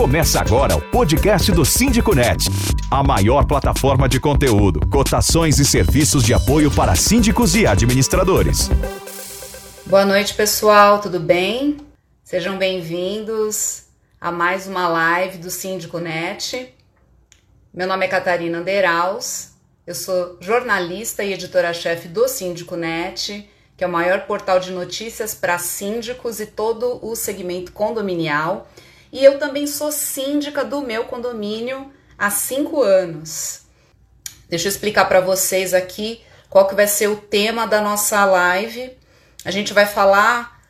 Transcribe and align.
Começa 0.00 0.40
agora 0.40 0.74
o 0.74 0.80
podcast 0.80 1.52
do 1.52 1.62
Síndico 1.62 2.14
Net, 2.14 2.46
a 2.90 3.02
maior 3.02 3.46
plataforma 3.46 4.08
de 4.08 4.18
conteúdo, 4.18 4.80
cotações 4.88 5.58
e 5.58 5.64
serviços 5.64 6.24
de 6.24 6.32
apoio 6.32 6.74
para 6.74 6.96
síndicos 6.96 7.54
e 7.54 7.66
administradores. 7.66 8.70
Boa 9.84 10.06
noite, 10.06 10.32
pessoal, 10.32 11.02
tudo 11.02 11.20
bem? 11.20 11.76
Sejam 12.24 12.56
bem-vindos 12.56 13.88
a 14.18 14.32
mais 14.32 14.66
uma 14.66 14.88
live 14.88 15.36
do 15.36 15.50
Síndico 15.50 15.98
Net. 15.98 16.74
Meu 17.72 17.86
nome 17.86 18.06
é 18.06 18.08
Catarina 18.08 18.56
Anderaus, 18.56 19.50
eu 19.86 19.94
sou 19.94 20.38
jornalista 20.40 21.22
e 21.22 21.34
editora-chefe 21.34 22.08
do 22.08 22.26
Síndico 22.26 22.74
Net, 22.74 23.46
que 23.76 23.84
é 23.84 23.86
o 23.86 23.92
maior 23.92 24.20
portal 24.22 24.60
de 24.60 24.72
notícias 24.72 25.34
para 25.34 25.58
síndicos 25.58 26.40
e 26.40 26.46
todo 26.46 26.98
o 27.06 27.14
segmento 27.14 27.70
condominial 27.72 28.66
e 29.12 29.24
eu 29.24 29.38
também 29.38 29.66
sou 29.66 29.90
síndica 29.90 30.64
do 30.64 30.80
meu 30.80 31.04
condomínio 31.04 31.92
há 32.16 32.30
cinco 32.30 32.82
anos. 32.82 33.62
Deixa 34.48 34.68
eu 34.68 34.70
explicar 34.70 35.06
para 35.06 35.20
vocês 35.20 35.74
aqui 35.74 36.20
qual 36.48 36.66
que 36.66 36.74
vai 36.74 36.86
ser 36.86 37.08
o 37.08 37.16
tema 37.16 37.66
da 37.66 37.80
nossa 37.80 38.24
live. 38.24 38.92
A 39.44 39.50
gente 39.50 39.72
vai 39.72 39.86
falar 39.86 40.60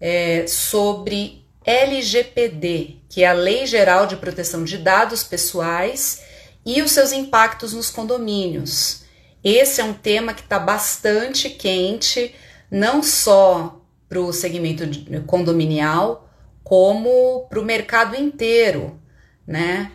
é, 0.00 0.46
sobre 0.46 1.44
LGPD, 1.64 2.96
que 3.08 3.22
é 3.22 3.28
a 3.28 3.32
Lei 3.32 3.66
Geral 3.66 4.06
de 4.06 4.16
Proteção 4.16 4.64
de 4.64 4.78
Dados 4.78 5.22
Pessoais 5.22 6.22
e 6.64 6.80
os 6.82 6.92
seus 6.92 7.12
impactos 7.12 7.72
nos 7.72 7.90
condomínios. 7.90 9.04
Esse 9.42 9.80
é 9.80 9.84
um 9.84 9.92
tema 9.92 10.34
que 10.34 10.42
está 10.42 10.58
bastante 10.58 11.50
quente, 11.50 12.34
não 12.70 13.02
só 13.02 13.80
para 14.08 14.20
o 14.20 14.32
segmento 14.32 14.84
condominial, 15.26 16.25
como 16.66 17.46
para 17.48 17.60
o 17.60 17.64
mercado 17.64 18.16
inteiro, 18.16 19.00
né? 19.46 19.92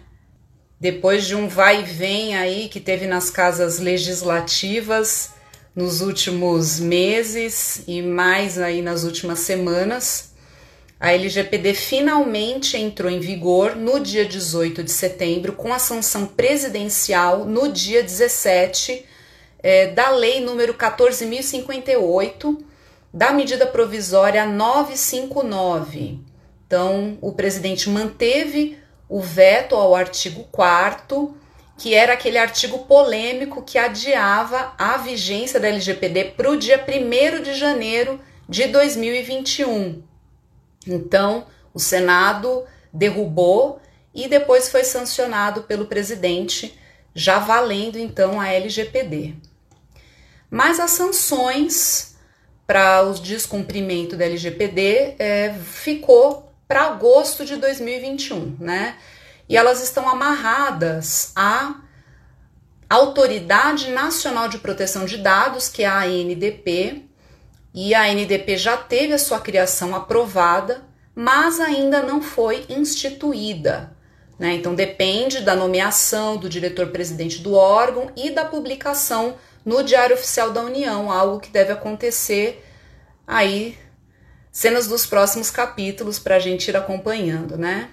Depois 0.80 1.28
de 1.28 1.36
um 1.36 1.46
vai 1.46 1.82
e 1.82 1.84
vem 1.84 2.38
aí 2.38 2.70
que 2.70 2.80
teve 2.80 3.08
nas 3.08 3.30
casas 3.30 3.78
legislativas 3.78 5.32
nos 5.76 6.00
últimos 6.00 6.80
meses 6.80 7.84
e 7.86 8.02
mais 8.02 8.58
aí 8.58 8.82
nas 8.82 9.04
últimas 9.04 9.40
semanas, 9.40 10.32
a 10.98 11.12
LGPD 11.12 11.74
finalmente 11.74 12.78
entrou 12.78 13.12
em 13.12 13.20
vigor 13.20 13.76
no 13.76 14.00
dia 14.00 14.24
18 14.26 14.82
de 14.82 14.92
setembro, 14.92 15.52
com 15.52 15.74
a 15.74 15.80
sanção 15.80 16.26
presidencial 16.26 17.44
no 17.44 17.70
dia 17.70 18.02
17 18.02 19.06
é, 19.60 19.88
da 19.88 20.10
Lei 20.10 20.40
número 20.40 20.74
14.058, 20.76 22.64
da 23.14 23.34
medida 23.34 23.68
provisória 23.68 24.46
959 24.46 26.31
então, 26.72 27.18
o 27.20 27.34
presidente 27.34 27.90
manteve 27.90 28.78
o 29.10 29.20
veto 29.20 29.76
ao 29.76 29.94
artigo 29.94 30.46
4 30.54 31.36
que 31.78 31.94
era 31.94 32.14
aquele 32.14 32.38
artigo 32.38 32.86
polêmico 32.86 33.62
que 33.62 33.78
adiava 33.78 34.74
a 34.78 34.96
vigência 34.96 35.60
da 35.60 35.68
LGPD 35.68 36.32
para 36.38 36.50
o 36.50 36.56
dia 36.56 36.82
1 36.82 37.44
de 37.44 37.56
janeiro 37.56 38.22
de 38.48 38.68
2021. 38.68 40.02
Então, 40.88 41.46
o 41.74 41.80
Senado 41.80 42.64
derrubou 42.94 43.82
e 44.16 44.30
depois 44.30 44.70
foi 44.70 44.86
sancionado 44.86 45.64
pelo 45.64 45.88
presidente, 45.88 46.80
já 47.14 47.38
valendo 47.38 48.00
então 48.00 48.40
a 48.40 48.48
LGPD. 48.48 49.36
Mas 50.50 50.80
as 50.80 50.92
sanções 50.92 52.16
para 52.66 53.04
o 53.04 53.14
descumprimento 53.16 54.16
da 54.16 54.24
LGPD 54.24 55.16
é, 55.20 55.54
ficou 55.54 56.51
para 56.72 56.84
agosto 56.84 57.44
de 57.44 57.58
2021, 57.58 58.56
né? 58.58 58.96
E 59.50 59.58
elas 59.58 59.84
estão 59.84 60.08
amarradas 60.08 61.34
à 61.36 61.76
Autoridade 62.90 63.92
Nacional 63.92 64.48
de 64.48 64.58
Proteção 64.58 65.04
de 65.04 65.18
Dados, 65.18 65.68
que 65.68 65.84
é 65.84 65.88
a 65.88 66.04
ANDP, 66.04 67.04
e 67.74 67.94
a 67.94 68.04
ANDP 68.04 68.56
já 68.56 68.78
teve 68.78 69.12
a 69.12 69.20
sua 69.20 69.42
criação 69.42 69.94
aprovada, 69.94 70.82
mas 71.14 71.60
ainda 71.60 72.02
não 72.02 72.22
foi 72.22 72.66
instituída. 72.70 73.94
Né? 74.40 74.54
Então 74.54 74.74
depende 74.74 75.42
da 75.42 75.58
nomeação 75.58 76.38
do 76.38 76.48
diretor-presidente 76.48 77.40
do 77.40 77.54
órgão 77.54 78.10
e 78.16 78.30
da 78.30 78.46
publicação 78.46 79.36
no 79.66 79.84
Diário 79.84 80.16
Oficial 80.16 80.52
da 80.52 80.62
União, 80.62 81.12
algo 81.12 81.42
que 81.42 81.50
deve 81.50 81.74
acontecer 81.74 82.66
aí 83.28 83.78
cenas 84.52 84.88
dos 84.88 85.06
próximos 85.06 85.50
capítulos 85.50 86.20
para 86.20 86.36
a 86.36 86.40
gente 86.40 86.68
ir 86.68 86.76
acompanhando, 86.76 87.58
né? 87.58 87.90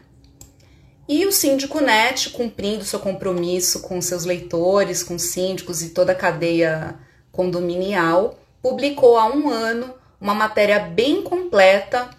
E 1.08 1.24
o 1.24 1.32
Síndico 1.32 1.80
Net, 1.80 2.30
cumprindo 2.30 2.84
seu 2.84 2.98
compromisso 2.98 3.80
com 3.80 4.00
seus 4.02 4.24
leitores, 4.24 5.02
com 5.02 5.18
síndicos 5.18 5.82
e 5.82 5.90
toda 5.90 6.12
a 6.12 6.14
cadeia 6.14 6.96
condominial, 7.32 8.38
publicou 8.60 9.16
há 9.16 9.26
um 9.26 9.48
ano 9.48 9.94
uma 10.20 10.34
matéria 10.34 10.80
bem 10.80 11.22
completa 11.22 12.10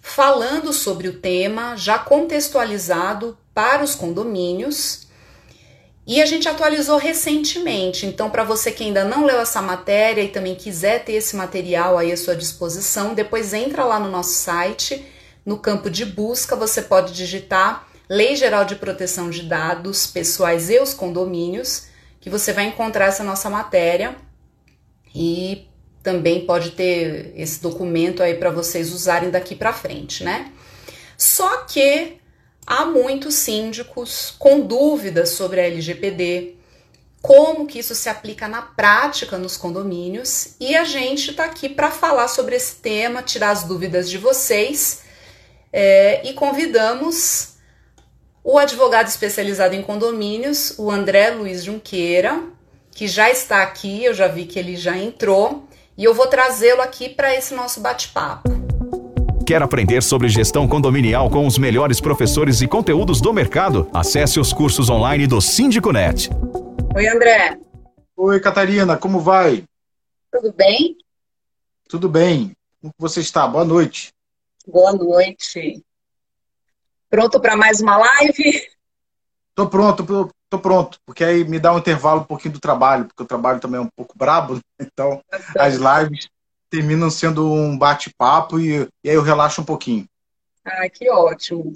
falando 0.00 0.72
sobre 0.72 1.08
o 1.08 1.18
tema, 1.18 1.76
já 1.76 1.98
contextualizado 1.98 3.36
para 3.52 3.82
os 3.82 3.94
condomínios 3.94 5.09
e 6.06 6.20
a 6.20 6.26
gente 6.26 6.48
atualizou 6.48 6.98
recentemente, 6.98 8.06
então 8.06 8.30
para 8.30 8.42
você 8.42 8.72
que 8.72 8.82
ainda 8.82 9.04
não 9.04 9.24
leu 9.24 9.40
essa 9.40 9.60
matéria 9.60 10.22
e 10.22 10.28
também 10.28 10.54
quiser 10.54 11.04
ter 11.04 11.12
esse 11.12 11.36
material 11.36 11.98
aí 11.98 12.10
à 12.10 12.16
sua 12.16 12.34
disposição, 12.34 13.14
depois 13.14 13.52
entra 13.52 13.84
lá 13.84 14.00
no 14.00 14.10
nosso 14.10 14.32
site, 14.32 15.04
no 15.44 15.58
campo 15.58 15.90
de 15.90 16.04
busca, 16.04 16.56
você 16.56 16.82
pode 16.82 17.12
digitar 17.12 17.86
Lei 18.08 18.34
Geral 18.34 18.64
de 18.64 18.74
Proteção 18.74 19.30
de 19.30 19.42
Dados 19.42 20.06
Pessoais 20.06 20.68
e 20.68 20.80
os 20.80 20.92
Condomínios, 20.92 21.86
que 22.20 22.28
você 22.28 22.52
vai 22.52 22.64
encontrar 22.64 23.06
essa 23.06 23.22
nossa 23.22 23.48
matéria 23.48 24.16
e 25.14 25.68
também 26.02 26.46
pode 26.46 26.72
ter 26.72 27.32
esse 27.36 27.60
documento 27.60 28.22
aí 28.22 28.34
para 28.34 28.50
vocês 28.50 28.92
usarem 28.92 29.30
daqui 29.30 29.54
para 29.54 29.72
frente, 29.72 30.24
né? 30.24 30.50
Só 31.16 31.58
que 31.64 32.19
há 32.70 32.84
muitos 32.84 33.34
síndicos 33.34 34.32
com 34.38 34.60
dúvidas 34.60 35.30
sobre 35.30 35.60
a 35.60 35.64
LGPD, 35.64 36.54
como 37.20 37.66
que 37.66 37.80
isso 37.80 37.96
se 37.96 38.08
aplica 38.08 38.46
na 38.46 38.62
prática 38.62 39.36
nos 39.36 39.56
condomínios, 39.56 40.54
e 40.60 40.76
a 40.76 40.84
gente 40.84 41.32
está 41.32 41.46
aqui 41.46 41.68
para 41.68 41.90
falar 41.90 42.28
sobre 42.28 42.54
esse 42.54 42.76
tema, 42.76 43.24
tirar 43.24 43.50
as 43.50 43.64
dúvidas 43.64 44.08
de 44.08 44.18
vocês, 44.18 45.00
é, 45.72 46.24
e 46.24 46.32
convidamos 46.32 47.54
o 48.44 48.56
advogado 48.56 49.08
especializado 49.08 49.74
em 49.74 49.82
condomínios, 49.82 50.74
o 50.78 50.92
André 50.92 51.30
Luiz 51.30 51.64
Junqueira, 51.64 52.40
que 52.92 53.08
já 53.08 53.28
está 53.28 53.64
aqui, 53.64 54.04
eu 54.04 54.14
já 54.14 54.28
vi 54.28 54.46
que 54.46 54.60
ele 54.60 54.76
já 54.76 54.96
entrou, 54.96 55.68
e 55.98 56.04
eu 56.04 56.14
vou 56.14 56.28
trazê-lo 56.28 56.82
aqui 56.82 57.08
para 57.08 57.34
esse 57.34 57.52
nosso 57.52 57.80
bate-papo. 57.80 58.59
Quer 59.50 59.64
aprender 59.64 60.00
sobre 60.00 60.28
gestão 60.28 60.68
condominial 60.68 61.28
com 61.28 61.44
os 61.44 61.58
melhores 61.58 62.00
professores 62.00 62.60
e 62.60 62.68
conteúdos 62.68 63.20
do 63.20 63.32
mercado? 63.32 63.90
Acesse 63.92 64.38
os 64.38 64.52
cursos 64.52 64.88
online 64.88 65.26
do 65.26 65.40
Síndico 65.40 65.90
Net. 65.90 66.30
Oi, 66.94 67.08
André. 67.08 67.58
Oi, 68.16 68.38
Catarina, 68.38 68.96
como 68.96 69.18
vai? 69.18 69.64
Tudo 70.30 70.52
bem? 70.52 70.96
Tudo 71.88 72.08
bem. 72.08 72.52
Como 72.80 72.94
você 72.96 73.18
está? 73.18 73.44
Boa 73.48 73.64
noite. 73.64 74.12
Boa 74.68 74.92
noite. 74.92 75.84
Pronto 77.10 77.40
para 77.40 77.56
mais 77.56 77.80
uma 77.80 77.96
live? 77.96 78.68
Tô 79.52 79.68
pronto, 79.68 80.32
tô 80.48 80.58
pronto, 80.60 81.00
porque 81.04 81.24
aí 81.24 81.42
me 81.42 81.58
dá 81.58 81.74
um 81.74 81.78
intervalo 81.78 82.20
um 82.20 82.24
pouquinho 82.24 82.54
do 82.54 82.60
trabalho, 82.60 83.06
porque 83.06 83.24
o 83.24 83.26
trabalho 83.26 83.58
também 83.58 83.80
é 83.80 83.82
um 83.82 83.90
pouco 83.96 84.16
brabo, 84.16 84.60
então 84.78 85.20
as 85.58 85.74
lives 85.74 86.28
terminam 86.70 87.10
sendo 87.10 87.52
um 87.52 87.76
bate-papo 87.76 88.60
e, 88.60 88.88
e 89.02 89.10
aí 89.10 89.16
eu 89.16 89.22
relaxo 89.22 89.60
um 89.60 89.64
pouquinho. 89.64 90.08
Ah, 90.64 90.88
que 90.88 91.10
ótimo. 91.10 91.72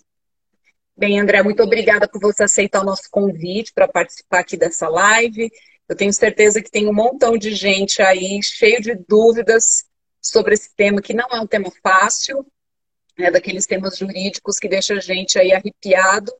Bem, 0.96 1.18
André, 1.18 1.42
muito 1.42 1.62
obrigada 1.62 2.06
por 2.06 2.20
você 2.20 2.44
aceitar 2.44 2.80
o 2.80 2.84
nosso 2.84 3.10
convite 3.10 3.72
para 3.74 3.88
participar 3.88 4.40
aqui 4.40 4.56
dessa 4.56 4.88
live. 4.88 5.50
Eu 5.88 5.96
tenho 5.96 6.12
certeza 6.12 6.62
que 6.62 6.70
tem 6.70 6.88
um 6.88 6.94
montão 6.94 7.36
de 7.36 7.52
gente 7.54 8.00
aí 8.00 8.40
cheio 8.42 8.80
de 8.80 8.94
dúvidas 9.08 9.84
sobre 10.22 10.54
esse 10.54 10.74
tema, 10.74 11.02
que 11.02 11.12
não 11.12 11.28
é 11.30 11.40
um 11.40 11.46
tema 11.46 11.70
fácil, 11.82 12.46
é 13.18 13.30
daqueles 13.30 13.66
temas 13.66 13.98
jurídicos 13.98 14.58
que 14.58 14.68
deixa 14.68 14.94
a 14.94 15.00
gente 15.00 15.38
aí 15.38 15.52
arrepiado. 15.52 16.32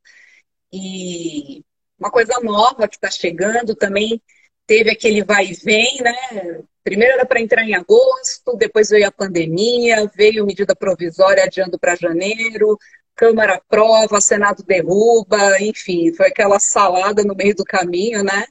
E 0.72 1.64
uma 1.98 2.10
coisa 2.10 2.40
nova 2.40 2.88
que 2.88 2.96
está 2.96 3.10
chegando 3.10 3.74
também 3.74 4.22
teve 4.66 4.90
aquele 4.90 5.22
vai 5.22 5.48
e 5.48 5.54
vem, 5.54 6.00
né? 6.00 6.64
Primeiro 6.84 7.14
era 7.14 7.24
para 7.24 7.40
entrar 7.40 7.64
em 7.64 7.74
agosto, 7.74 8.56
depois 8.58 8.90
veio 8.90 9.08
a 9.08 9.10
pandemia, 9.10 10.06
veio 10.14 10.44
medida 10.44 10.76
provisória 10.76 11.42
adiando 11.42 11.78
para 11.78 11.96
janeiro, 11.96 12.78
Câmara 13.16 13.54
aprova, 13.54 14.20
Senado 14.20 14.62
derruba, 14.64 15.60
enfim, 15.62 16.12
foi 16.12 16.28
aquela 16.28 16.58
salada 16.58 17.22
no 17.22 17.34
meio 17.34 17.54
do 17.54 17.64
caminho, 17.64 18.22
né? 18.22 18.44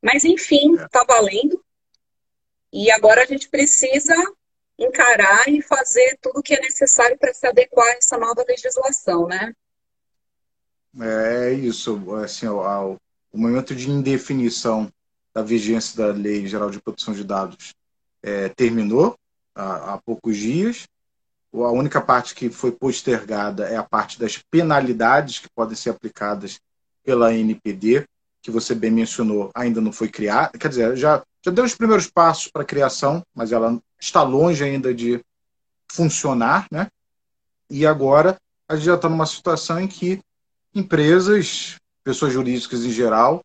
Mas 0.00 0.24
enfim, 0.24 0.76
está 0.76 1.04
valendo. 1.04 1.62
E 2.72 2.90
agora 2.90 3.22
a 3.22 3.26
gente 3.26 3.48
precisa 3.48 4.14
encarar 4.78 5.48
e 5.48 5.60
fazer 5.60 6.16
tudo 6.22 6.38
o 6.38 6.42
que 6.42 6.54
é 6.54 6.60
necessário 6.60 7.18
para 7.18 7.34
se 7.34 7.46
adequar 7.46 7.88
a 7.88 7.96
essa 7.96 8.16
nova 8.16 8.44
legislação, 8.48 9.26
né? 9.26 9.52
É 11.00 11.52
isso, 11.52 12.14
assim, 12.14 12.46
o, 12.46 12.96
o 13.32 13.38
momento 13.38 13.74
de 13.74 13.90
indefinição 13.90 14.90
da 15.38 15.42
vigência 15.44 15.96
da 15.96 16.12
Lei 16.12 16.46
Geral 16.48 16.68
de 16.68 16.80
Proteção 16.80 17.14
de 17.14 17.22
Dados 17.22 17.72
é, 18.22 18.48
terminou 18.48 19.16
há, 19.54 19.94
há 19.94 19.98
poucos 19.98 20.36
dias. 20.36 20.88
A 21.52 21.70
única 21.70 22.00
parte 22.00 22.34
que 22.34 22.50
foi 22.50 22.72
postergada 22.72 23.68
é 23.68 23.76
a 23.76 23.84
parte 23.84 24.18
das 24.18 24.38
penalidades 24.50 25.38
que 25.38 25.48
podem 25.54 25.76
ser 25.76 25.90
aplicadas 25.90 26.58
pela 27.04 27.32
NPD, 27.32 28.04
que 28.42 28.50
você 28.50 28.74
bem 28.74 28.90
mencionou, 28.90 29.50
ainda 29.54 29.80
não 29.80 29.92
foi 29.92 30.08
criada. 30.08 30.58
Quer 30.58 30.68
dizer, 30.68 30.96
já, 30.96 31.22
já 31.44 31.50
deu 31.52 31.64
os 31.64 31.74
primeiros 31.74 32.10
passos 32.10 32.48
para 32.48 32.62
a 32.62 32.66
criação, 32.66 33.22
mas 33.32 33.52
ela 33.52 33.80
está 33.98 34.22
longe 34.22 34.64
ainda 34.64 34.92
de 34.92 35.20
funcionar, 35.90 36.66
né? 36.70 36.88
E 37.70 37.86
agora 37.86 38.36
a 38.68 38.74
gente 38.74 38.86
já 38.86 38.96
está 38.96 39.08
numa 39.08 39.26
situação 39.26 39.80
em 39.80 39.86
que 39.86 40.20
empresas, 40.74 41.76
pessoas 42.02 42.32
jurídicas 42.32 42.84
em 42.84 42.90
geral, 42.90 43.40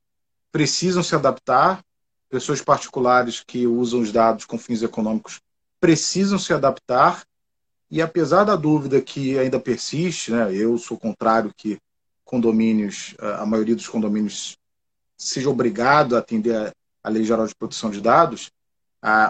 precisam 0.53 1.01
se 1.01 1.15
adaptar, 1.15 1.83
pessoas 2.29 2.61
particulares 2.61 3.43
que 3.45 3.65
usam 3.65 4.01
os 4.01 4.11
dados 4.11 4.45
com 4.45 4.57
fins 4.57 4.83
econômicos 4.83 5.41
precisam 5.79 6.39
se 6.39 6.53
adaptar, 6.53 7.25
e 7.91 8.01
apesar 8.01 8.45
da 8.45 8.55
dúvida 8.55 9.01
que 9.01 9.37
ainda 9.37 9.59
persiste, 9.59 10.31
né, 10.31 10.53
eu 10.55 10.77
sou 10.77 10.97
contrário 10.97 11.53
que 11.57 11.77
condomínios, 12.23 13.15
a 13.19 13.45
maioria 13.45 13.75
dos 13.75 13.87
condomínios 13.87 14.57
seja 15.17 15.49
obrigado 15.49 16.15
a 16.15 16.19
atender 16.19 16.73
a 17.03 17.09
Lei 17.09 17.25
Geral 17.25 17.45
de 17.45 17.53
Proteção 17.53 17.91
de 17.91 17.99
Dados, 17.99 18.49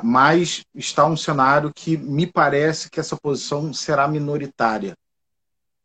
mas 0.04 0.64
está 0.76 1.06
um 1.06 1.18
cenário 1.18 1.74
que 1.74 1.98
me 1.98 2.28
parece 2.28 2.90
que 2.90 3.00
essa 3.00 3.18
posição 3.18 3.74
será 3.74 4.08
minoritária 4.08 4.96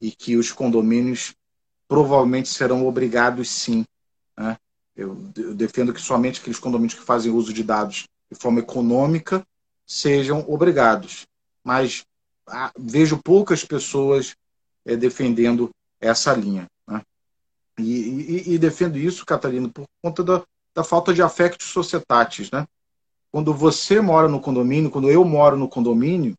e 0.00 0.10
que 0.10 0.36
os 0.36 0.52
condomínios 0.52 1.34
provavelmente 1.88 2.48
serão 2.48 2.86
obrigados 2.86 3.48
sim. 3.48 3.86
Né? 4.36 4.56
Eu, 4.98 5.16
eu 5.36 5.54
defendo 5.54 5.94
que 5.94 6.00
somente 6.00 6.40
aqueles 6.40 6.58
condomínios 6.58 6.98
que 6.98 7.04
fazem 7.04 7.30
uso 7.30 7.52
de 7.52 7.62
dados 7.62 8.08
de 8.28 8.36
forma 8.36 8.58
econômica 8.58 9.46
sejam 9.86 10.44
obrigados. 10.48 11.24
Mas 11.62 12.04
ah, 12.48 12.72
vejo 12.76 13.22
poucas 13.22 13.64
pessoas 13.64 14.34
é, 14.84 14.96
defendendo 14.96 15.70
essa 16.00 16.34
linha. 16.34 16.66
Né? 16.84 17.00
E, 17.78 17.84
e, 17.84 18.54
e, 18.54 18.58
defendo 18.58 18.98
isso, 18.98 19.24
Catarina, 19.24 19.68
por 19.68 19.86
conta 20.02 20.24
da, 20.24 20.42
da 20.74 20.82
falta 20.82 21.14
de 21.14 21.22
affecto 21.22 21.62
societatis. 21.62 22.50
Né? 22.50 22.66
Quando 23.30 23.54
você 23.54 24.00
mora 24.00 24.26
no 24.26 24.40
condomínio, 24.40 24.90
quando 24.90 25.08
eu 25.08 25.24
moro 25.24 25.56
no 25.56 25.68
condomínio, 25.68 26.34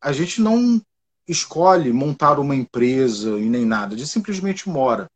a 0.00 0.12
gente 0.12 0.40
não 0.40 0.80
escolhe 1.26 1.92
montar 1.92 2.38
uma 2.38 2.54
empresa 2.54 3.30
e 3.40 3.48
nem 3.48 3.64
nada, 3.64 3.94
a 3.94 3.98
gente 3.98 4.10
simplesmente 4.10 4.68
mora. 4.68 5.10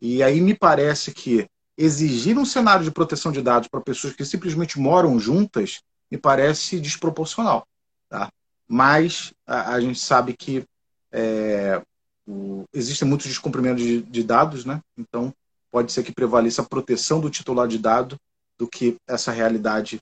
E 0.00 0.22
aí 0.22 0.40
me 0.40 0.54
parece 0.54 1.12
que 1.12 1.48
exigir 1.80 2.38
um 2.38 2.44
cenário 2.44 2.84
de 2.84 2.90
proteção 2.90 3.32
de 3.32 3.40
dados 3.40 3.66
para 3.68 3.80
pessoas 3.80 4.12
que 4.12 4.24
simplesmente 4.24 4.78
moram 4.78 5.18
juntas 5.18 5.80
me 6.10 6.18
parece 6.18 6.78
desproporcional. 6.78 7.66
Tá? 8.08 8.30
Mas 8.68 9.32
a, 9.46 9.74
a 9.74 9.80
gente 9.80 9.98
sabe 9.98 10.36
que 10.36 10.64
é, 11.10 11.80
o, 12.26 12.64
existem 12.74 13.08
muitos 13.08 13.26
descumprimentos 13.26 13.82
de, 13.82 14.02
de, 14.02 14.22
dados, 14.22 14.66
né? 14.66 14.80
então 14.98 15.32
pode 15.70 15.90
ser 15.90 16.02
que 16.02 16.12
prevaleça 16.12 16.60
a 16.60 16.66
proteção 16.66 17.18
do 17.18 17.30
titular 17.30 17.66
de 17.66 17.78
dado 17.78 18.16
do 18.58 18.68
que 18.68 18.96
essa 19.08 19.32
realidade 19.32 19.98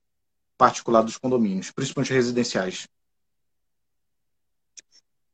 particular 0.57 1.03
dos 1.03 1.17
condomínios, 1.17 1.71
principalmente 1.71 2.13
residenciais. 2.13 2.89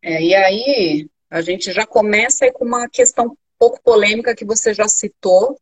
É, 0.02 0.22
e 0.22 0.34
aí 0.34 1.08
a 1.30 1.40
gente 1.40 1.72
já 1.72 1.86
começa 1.86 2.52
com 2.52 2.66
uma 2.66 2.86
questão 2.86 3.34
pouco 3.58 3.80
polêmica 3.82 4.34
que 4.34 4.44
você 4.44 4.74
já 4.74 4.86
citou, 4.86 5.58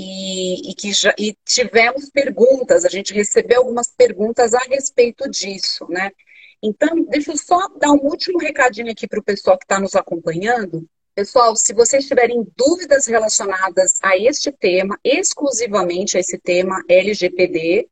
e, 0.00 0.70
e, 0.70 0.74
que 0.74 0.92
já, 0.92 1.14
e 1.18 1.36
tivemos 1.44 2.08
perguntas, 2.08 2.86
a 2.86 2.88
gente 2.88 3.12
recebeu 3.12 3.58
algumas 3.58 3.88
perguntas 3.88 4.54
a 4.54 4.60
respeito 4.60 5.28
disso, 5.28 5.86
né? 5.90 6.10
Então, 6.62 7.04
deixa 7.04 7.32
eu 7.32 7.36
só 7.36 7.68
dar 7.78 7.90
um 7.90 8.00
último 8.02 8.38
recadinho 8.38 8.90
aqui 8.90 9.06
para 9.06 9.20
o 9.20 9.22
pessoal 9.22 9.58
que 9.58 9.64
está 9.64 9.78
nos 9.78 9.94
acompanhando. 9.94 10.86
Pessoal, 11.14 11.54
se 11.54 11.74
vocês 11.74 12.06
tiverem 12.06 12.46
dúvidas 12.56 13.06
relacionadas 13.06 13.98
a 14.02 14.16
este 14.16 14.50
tema, 14.50 14.98
exclusivamente 15.04 16.16
a 16.16 16.20
esse 16.20 16.38
tema 16.38 16.82
LGPD, 16.88 17.88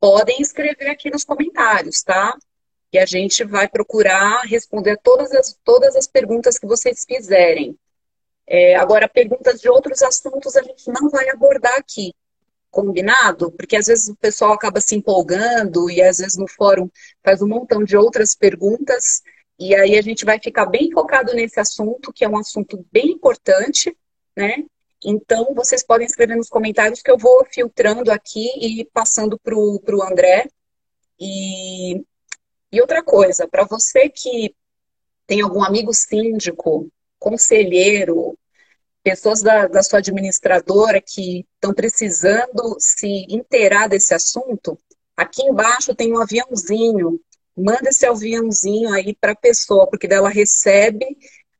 podem 0.00 0.40
escrever 0.40 0.88
aqui 0.88 1.10
nos 1.10 1.24
comentários, 1.24 2.02
tá? 2.02 2.36
E 2.92 2.98
a 2.98 3.06
gente 3.06 3.44
vai 3.44 3.68
procurar 3.68 4.42
responder 4.42 4.98
todas 5.02 5.32
as, 5.32 5.56
todas 5.62 5.94
as 5.94 6.08
perguntas 6.08 6.58
que 6.58 6.66
vocês 6.66 7.04
fizerem. 7.06 7.76
É, 8.50 8.76
agora, 8.76 9.06
perguntas 9.06 9.60
de 9.60 9.68
outros 9.68 10.02
assuntos 10.02 10.56
a 10.56 10.62
gente 10.62 10.88
não 10.88 11.10
vai 11.10 11.28
abordar 11.28 11.76
aqui, 11.76 12.14
combinado? 12.70 13.52
Porque 13.52 13.76
às 13.76 13.86
vezes 13.86 14.08
o 14.08 14.16
pessoal 14.16 14.52
acaba 14.52 14.80
se 14.80 14.96
empolgando 14.96 15.90
e 15.90 16.00
às 16.00 16.16
vezes 16.16 16.38
no 16.38 16.48
fórum 16.48 16.88
faz 17.22 17.42
um 17.42 17.48
montão 17.48 17.84
de 17.84 17.96
outras 17.96 18.34
perguntas 18.34 19.22
e 19.58 19.74
aí 19.74 19.98
a 19.98 20.02
gente 20.02 20.24
vai 20.24 20.40
ficar 20.40 20.66
bem 20.66 20.90
focado 20.92 21.34
nesse 21.34 21.58
assunto, 21.58 22.12
que 22.12 22.24
é 22.24 22.28
um 22.28 22.38
assunto 22.38 22.86
bem 22.92 23.10
importante, 23.10 23.94
né? 24.36 24.64
Então, 25.04 25.52
vocês 25.54 25.84
podem 25.84 26.06
escrever 26.06 26.36
nos 26.36 26.48
comentários 26.48 27.02
que 27.02 27.10
eu 27.10 27.18
vou 27.18 27.44
filtrando 27.44 28.10
aqui 28.10 28.48
e 28.56 28.84
passando 28.92 29.38
para 29.38 29.56
o 29.56 30.02
André. 30.02 30.48
E, 31.18 31.96
e 32.72 32.80
outra 32.80 33.02
coisa, 33.02 33.48
para 33.48 33.64
você 33.64 34.08
que 34.08 34.54
tem 35.26 35.40
algum 35.40 35.62
amigo 35.62 35.92
síndico 35.92 36.88
conselheiro, 37.18 38.37
pessoas 39.02 39.42
da, 39.42 39.66
da 39.66 39.82
sua 39.82 39.98
administradora 40.00 41.00
que 41.00 41.46
estão 41.54 41.72
precisando 41.72 42.76
se 42.78 43.26
inteirar 43.28 43.88
desse 43.88 44.14
assunto, 44.14 44.78
aqui 45.16 45.42
embaixo 45.42 45.94
tem 45.94 46.12
um 46.12 46.20
aviãozinho. 46.20 47.20
Manda 47.56 47.88
esse 47.88 48.06
aviãozinho 48.06 48.92
aí 48.92 49.14
para 49.14 49.32
a 49.32 49.36
pessoa, 49.36 49.86
porque 49.88 50.06
dela 50.06 50.28
recebe 50.28 51.06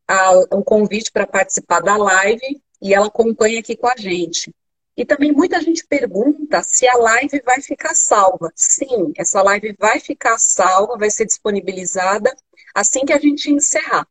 a, 0.06 0.32
um 0.52 0.62
convite 0.62 1.10
para 1.10 1.26
participar 1.26 1.80
da 1.80 1.96
live 1.96 2.62
e 2.80 2.94
ela 2.94 3.06
acompanha 3.06 3.60
aqui 3.60 3.76
com 3.76 3.88
a 3.88 3.96
gente. 3.96 4.54
E 4.96 5.04
também 5.04 5.30
muita 5.30 5.60
gente 5.60 5.86
pergunta 5.86 6.60
se 6.62 6.86
a 6.88 6.96
live 6.96 7.40
vai 7.44 7.60
ficar 7.60 7.94
salva. 7.94 8.50
Sim, 8.56 9.12
essa 9.16 9.40
live 9.42 9.76
vai 9.78 10.00
ficar 10.00 10.38
salva, 10.38 10.98
vai 10.98 11.10
ser 11.10 11.24
disponibilizada 11.24 12.34
assim 12.74 13.04
que 13.04 13.12
a 13.12 13.18
gente 13.18 13.50
encerrar, 13.50 14.06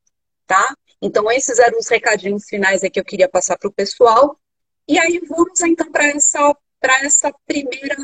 tá? 0.45 0.75
Então, 1.01 1.31
esses 1.31 1.59
eram 1.59 1.77
os 1.77 1.87
recadinhos 1.87 2.45
finais 2.45 2.81
que 2.81 2.99
eu 2.99 3.05
queria 3.05 3.29
passar 3.29 3.57
para 3.57 3.69
o 3.69 3.73
pessoal. 3.73 4.39
E 4.87 4.97
aí 4.97 5.19
vamos 5.27 5.61
então 5.61 5.91
para 5.91 6.07
essa, 6.07 6.55
essa 7.03 7.31
primeira, 7.45 7.95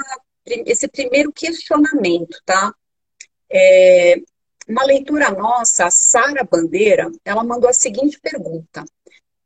esse 0.46 0.88
primeiro 0.88 1.32
questionamento, 1.32 2.40
tá? 2.46 2.74
É, 3.50 4.16
uma 4.68 4.84
leitura 4.84 5.32
nossa, 5.32 5.86
a 5.86 5.92
Sara 5.92 6.44
Bandeira, 6.44 7.12
ela 7.26 7.44
mandou 7.44 7.70
a 7.70 7.74
seguinte 7.74 8.20
pergunta. 8.20 8.84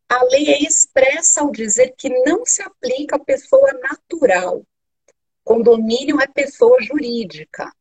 A 0.10 0.24
lei 0.24 0.50
é 0.50 0.64
expressa 0.64 1.42
ao 1.42 1.52
dizer 1.52 1.94
que 1.98 2.10
não 2.24 2.46
se 2.46 2.62
aplica 2.62 3.18
a 3.18 3.24
pessoa 3.24 3.74
natural. 3.74 4.64
Condomínio 5.44 6.20
é 6.22 6.28
pessoa 6.28 6.82
jurídica. 6.82 7.72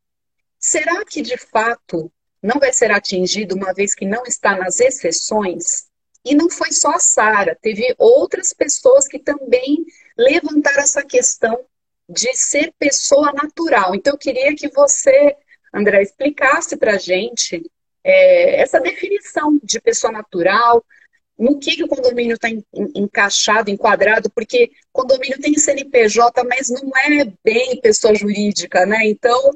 Será 0.58 1.04
que, 1.04 1.22
de 1.22 1.36
fato, 1.36 2.10
não 2.42 2.58
vai 2.58 2.72
ser 2.72 2.90
atingido, 2.90 3.54
uma 3.54 3.72
vez 3.72 3.94
que 3.94 4.04
não 4.04 4.24
está 4.24 4.56
nas 4.56 4.80
exceções. 4.80 5.86
E 6.24 6.34
não 6.34 6.50
foi 6.50 6.72
só 6.72 6.90
a 6.90 6.98
Sara, 6.98 7.56
teve 7.60 7.94
outras 7.98 8.52
pessoas 8.52 9.06
que 9.06 9.18
também 9.18 9.84
levantaram 10.18 10.82
essa 10.82 11.04
questão 11.04 11.64
de 12.08 12.34
ser 12.34 12.72
pessoa 12.78 13.32
natural. 13.32 13.94
Então, 13.94 14.14
eu 14.14 14.18
queria 14.18 14.54
que 14.54 14.68
você, 14.68 15.36
André, 15.72 16.02
explicasse 16.02 16.76
para 16.76 16.94
a 16.94 16.98
gente 16.98 17.70
é, 18.02 18.60
essa 18.60 18.80
definição 18.80 19.58
de 19.62 19.80
pessoa 19.80 20.12
natural, 20.12 20.84
no 21.38 21.58
que, 21.58 21.76
que 21.76 21.84
o 21.84 21.88
condomínio 21.88 22.34
está 22.34 22.48
encaixado, 22.94 23.70
enquadrado, 23.70 24.30
porque 24.30 24.70
condomínio 24.90 25.38
tem 25.38 25.58
CNPJ, 25.58 26.44
mas 26.44 26.70
não 26.70 26.90
é 26.96 27.30
bem 27.44 27.78
pessoa 27.80 28.14
jurídica, 28.14 28.86
né? 28.86 29.00
Então, 29.04 29.50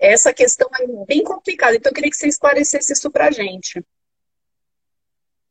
essa 0.00 0.32
questão 0.32 0.68
é 0.72 0.86
bem 1.06 1.22
complicada. 1.22 1.76
Então, 1.76 1.90
eu 1.90 1.94
queria 1.94 2.10
que 2.10 2.16
você 2.16 2.26
esclarecesse 2.26 2.92
isso 2.92 3.10
para 3.10 3.26
a 3.26 3.30
gente. 3.30 3.84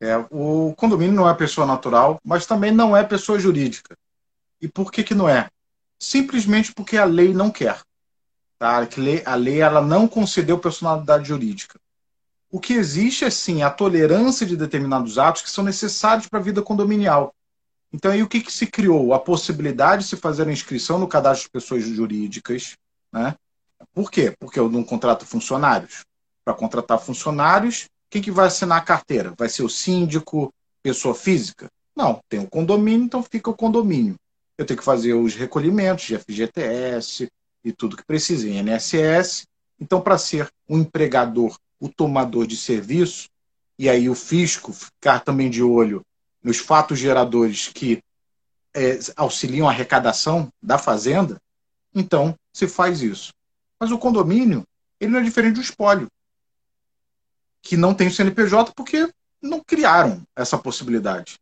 É, 0.02 0.18
o 0.32 0.74
condomínio 0.76 1.14
não 1.14 1.30
é 1.30 1.34
pessoa 1.34 1.68
natural, 1.68 2.20
mas 2.24 2.46
também 2.46 2.72
não 2.72 2.98
é 2.98 3.04
pessoa 3.04 3.38
jurídica. 3.38 3.96
E 4.62 4.68
por 4.68 4.92
que, 4.92 5.04
que 5.04 5.14
não 5.14 5.30
é? 5.30 5.48
Simplesmente 6.00 6.74
porque 6.74 6.98
a 6.98 7.06
lei 7.06 7.34
não 7.34 7.52
quer. 7.52 7.80
Tá? 8.58 8.88
A 9.26 9.36
lei 9.36 9.62
ela 9.62 9.82
não 9.82 10.08
concedeu 10.08 10.58
personalidade 10.58 11.28
jurídica. 11.28 11.80
O 12.50 12.60
que 12.60 12.74
existe 12.74 13.26
é 13.26 13.30
sim 13.30 13.62
a 13.62 13.70
tolerância 13.70 14.46
de 14.46 14.58
determinados 14.58 15.20
atos 15.20 15.44
que 15.44 15.52
são 15.52 15.64
necessários 15.64 16.28
para 16.28 16.40
a 16.40 16.44
vida 16.44 16.62
condominial. 16.62 17.34
Então, 17.94 18.12
aí 18.12 18.24
o 18.24 18.28
que, 18.28 18.42
que 18.42 18.52
se 18.52 18.66
criou? 18.66 19.14
A 19.14 19.20
possibilidade 19.20 20.04
de 20.04 20.10
se 20.10 20.18
fazer 20.18 20.48
a 20.48 20.52
inscrição 20.52 20.98
no 20.98 21.08
cadastro 21.08 21.48
de 21.48 21.52
pessoas 21.52 21.84
jurídicas, 21.84 22.76
né? 23.12 23.36
Por 23.94 24.12
quê? 24.12 24.34
Porque 24.40 24.60
eu 24.60 24.70
não 24.70 24.84
contrato 24.84 25.26
funcionários. 25.26 26.04
Para 26.44 26.54
contratar 26.54 27.00
funcionários, 27.00 27.88
quem 28.10 28.22
que 28.22 28.32
vai 28.32 28.48
assinar 28.48 28.78
a 28.78 28.84
carteira? 28.84 29.34
Vai 29.38 29.50
ser 29.50 29.64
o 29.64 29.70
síndico, 29.70 30.54
pessoa 30.82 31.14
física? 31.14 31.70
Não, 31.96 32.20
tem 32.28 32.40
o 32.40 32.50
condomínio, 32.50 33.06
então 33.06 33.22
fica 33.22 33.50
o 33.50 33.56
condomínio. 33.56 34.16
Eu 34.58 34.66
tenho 34.66 34.78
que 34.78 34.86
fazer 34.86 35.14
os 35.14 35.36
recolhimentos 35.36 36.06
de 36.06 36.18
FGTS 36.18 37.28
e 37.64 37.72
tudo 37.72 37.96
que 37.96 38.06
precisa, 38.06 38.48
em 38.48 38.58
INSS. 38.60 39.46
Então, 39.80 40.02
para 40.02 40.18
ser 40.18 40.50
o 40.68 40.76
um 40.76 40.80
empregador, 40.80 41.58
o 41.80 41.88
tomador 41.88 42.46
de 42.46 42.58
serviço, 42.58 43.30
e 43.78 43.90
aí 43.90 44.10
o 44.10 44.16
fisco 44.16 44.74
ficar 44.74 45.22
também 45.22 45.50
de 45.50 45.64
olho 45.64 46.02
nos 46.44 46.58
fatos 46.58 47.00
geradores 47.00 47.68
que 47.68 48.02
é, 48.74 49.00
auxiliam 49.16 49.68
a 49.68 49.72
arrecadação 49.72 50.52
da 50.62 50.78
fazenda, 50.78 51.38
então 51.94 52.36
se 52.54 52.68
faz 52.68 53.02
isso. 53.02 53.32
Mas 53.80 53.92
o 53.92 53.98
condomínio, 53.98 54.64
ele 55.00 55.12
não 55.12 55.20
é 55.20 55.24
diferente 55.24 55.56
do 55.56 55.62
espólio, 55.62 56.08
que 57.62 57.78
não 57.78 57.94
tem 57.94 58.08
o 58.08 58.12
CNPJ 58.12 58.74
porque 58.76 59.10
não 59.42 59.64
criaram 59.64 60.22
essa 60.36 60.58
possibilidade. 60.58 61.40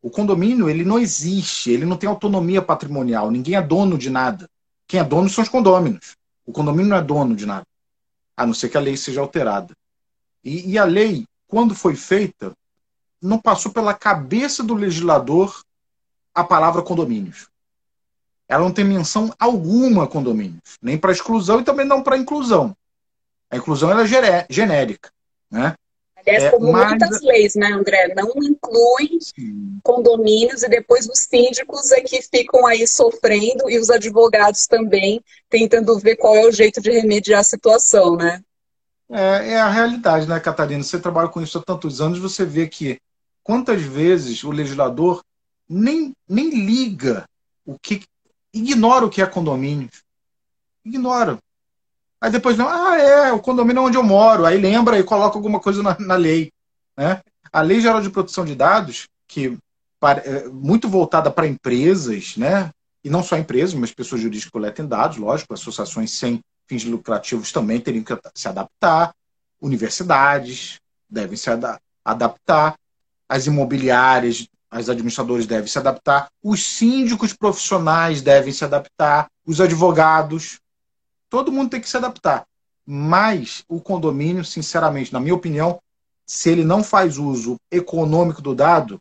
O 0.00 0.10
condomínio, 0.10 0.68
ele 0.68 0.84
não 0.84 0.98
existe, 0.98 1.70
ele 1.70 1.84
não 1.84 1.96
tem 1.96 2.08
autonomia 2.08 2.62
patrimonial, 2.62 3.30
ninguém 3.30 3.56
é 3.56 3.62
dono 3.62 3.96
de 3.96 4.10
nada. 4.10 4.48
Quem 4.86 5.00
é 5.00 5.04
dono 5.04 5.28
são 5.28 5.42
os 5.42 5.50
condôminos. 5.50 6.16
O 6.44 6.52
condomínio 6.52 6.90
não 6.90 6.96
é 6.96 7.02
dono 7.02 7.34
de 7.36 7.46
nada, 7.46 7.66
a 8.36 8.44
não 8.44 8.52
ser 8.52 8.68
que 8.68 8.76
a 8.76 8.80
lei 8.80 8.96
seja 8.96 9.20
alterada. 9.20 9.74
E, 10.44 10.72
e 10.72 10.78
a 10.78 10.84
lei, 10.84 11.24
quando 11.46 11.74
foi 11.74 11.94
feita, 11.94 12.52
não 13.20 13.38
passou 13.38 13.72
pela 13.72 13.94
cabeça 13.94 14.62
do 14.62 14.74
legislador 14.74 15.62
a 16.34 16.42
palavra 16.42 16.82
condomínios. 16.82 17.48
Ela 18.48 18.62
não 18.62 18.72
tem 18.72 18.84
menção 18.84 19.32
alguma 19.38 20.04
a 20.04 20.06
condomínios, 20.06 20.78
nem 20.80 20.98
para 20.98 21.12
exclusão 21.12 21.60
e 21.60 21.64
também 21.64 21.86
não 21.86 22.02
para 22.02 22.18
inclusão. 22.18 22.76
A 23.50 23.56
inclusão 23.56 23.90
ela 23.90 24.02
é 24.02 24.46
genérica. 24.50 25.10
Né? 25.50 25.74
Aliás, 26.16 26.44
é, 26.44 26.50
como 26.50 26.70
mas... 26.70 26.88
muitas 26.88 27.20
leis, 27.22 27.54
né, 27.54 27.72
André? 27.72 28.14
Não 28.14 28.30
inclui 28.42 29.18
Sim. 29.20 29.78
condomínios 29.82 30.62
e 30.62 30.68
depois 30.68 31.08
os 31.08 31.20
síndicos 31.20 31.90
é 31.90 32.00
que 32.00 32.22
ficam 32.22 32.66
aí 32.66 32.86
sofrendo 32.86 33.68
e 33.68 33.78
os 33.78 33.90
advogados 33.90 34.66
também 34.66 35.20
tentando 35.50 35.98
ver 35.98 36.16
qual 36.16 36.36
é 36.36 36.46
o 36.46 36.52
jeito 36.52 36.80
de 36.80 36.90
remediar 36.90 37.40
a 37.40 37.44
situação, 37.44 38.16
né? 38.16 38.40
É, 39.10 39.52
é 39.52 39.60
a 39.60 39.68
realidade, 39.68 40.26
né, 40.26 40.38
Catarina? 40.40 40.82
Você 40.82 40.98
trabalha 40.98 41.28
com 41.28 41.42
isso 41.42 41.58
há 41.58 41.62
tantos 41.62 42.00
anos, 42.00 42.18
você 42.18 42.44
vê 42.44 42.66
que 42.66 42.98
quantas 43.42 43.82
vezes 43.82 44.44
o 44.44 44.50
legislador 44.50 45.22
nem, 45.68 46.14
nem 46.28 46.48
liga 46.48 47.24
o 47.66 47.76
que. 47.78 48.02
Ignora 48.52 49.06
o 49.06 49.10
que 49.10 49.22
é 49.22 49.26
condomínio. 49.26 49.88
Ignora. 50.84 51.38
Aí 52.20 52.30
depois, 52.30 52.56
não, 52.56 52.68
ah, 52.68 52.96
é, 52.96 53.32
o 53.32 53.40
condomínio 53.40 53.80
é 53.80 53.82
onde 53.82 53.96
eu 53.96 54.02
moro. 54.02 54.44
Aí 54.44 54.58
lembra 54.58 54.98
e 54.98 55.04
coloca 55.04 55.36
alguma 55.36 55.58
coisa 55.60 55.82
na, 55.82 55.96
na 55.98 56.16
lei. 56.16 56.52
Né? 56.96 57.20
A 57.52 57.62
Lei 57.62 57.80
Geral 57.80 58.00
de 58.00 58.10
Proteção 58.10 58.44
de 58.44 58.54
Dados, 58.54 59.08
que 59.26 59.58
é 60.24 60.48
muito 60.48 60.88
voltada 60.88 61.30
para 61.30 61.46
empresas, 61.46 62.36
né? 62.36 62.70
e 63.04 63.10
não 63.10 63.22
só 63.22 63.36
empresas, 63.36 63.74
mas 63.74 63.92
pessoas 63.92 64.20
jurídicas 64.20 64.46
que 64.46 64.52
coletem 64.52 64.86
dados, 64.86 65.16
lógico, 65.16 65.52
associações 65.54 66.12
sem 66.12 66.40
fins 66.66 66.84
lucrativos 66.84 67.50
também 67.50 67.80
teriam 67.80 68.04
que 68.04 68.16
se 68.34 68.48
adaptar, 68.48 69.12
universidades 69.60 70.80
devem 71.08 71.36
se 71.36 71.50
ad 71.50 71.78
adaptar, 72.04 72.76
as 73.28 73.46
imobiliárias, 73.46 74.46
as 74.72 74.88
administradores 74.88 75.46
devem 75.46 75.68
se 75.68 75.78
adaptar, 75.78 76.28
os 76.42 76.64
síndicos 76.64 77.32
profissionais 77.32 78.22
devem 78.22 78.52
se 78.52 78.64
adaptar, 78.64 79.28
os 79.46 79.60
advogados, 79.60 80.60
Todo 81.32 81.50
mundo 81.50 81.70
tem 81.70 81.80
que 81.80 81.88
se 81.88 81.96
adaptar. 81.96 82.46
Mas 82.84 83.64
o 83.66 83.80
condomínio, 83.80 84.44
sinceramente, 84.44 85.14
na 85.14 85.18
minha 85.18 85.34
opinião, 85.34 85.80
se 86.26 86.50
ele 86.50 86.62
não 86.62 86.84
faz 86.84 87.16
uso 87.16 87.56
econômico 87.70 88.42
do 88.42 88.54
dado, 88.54 89.00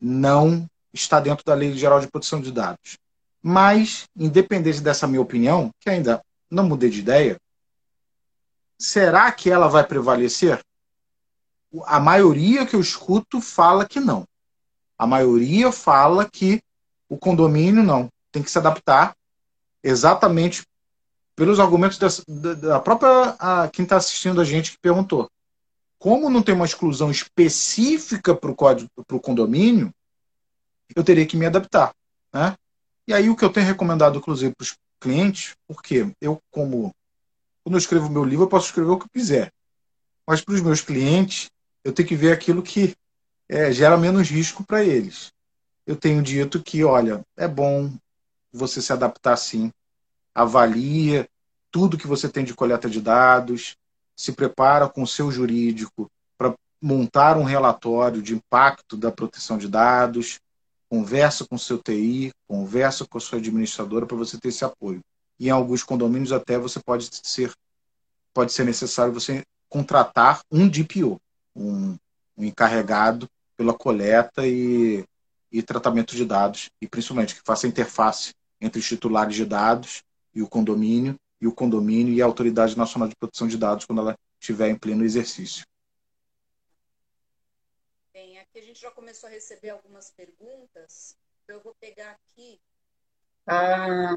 não 0.00 0.64
está 0.94 1.18
dentro 1.18 1.44
da 1.44 1.54
Lei 1.54 1.76
Geral 1.76 1.98
de 1.98 2.06
Proteção 2.06 2.40
de 2.40 2.52
Dados. 2.52 2.98
Mas, 3.42 4.04
independente 4.16 4.80
dessa 4.80 5.08
minha 5.08 5.20
opinião, 5.20 5.72
que 5.80 5.90
ainda 5.90 6.22
não 6.48 6.68
mudei 6.68 6.88
de 6.88 7.00
ideia, 7.00 7.36
será 8.78 9.32
que 9.32 9.50
ela 9.50 9.66
vai 9.66 9.84
prevalecer? 9.84 10.60
A 11.84 11.98
maioria 11.98 12.64
que 12.64 12.76
eu 12.76 12.80
escuto 12.80 13.40
fala 13.40 13.88
que 13.88 13.98
não. 13.98 14.22
A 15.02 15.06
maioria 15.06 15.72
fala 15.72 16.30
que 16.30 16.62
o 17.08 17.18
condomínio 17.18 17.82
não. 17.82 18.08
Tem 18.30 18.40
que 18.40 18.48
se 18.48 18.56
adaptar 18.56 19.16
exatamente 19.82 20.62
pelos 21.34 21.58
argumentos 21.58 21.98
da, 21.98 22.54
da 22.54 22.78
própria 22.78 23.34
a, 23.36 23.68
quem 23.68 23.82
está 23.82 23.96
assistindo 23.96 24.40
a 24.40 24.44
gente 24.44 24.70
que 24.70 24.78
perguntou. 24.78 25.28
Como 25.98 26.30
não 26.30 26.40
tem 26.40 26.54
uma 26.54 26.64
exclusão 26.64 27.10
específica 27.10 28.32
para 28.32 28.52
o 28.52 28.54
código 28.54 28.88
para 29.04 29.16
o 29.16 29.20
condomínio, 29.20 29.92
eu 30.94 31.02
teria 31.02 31.26
que 31.26 31.36
me 31.36 31.46
adaptar. 31.46 31.92
Né? 32.32 32.54
E 33.08 33.12
aí 33.12 33.28
o 33.28 33.34
que 33.34 33.44
eu 33.44 33.50
tenho 33.50 33.66
recomendado, 33.66 34.18
inclusive, 34.18 34.54
para 34.54 34.62
os 34.62 34.76
clientes, 35.00 35.56
porque 35.66 36.14
eu, 36.20 36.40
como 36.48 36.94
quando 37.64 37.74
eu 37.74 37.80
escrevo 37.80 38.08
meu 38.08 38.22
livro, 38.22 38.44
eu 38.44 38.48
posso 38.48 38.66
escrever 38.66 38.92
o 38.92 38.98
que 38.98 39.06
eu 39.06 39.10
quiser. 39.12 39.52
Mas 40.24 40.42
para 40.42 40.54
os 40.54 40.60
meus 40.60 40.80
clientes, 40.80 41.50
eu 41.82 41.92
tenho 41.92 42.08
que 42.08 42.14
ver 42.14 42.30
aquilo 42.30 42.62
que 42.62 42.94
é, 43.52 43.70
gera 43.70 43.98
menos 43.98 44.30
risco 44.30 44.64
para 44.64 44.82
eles. 44.82 45.30
Eu 45.86 45.94
tenho 45.94 46.22
dito 46.22 46.62
que, 46.62 46.82
olha, 46.82 47.22
é 47.36 47.46
bom 47.46 47.92
você 48.50 48.80
se 48.80 48.92
adaptar 48.92 49.36
sim 49.36 49.70
avalia 50.34 51.28
tudo 51.70 51.98
que 51.98 52.06
você 52.06 52.28
tem 52.28 52.44
de 52.44 52.54
coleta 52.54 52.88
de 52.88 53.00
dados, 53.00 53.76
se 54.16 54.32
prepara 54.32 54.88
com 54.88 55.02
o 55.02 55.06
seu 55.06 55.30
jurídico 55.30 56.10
para 56.38 56.54
montar 56.80 57.36
um 57.36 57.44
relatório 57.44 58.22
de 58.22 58.34
impacto 58.34 58.96
da 58.96 59.12
proteção 59.12 59.58
de 59.58 59.68
dados, 59.68 60.40
conversa 60.88 61.46
com 61.46 61.56
o 61.56 61.58
seu 61.58 61.78
TI, 61.78 62.32
conversa 62.48 63.06
com 63.06 63.18
a 63.18 63.20
sua 63.20 63.38
administradora 63.38 64.06
para 64.06 64.16
você 64.16 64.38
ter 64.38 64.48
esse 64.48 64.64
apoio. 64.64 65.00
E 65.38 65.48
em 65.48 65.50
alguns 65.50 65.82
condomínios 65.82 66.32
até 66.32 66.58
você 66.58 66.80
pode 66.80 67.08
ser 67.22 67.52
pode 68.32 68.52
ser 68.52 68.64
necessário 68.64 69.12
você 69.12 69.44
contratar 69.68 70.40
um 70.50 70.66
DPO, 70.66 71.20
um, 71.54 71.96
um 72.36 72.44
encarregado 72.44 73.28
pela 73.62 73.72
coleta 73.72 74.44
e, 74.44 75.04
e 75.52 75.62
tratamento 75.62 76.16
de 76.16 76.24
dados, 76.24 76.68
e 76.80 76.88
principalmente 76.88 77.36
que 77.36 77.42
faça 77.44 77.68
interface 77.68 78.34
entre 78.60 78.80
os 78.80 78.88
titulares 78.88 79.36
de 79.36 79.46
dados 79.46 80.02
e 80.34 80.42
o 80.42 80.48
condomínio, 80.48 81.14
e 81.40 81.46
o 81.46 81.54
condomínio 81.54 82.12
e 82.12 82.20
a 82.20 82.24
Autoridade 82.24 82.76
Nacional 82.76 83.08
de 83.08 83.14
Proteção 83.14 83.46
de 83.46 83.56
Dados 83.56 83.84
quando 83.84 84.00
ela 84.00 84.18
estiver 84.40 84.68
em 84.68 84.76
pleno 84.76 85.04
exercício. 85.04 85.64
Bem, 88.12 88.40
aqui 88.40 88.58
a 88.58 88.62
gente 88.62 88.80
já 88.80 88.90
começou 88.90 89.28
a 89.28 89.32
receber 89.32 89.70
algumas 89.70 90.10
perguntas. 90.10 91.16
Eu 91.46 91.60
vou 91.60 91.76
pegar 91.80 92.10
aqui 92.10 92.60
a 93.46 94.16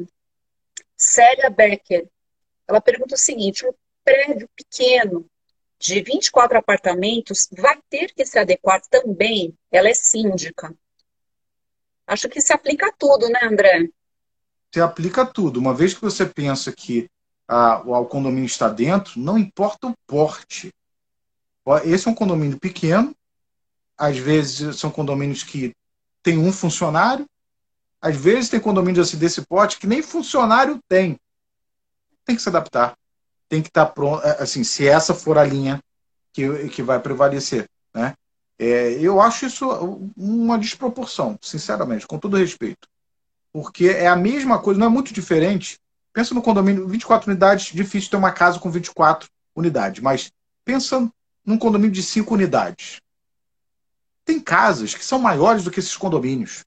Célia 0.97 1.51
Becker. 1.51 2.09
Ela 2.67 2.81
pergunta 2.81 3.13
o 3.13 3.17
seguinte: 3.17 3.65
um 3.65 3.73
prédio 4.03 4.49
pequeno 4.55 5.29
de 5.85 6.01
24 6.01 6.57
apartamentos 6.57 7.47
vai 7.51 7.77
ter 7.89 8.13
que 8.13 8.25
se 8.25 8.37
adequar 8.37 8.81
também? 8.89 9.53
Ela 9.71 9.89
é 9.89 9.93
síndica. 9.93 10.73
Acho 12.07 12.29
que 12.29 12.41
se 12.41 12.53
aplica 12.53 12.87
a 12.87 12.91
tudo, 12.91 13.29
né, 13.29 13.39
André? 13.43 13.89
se 14.75 14.81
aplica 14.81 15.25
tudo. 15.25 15.57
Uma 15.57 15.73
vez 15.73 15.93
que 15.93 16.01
você 16.01 16.25
pensa 16.25 16.69
que 16.69 17.09
a, 17.47 17.77
o 17.77 18.05
condomínio 18.07 18.45
está 18.45 18.67
dentro, 18.67 19.17
não 19.17 19.37
importa 19.37 19.87
o 19.87 19.95
porte. 20.05 20.69
Esse 21.85 22.09
é 22.09 22.11
um 22.11 22.15
condomínio 22.15 22.59
pequeno, 22.59 23.15
às 23.97 24.17
vezes 24.17 24.77
são 24.77 24.91
condomínios 24.91 25.43
que 25.43 25.73
tem 26.21 26.37
um 26.37 26.51
funcionário, 26.51 27.25
às 28.01 28.17
vezes 28.17 28.49
tem 28.49 28.59
condomínios 28.59 29.07
assim 29.07 29.17
desse 29.17 29.43
porte 29.43 29.79
que 29.79 29.87
nem 29.87 30.01
funcionário 30.01 30.77
tem. 30.89 31.17
Tem 32.25 32.35
que 32.35 32.41
se 32.41 32.49
adaptar. 32.49 32.97
Tem 33.47 33.61
que 33.61 33.69
estar 33.69 33.85
pronto, 33.87 34.25
é, 34.25 34.41
assim, 34.41 34.63
se 34.63 34.87
essa 34.87 35.13
for 35.13 35.37
a 35.37 35.43
linha 35.43 35.79
que, 36.33 36.69
que 36.69 36.81
vai 36.81 36.99
prevalecer, 36.99 37.69
né? 37.93 38.13
É, 38.57 38.93
eu 38.93 39.19
acho 39.19 39.45
isso 39.45 39.67
uma 40.15 40.57
desproporção, 40.57 41.37
sinceramente, 41.41 42.07
com 42.07 42.17
todo 42.17 42.37
respeito 42.37 42.87
porque 43.55 43.87
é 43.87 44.05
a 44.05 44.17
mesma 44.17 44.59
coisa, 44.59 44.77
não 44.77 44.87
é 44.87 44.89
muito 44.89 45.13
diferente. 45.13 45.79
Pensa 46.11 46.33
no 46.33 46.41
condomínio, 46.41 46.89
24 46.89 47.31
unidades, 47.31 47.73
difícil 47.73 48.09
ter 48.09 48.17
uma 48.17 48.33
casa 48.33 48.59
com 48.59 48.69
24 48.69 49.29
unidades, 49.55 50.03
mas 50.03 50.29
pensa 50.65 51.09
num 51.45 51.57
condomínio 51.57 51.93
de 51.93 52.03
5 52.03 52.33
unidades. 52.33 52.99
Tem 54.25 54.41
casas 54.41 54.93
que 54.93 55.05
são 55.05 55.19
maiores 55.19 55.63
do 55.63 55.71
que 55.71 55.79
esses 55.79 55.95
condomínios. 55.95 56.65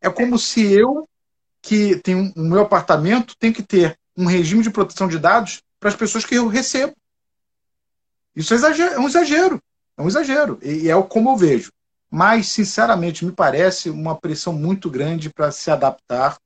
É 0.00 0.08
como 0.08 0.38
se 0.38 0.72
eu, 0.72 1.06
que 1.60 1.96
tenho 1.96 2.32
o 2.34 2.40
meu 2.40 2.62
apartamento, 2.62 3.36
tenho 3.38 3.52
que 3.52 3.62
ter 3.62 3.94
um 4.16 4.24
regime 4.24 4.62
de 4.62 4.70
proteção 4.70 5.06
de 5.06 5.18
dados 5.18 5.60
para 5.80 5.88
as 5.88 5.96
pessoas 5.96 6.24
que 6.24 6.34
eu 6.34 6.46
recebo. 6.46 6.94
Isso 8.36 8.54
é, 8.54 8.58
é 8.92 8.98
um 8.98 9.08
exagero. 9.08 9.60
É 9.96 10.02
um 10.02 10.08
exagero. 10.08 10.58
E 10.62 10.88
é 10.88 11.02
como 11.02 11.30
eu 11.30 11.36
vejo. 11.36 11.72
Mas, 12.10 12.48
sinceramente, 12.48 13.24
me 13.24 13.32
parece 13.32 13.88
uma 13.88 14.14
pressão 14.14 14.52
muito 14.52 14.90
grande 14.90 15.30
para 15.30 15.50
se 15.50 15.70
adaptar. 15.70 16.38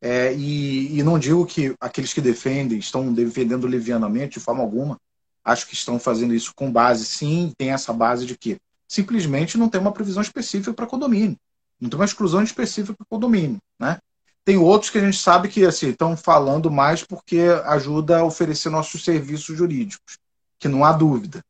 É, 0.00 0.32
e, 0.34 0.98
e, 0.98 1.02
não 1.02 1.18
digo 1.18 1.46
que 1.46 1.74
aqueles 1.80 2.12
que 2.12 2.20
defendem 2.20 2.78
estão 2.78 3.12
defendendo 3.12 3.66
levianamente, 3.66 4.38
de 4.38 4.44
forma 4.44 4.62
alguma. 4.62 4.98
Acho 5.44 5.66
que 5.66 5.74
estão 5.74 5.98
fazendo 5.98 6.34
isso 6.34 6.52
com 6.54 6.70
base, 6.70 7.04
sim, 7.04 7.52
tem 7.56 7.70
essa 7.70 7.92
base 7.92 8.24
de 8.24 8.36
que 8.36 8.58
simplesmente 8.88 9.58
não 9.58 9.68
tem 9.68 9.80
uma 9.80 9.92
previsão 9.92 10.22
específica 10.22 10.72
para 10.72 10.86
condomínio. 10.86 11.36
Não 11.80 11.90
tem 11.90 11.98
uma 11.98 12.04
exclusão 12.04 12.42
específica 12.42 12.94
para 12.96 13.06
condomínio. 13.06 13.58
Né? 13.78 13.98
Tem 14.44 14.56
outros 14.56 14.90
que 14.90 14.98
a 14.98 15.00
gente 15.00 15.18
sabe 15.18 15.48
que 15.48 15.64
assim, 15.64 15.88
estão 15.88 16.16
falando 16.16 16.70
mais 16.70 17.02
porque 17.02 17.40
ajuda 17.64 18.18
a 18.18 18.24
oferecer 18.24 18.68
nossos 18.68 19.02
serviços 19.04 19.56
jurídicos, 19.56 20.18
que 20.58 20.68
não 20.68 20.84
há 20.84 20.92
dúvida. 20.92 21.42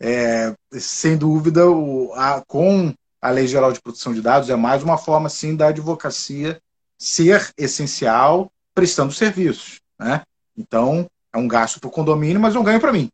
É, 0.00 0.54
sem 0.72 1.16
dúvida, 1.18 1.68
o, 1.68 2.12
a, 2.14 2.42
com 2.46 2.94
a 3.20 3.30
Lei 3.30 3.46
Geral 3.46 3.72
de 3.72 3.80
Proteção 3.80 4.14
de 4.14 4.22
Dados, 4.22 4.48
é 4.48 4.56
mais 4.56 4.82
uma 4.82 4.96
forma, 4.96 5.28
sim, 5.28 5.54
da 5.54 5.68
advocacia 5.68 6.60
ser 6.98 7.52
essencial 7.56 8.50
prestando 8.74 9.12
serviços. 9.12 9.80
Né? 9.98 10.22
Então, 10.56 11.06
é 11.32 11.36
um 11.36 11.46
gasto 11.46 11.78
para 11.78 11.88
o 11.88 11.92
condomínio, 11.92 12.40
mas 12.40 12.54
é 12.54 12.58
um 12.58 12.64
ganho 12.64 12.80
para 12.80 12.92
mim. 12.92 13.10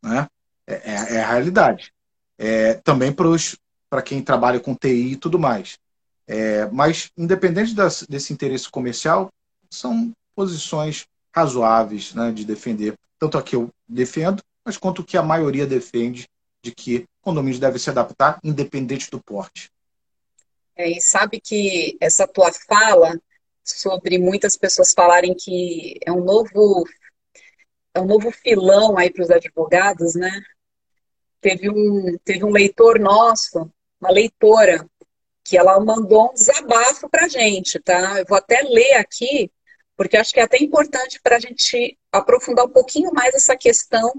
Né? 0.00 0.28
É, 0.66 0.74
é, 0.74 1.14
é, 1.16 1.22
a 1.22 1.28
realidade. 1.28 1.92
É, 2.38 2.74
também 2.74 3.12
para 3.12 4.02
quem 4.02 4.22
trabalha 4.22 4.60
com 4.60 4.74
TI 4.74 5.12
e 5.12 5.16
tudo 5.16 5.38
mais. 5.38 5.76
É, 6.32 6.64
mas, 6.66 7.10
independente 7.18 7.74
das, 7.74 8.04
desse 8.08 8.32
interesse 8.32 8.70
comercial, 8.70 9.32
são 9.68 10.12
posições 10.32 11.04
razoáveis 11.34 12.14
né, 12.14 12.30
de 12.30 12.44
defender. 12.44 12.94
Tanto 13.18 13.36
a 13.36 13.42
que 13.42 13.56
eu 13.56 13.68
defendo, 13.88 14.40
mas 14.64 14.76
quanto 14.76 15.02
que 15.02 15.16
a 15.16 15.24
maioria 15.24 15.66
defende 15.66 16.28
de 16.62 16.72
que 16.72 17.04
condomínios 17.20 17.58
devem 17.58 17.80
se 17.80 17.90
adaptar, 17.90 18.38
independente 18.44 19.10
do 19.10 19.20
porte. 19.20 19.72
É, 20.76 20.88
e 20.88 21.00
sabe 21.00 21.40
que 21.40 21.98
essa 22.00 22.28
tua 22.28 22.52
fala 22.52 23.20
sobre 23.64 24.16
muitas 24.16 24.56
pessoas 24.56 24.92
falarem 24.92 25.34
que 25.34 25.98
é 26.06 26.12
um 26.12 26.22
novo 26.22 26.84
é 27.92 28.00
um 28.00 28.06
novo 28.06 28.30
filão 28.30 28.96
aí 28.96 29.10
para 29.10 29.24
os 29.24 29.30
advogados, 29.32 30.14
né? 30.14 30.30
Teve 31.40 31.68
um, 31.68 32.16
teve 32.24 32.44
um 32.44 32.52
leitor 32.52 33.00
nosso, 33.00 33.68
uma 34.00 34.12
leitora, 34.12 34.88
que 35.50 35.58
ela 35.58 35.80
mandou 35.80 36.30
um 36.30 36.32
desabafo 36.32 37.08
para 37.08 37.24
a 37.24 37.28
gente, 37.28 37.80
tá? 37.80 38.20
Eu 38.20 38.24
vou 38.24 38.38
até 38.38 38.62
ler 38.62 38.94
aqui, 38.94 39.50
porque 39.96 40.16
acho 40.16 40.32
que 40.32 40.38
é 40.38 40.44
até 40.44 40.58
importante 40.58 41.20
para 41.20 41.34
a 41.34 41.40
gente 41.40 41.98
aprofundar 42.12 42.66
um 42.66 42.70
pouquinho 42.70 43.12
mais 43.12 43.34
essa 43.34 43.56
questão 43.56 44.12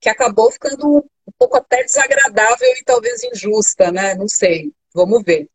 que 0.00 0.08
acabou 0.08 0.48
ficando 0.52 0.98
um 0.98 1.32
pouco 1.36 1.56
até 1.56 1.82
desagradável 1.82 2.68
e 2.68 2.84
talvez 2.84 3.24
injusta, 3.24 3.90
né? 3.90 4.14
Não 4.14 4.28
sei. 4.28 4.72
Vamos 4.94 5.24
ver. 5.24 5.50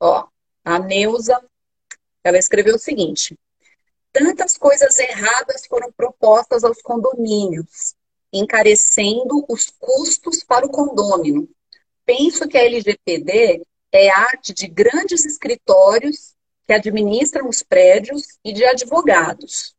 Ó, 0.00 0.26
a 0.64 0.80
Neuza, 0.80 1.40
ela 2.24 2.36
escreveu 2.36 2.74
o 2.74 2.80
seguinte: 2.80 3.38
tantas 4.12 4.58
coisas 4.58 4.98
erradas 4.98 5.64
foram 5.64 5.92
propostas 5.92 6.64
aos 6.64 6.82
condomínios, 6.82 7.94
encarecendo 8.32 9.46
os 9.48 9.70
custos 9.78 10.42
para 10.42 10.66
o 10.66 10.70
condômino. 10.70 11.48
Penso 12.04 12.48
que 12.48 12.58
a 12.58 12.64
LGPD 12.64 13.62
é 13.92 14.08
arte 14.10 14.54
de 14.54 14.66
grandes 14.66 15.24
escritórios 15.26 16.34
que 16.66 16.72
administram 16.72 17.48
os 17.48 17.62
prédios 17.62 18.38
e 18.42 18.52
de 18.52 18.64
advogados. 18.64 19.74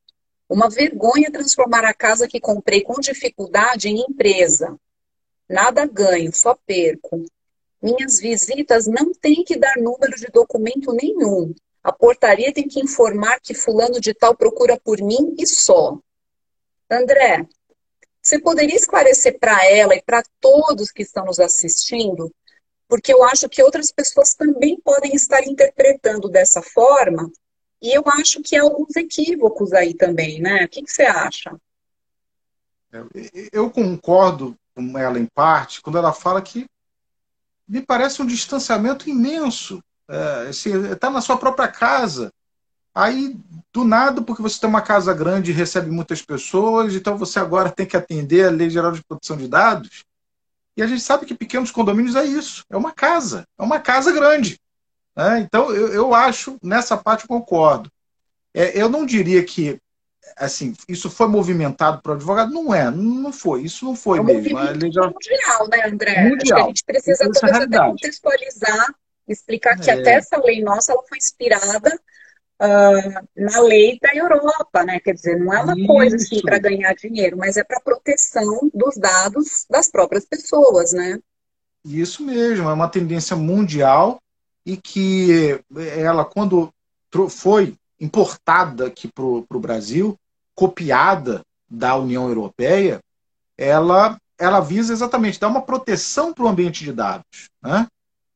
Uma 0.47 0.69
vergonha 0.69 1.31
transformar 1.31 1.83
a 1.83 1.93
casa 1.93 2.27
que 2.27 2.39
comprei 2.39 2.81
com 2.81 2.99
dificuldade 2.99 3.89
em 3.89 4.05
empresa. 4.07 4.77
Nada 5.49 5.85
ganho, 5.87 6.31
só 6.33 6.55
perco. 6.65 7.25
Minhas 7.81 8.19
visitas 8.19 8.85
não 8.85 9.11
têm 9.13 9.43
que 9.43 9.57
dar 9.57 9.77
número 9.77 10.15
de 10.15 10.27
documento 10.27 10.93
nenhum. 10.93 11.53
A 11.83 11.91
portaria 11.91 12.53
tem 12.53 12.67
que 12.67 12.79
informar 12.79 13.41
que 13.41 13.53
fulano 13.53 13.99
de 13.99 14.13
tal 14.13 14.35
procura 14.35 14.79
por 14.79 15.01
mim 15.01 15.35
e 15.37 15.47
só. 15.47 15.97
André, 16.89 17.47
você 18.21 18.39
poderia 18.39 18.75
esclarecer 18.75 19.37
para 19.39 19.65
ela 19.69 19.95
e 19.95 20.01
para 20.01 20.23
todos 20.39 20.91
que 20.91 21.01
estão 21.01 21.25
nos 21.25 21.39
assistindo 21.39 22.31
porque 22.93 23.11
eu 23.11 23.23
acho 23.23 23.49
que 23.49 23.63
outras 23.63 23.91
pessoas 23.91 24.35
também 24.35 24.79
podem 24.79 25.15
estar 25.15 25.41
interpretando 25.47 26.29
dessa 26.29 26.61
forma, 26.61 27.27
e 27.81 27.91
eu 27.91 28.03
acho 28.05 28.39
que 28.43 28.55
há 28.55 28.61
alguns 28.61 28.95
equívocos 28.95 29.73
aí 29.73 29.95
também, 29.95 30.39
né? 30.39 30.65
O 30.65 30.69
que, 30.69 30.83
que 30.83 30.91
você 30.91 31.01
acha? 31.01 31.59
Eu 33.51 33.71
concordo 33.71 34.55
com 34.75 34.95
ela 34.95 35.17
em 35.17 35.25
parte 35.25 35.81
quando 35.81 35.97
ela 35.97 36.13
fala 36.13 36.39
que 36.39 36.67
me 37.67 37.81
parece 37.81 38.21
um 38.21 38.27
distanciamento 38.27 39.09
imenso. 39.09 39.83
É, 40.07 40.51
está 40.51 41.09
na 41.09 41.19
sua 41.19 41.37
própria 41.37 41.67
casa. 41.67 42.31
Aí, 42.93 43.35
do 43.73 43.83
nada, 43.83 44.21
porque 44.21 44.43
você 44.43 44.59
tem 44.59 44.69
uma 44.69 44.83
casa 44.83 45.15
grande 45.15 45.49
e 45.49 45.55
recebe 45.55 45.89
muitas 45.89 46.21
pessoas, 46.21 46.93
então 46.93 47.17
você 47.17 47.39
agora 47.39 47.71
tem 47.71 47.87
que 47.87 47.97
atender 47.97 48.45
a 48.45 48.51
Lei 48.51 48.69
Geral 48.69 48.91
de 48.91 49.03
Proteção 49.03 49.35
de 49.35 49.47
Dados. 49.47 50.03
E 50.75 50.81
a 50.81 50.87
gente 50.87 51.01
sabe 51.01 51.25
que 51.25 51.35
pequenos 51.35 51.71
condomínios 51.71 52.15
é 52.15 52.25
isso, 52.25 52.63
é 52.69 52.75
uma 52.75 52.91
casa, 52.91 53.45
é 53.59 53.63
uma 53.63 53.79
casa 53.79 54.11
grande. 54.11 54.59
Né? 55.15 55.39
Então, 55.39 55.71
eu, 55.71 55.93
eu 55.93 56.13
acho, 56.15 56.57
nessa 56.63 56.97
parte, 56.97 57.27
concordo. 57.27 57.91
É, 58.53 58.79
eu 58.79 58.89
não 58.89 59.05
diria 59.05 59.43
que 59.43 59.79
assim, 60.37 60.73
isso 60.87 61.09
foi 61.09 61.27
movimentado 61.27 62.01
para 62.01 62.13
o 62.13 62.15
advogado? 62.15 62.51
Não 62.51 62.73
é, 62.73 62.89
não 62.89 63.31
foi, 63.31 63.63
isso 63.63 63.85
não 63.85 63.95
foi 63.95 64.19
é 64.19 64.21
um 64.21 64.23
mesmo. 64.23 64.59
É 64.59 64.73
mundial, 64.73 65.67
né, 65.69 65.85
André? 65.85 66.29
Mundial. 66.29 66.37
Acho 66.37 66.47
que 66.47 66.61
a 66.61 66.67
gente 66.67 66.83
precisa 66.85 67.23
é 67.25 67.29
talvez 67.31 67.63
até 67.63 67.77
contextualizar, 67.77 68.95
explicar 69.27 69.79
que 69.79 69.91
é. 69.91 69.93
até 69.93 70.13
essa 70.13 70.37
lei 70.37 70.61
nossa 70.61 70.91
ela 70.91 71.03
foi 71.07 71.17
inspirada 71.17 71.99
uh, 72.63 73.27
na 73.35 73.59
lei 73.61 73.99
da 74.01 74.15
Europa, 74.15 74.83
né? 74.83 74.99
Quer 74.99 75.13
dizer, 75.13 75.39
não 75.39 75.53
é 75.53 75.61
uma 75.61 75.77
Isso. 75.77 75.87
coisa 75.87 76.15
assim 76.15 76.41
para 76.41 76.57
ganhar 76.57 76.93
dinheiro, 76.93 77.37
mas 77.37 77.57
é 77.57 77.63
para 77.63 77.81
proteção 77.81 78.69
dos 78.73 78.95
dados 78.95 79.65
das 79.69 79.89
próprias 79.89 80.25
pessoas, 80.25 80.93
né? 80.93 81.19
Isso 81.85 82.23
mesmo, 82.23 82.69
é 82.69 82.73
uma 82.73 82.87
tendência 82.87 83.35
mundial 83.35 84.21
e 84.65 84.77
que 84.77 85.59
ela, 85.97 86.23
quando 86.23 86.73
foi 87.29 87.75
importada 87.99 88.87
aqui 88.87 89.09
para 89.09 89.25
o 89.25 89.59
Brasil, 89.59 90.17
copiada 90.55 91.41
da 91.69 91.95
União 91.97 92.27
Europeia, 92.27 93.01
ela, 93.57 94.17
ela 94.37 94.61
visa 94.61 94.93
exatamente 94.93 95.39
dar 95.39 95.49
uma 95.49 95.61
proteção 95.61 96.33
para 96.33 96.45
o 96.45 96.47
ambiente 96.47 96.83
de 96.83 96.93
dados. 96.93 97.49
Né? 97.61 97.85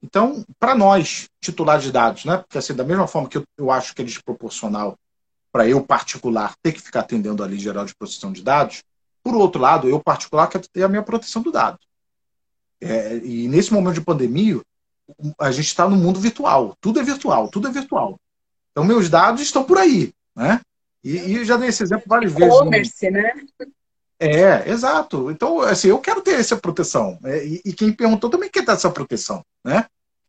Então, 0.07 0.45
para 0.57 0.73
nós, 0.73 1.27
titulares 1.41 1.83
de 1.83 1.91
dados, 1.91 2.23
né? 2.23 2.37
porque 2.37 2.57
assim, 2.57 2.73
da 2.73 2.83
mesma 2.85 3.07
forma 3.07 3.27
que 3.27 3.37
eu, 3.37 3.43
eu 3.57 3.69
acho 3.69 3.93
que 3.93 4.01
é 4.01 4.05
desproporcional 4.05 4.95
para 5.51 5.67
eu, 5.67 5.83
particular, 5.83 6.55
ter 6.63 6.71
que 6.71 6.81
ficar 6.81 7.01
atendendo 7.01 7.43
a 7.43 7.45
Lei 7.45 7.59
Geral 7.59 7.83
de 7.83 7.93
Proteção 7.93 8.31
de 8.31 8.41
Dados, 8.41 8.83
por 9.21 9.35
outro 9.35 9.61
lado, 9.61 9.89
eu, 9.89 9.99
particular, 9.99 10.47
quero 10.47 10.65
ter 10.71 10.83
a 10.83 10.87
minha 10.87 11.03
proteção 11.03 11.41
do 11.41 11.51
dado. 11.51 11.77
É, 12.79 13.17
e 13.17 13.49
nesse 13.49 13.73
momento 13.73 13.95
de 13.95 14.01
pandemia, 14.01 14.61
a 15.37 15.51
gente 15.51 15.65
está 15.65 15.89
no 15.89 15.97
mundo 15.97 16.21
virtual. 16.21 16.73
Tudo 16.79 17.01
é 17.01 17.03
virtual, 17.03 17.49
tudo 17.49 17.67
é 17.67 17.71
virtual. 17.71 18.17
Então, 18.71 18.85
meus 18.85 19.09
dados 19.09 19.41
estão 19.41 19.65
por 19.65 19.77
aí. 19.77 20.13
Né? 20.33 20.61
E, 21.03 21.17
e 21.17 21.45
já 21.45 21.57
dei 21.57 21.67
esse 21.67 21.83
exemplo 21.83 22.05
várias 22.07 22.31
vezes. 22.31 22.53
E-commerce, 22.53 23.11
né? 23.11 23.33
É, 24.19 24.69
exato. 24.69 25.29
Então, 25.29 25.59
assim, 25.59 25.89
eu 25.89 25.99
quero 25.99 26.21
ter 26.21 26.39
essa 26.39 26.55
proteção. 26.55 27.17
Né? 27.21 27.45
E, 27.45 27.61
e, 27.65 27.73
quem 27.73 27.91
perguntou 27.91 28.29
também 28.29 28.49
quer 28.49 28.63
ter 28.63 28.71
essa 28.71 28.89
proteção. 28.89 29.43
Né? 29.65 29.85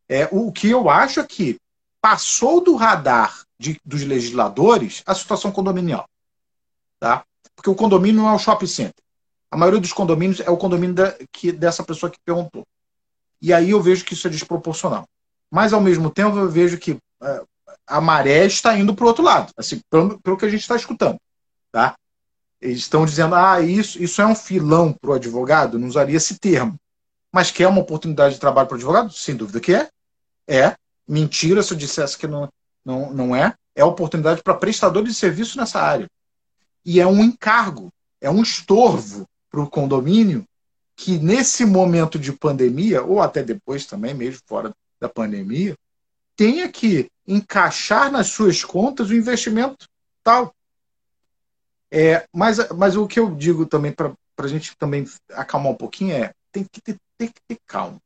É, 0.09 0.29
o 0.33 0.51
que 0.51 0.69
eu 0.69 0.89
acho 0.89 1.21
é 1.21 1.25
que 1.27 1.59
passou 2.01 2.63
do 2.63 2.77
radar 2.77 3.43
de, 3.59 3.81
dos 3.85 4.03
legisladores 4.03 5.03
a 5.05 5.15
situação 5.15 5.51
condominial. 5.51 6.09
Tá? 6.99 7.25
Porque 7.55 7.71
o 7.71 7.75
condomínio 7.75 8.23
não 8.23 8.29
é 8.29 8.35
o 8.35 8.39
shopping 8.39 8.67
center. 8.67 9.03
A 9.51 9.57
maioria 9.57 9.81
dos 9.81 9.93
condomínios 9.93 10.41
é 10.41 10.51
o 10.51 10.57
condomínio 10.57 10.95
da, 10.95 11.17
que, 11.33 11.53
dessa 11.53 11.83
pessoa 11.83 12.11
que 12.11 12.19
perguntou. 12.25 12.67
E 13.41 13.53
aí 13.53 13.71
eu 13.71 13.81
vejo 13.81 14.05
que 14.05 14.15
isso 14.15 14.27
é 14.27 14.31
desproporcional. 14.31 15.07
Mas, 15.51 15.73
ao 15.73 15.81
mesmo 15.81 16.11
tempo, 16.11 16.37
eu 16.37 16.49
vejo 16.51 16.79
que 16.79 16.93
uh, 16.93 17.49
a 17.87 18.01
maré 18.01 18.45
está 18.45 18.77
indo 18.79 18.95
para 18.95 19.05
o 19.05 19.09
outro 19.09 19.25
lado, 19.25 19.53
assim, 19.57 19.81
pelo, 19.91 20.21
pelo 20.21 20.37
que 20.37 20.45
a 20.45 20.49
gente 20.49 20.61
está 20.61 20.77
escutando. 20.77 21.19
Tá? 21.73 21.95
Eles 22.61 22.79
estão 22.79 23.07
dizendo, 23.07 23.35
ah, 23.35 23.61
isso, 23.61 24.03
isso 24.03 24.21
é 24.21 24.27
um 24.27 24.35
filão 24.35 24.93
para 24.93 25.11
o 25.11 25.15
advogado, 25.15 25.79
não 25.79 25.89
usaria 25.89 26.17
esse 26.17 26.39
termo. 26.39 26.77
Mas 27.33 27.51
que 27.51 27.63
é 27.63 27.69
uma 27.69 27.81
oportunidade 27.81 28.35
de 28.35 28.41
trabalho 28.41 28.69
para 28.69 28.75
o 28.75 28.79
advogado? 28.79 29.13
Sem 29.13 29.37
dúvida 29.37 29.61
que 29.61 29.75
é. 29.75 29.89
É. 30.49 30.75
Mentira 31.07 31.63
se 31.63 31.73
eu 31.73 31.79
dissesse 31.79 32.17
que 32.17 32.27
não, 32.27 32.49
não, 32.85 33.13
não 33.13 33.37
é. 33.37 33.55
É 33.75 33.85
oportunidade 33.85 34.43
para 34.43 34.55
prestadores 34.55 35.13
de 35.13 35.19
serviço 35.19 35.59
nessa 35.59 35.81
área. 35.81 36.09
E 36.85 37.01
é 37.01 37.07
um 37.07 37.23
encargo, 37.23 37.93
é 38.21 38.31
um 38.31 38.43
estorvo 38.43 39.29
para 39.51 39.61
o 39.61 39.69
condomínio 39.69 40.45
que 40.97 41.17
nesse 41.19 41.65
momento 41.65 42.19
de 42.19 42.33
pandemia, 42.33 43.05
ou 43.05 43.23
até 43.23 43.43
depois 43.43 43.87
também, 43.87 44.15
mesmo 44.15 44.41
fora 44.47 44.75
da 44.99 45.09
pandemia, 45.09 45.77
tenha 46.35 46.69
que 46.69 47.09
encaixar 47.27 48.11
nas 48.11 48.29
suas 48.29 48.65
contas 48.65 49.11
o 49.11 49.15
investimento 49.15 49.87
tal. 50.25 50.53
É, 51.91 52.27
mas, 52.35 52.69
mas 52.71 52.97
o 52.97 53.07
que 53.07 53.21
eu 53.21 53.35
digo 53.35 53.65
também 53.65 53.93
para 53.93 54.13
a 54.37 54.49
gente 54.49 54.77
também 54.77 55.07
acalmar 55.33 55.73
um 55.73 55.77
pouquinho 55.77 56.15
é 56.15 56.33
tem 56.51 56.65
que 56.65 56.81
ter, 56.81 56.99
que 57.19 57.41
ter 57.47 57.59
calma. 57.67 58.01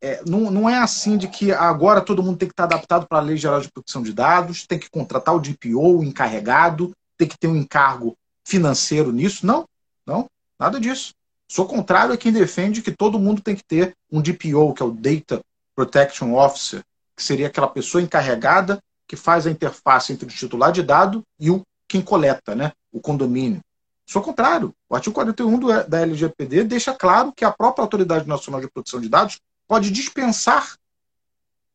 É, 0.00 0.22
não, 0.26 0.50
não 0.50 0.68
é 0.68 0.78
assim 0.78 1.16
de 1.16 1.26
que 1.26 1.52
agora 1.52 2.00
todo 2.00 2.22
mundo 2.22 2.36
tem 2.36 2.48
que 2.48 2.52
estar 2.52 2.64
adaptado 2.64 3.06
para 3.06 3.18
a 3.18 3.22
Lei 3.22 3.36
Geral 3.36 3.60
de 3.60 3.70
Proteção 3.70 4.02
de 4.02 4.12
Dados, 4.12 4.66
tem 4.66 4.78
que 4.78 4.90
contratar 4.90 5.34
o 5.34 5.40
DPO, 5.40 5.98
o 5.98 6.04
encarregado, 6.04 6.92
tem 7.16 7.26
que 7.26 7.38
ter 7.38 7.48
um 7.48 7.56
encargo 7.56 8.16
financeiro 8.44 9.10
nisso. 9.10 9.46
Não, 9.46 9.66
não, 10.06 10.26
nada 10.58 10.78
disso. 10.78 11.14
Sou 11.48 11.66
contrário 11.66 12.12
a 12.12 12.16
quem 12.16 12.32
defende 12.32 12.82
que 12.82 12.90
todo 12.90 13.18
mundo 13.18 13.40
tem 13.40 13.56
que 13.56 13.64
ter 13.64 13.94
um 14.10 14.20
DPO, 14.20 14.74
que 14.74 14.82
é 14.82 14.86
o 14.86 14.90
Data 14.90 15.40
Protection 15.74 16.34
Officer, 16.34 16.82
que 17.16 17.22
seria 17.22 17.46
aquela 17.46 17.68
pessoa 17.68 18.02
encarregada 18.02 18.78
que 19.06 19.16
faz 19.16 19.46
a 19.46 19.50
interface 19.50 20.12
entre 20.12 20.26
o 20.26 20.30
titular 20.30 20.72
de 20.72 20.82
dado 20.82 21.22
e 21.38 21.50
o 21.50 21.62
quem 21.88 22.02
coleta, 22.02 22.54
né? 22.54 22.72
o 22.92 23.00
condomínio. 23.00 23.60
Sou 24.06 24.22
contrário. 24.22 24.72
O 24.88 24.94
artigo 24.94 25.14
41 25.14 25.58
do, 25.58 25.88
da 25.88 26.00
LGPD 26.00 26.64
deixa 26.64 26.94
claro 26.94 27.32
que 27.32 27.44
a 27.44 27.52
própria 27.52 27.82
Autoridade 27.82 28.26
Nacional 28.26 28.60
de 28.60 28.70
Proteção 28.70 29.00
de 29.00 29.08
Dados 29.08 29.38
pode 29.66 29.90
dispensar. 29.90 30.76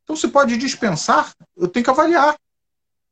Então, 0.04 0.15
se 0.15 0.27
pode 0.27 0.58
dispensar, 0.58 1.34
eu 1.56 1.67
tenho 1.67 1.84
que 1.84 1.89
avaliar 1.89 2.36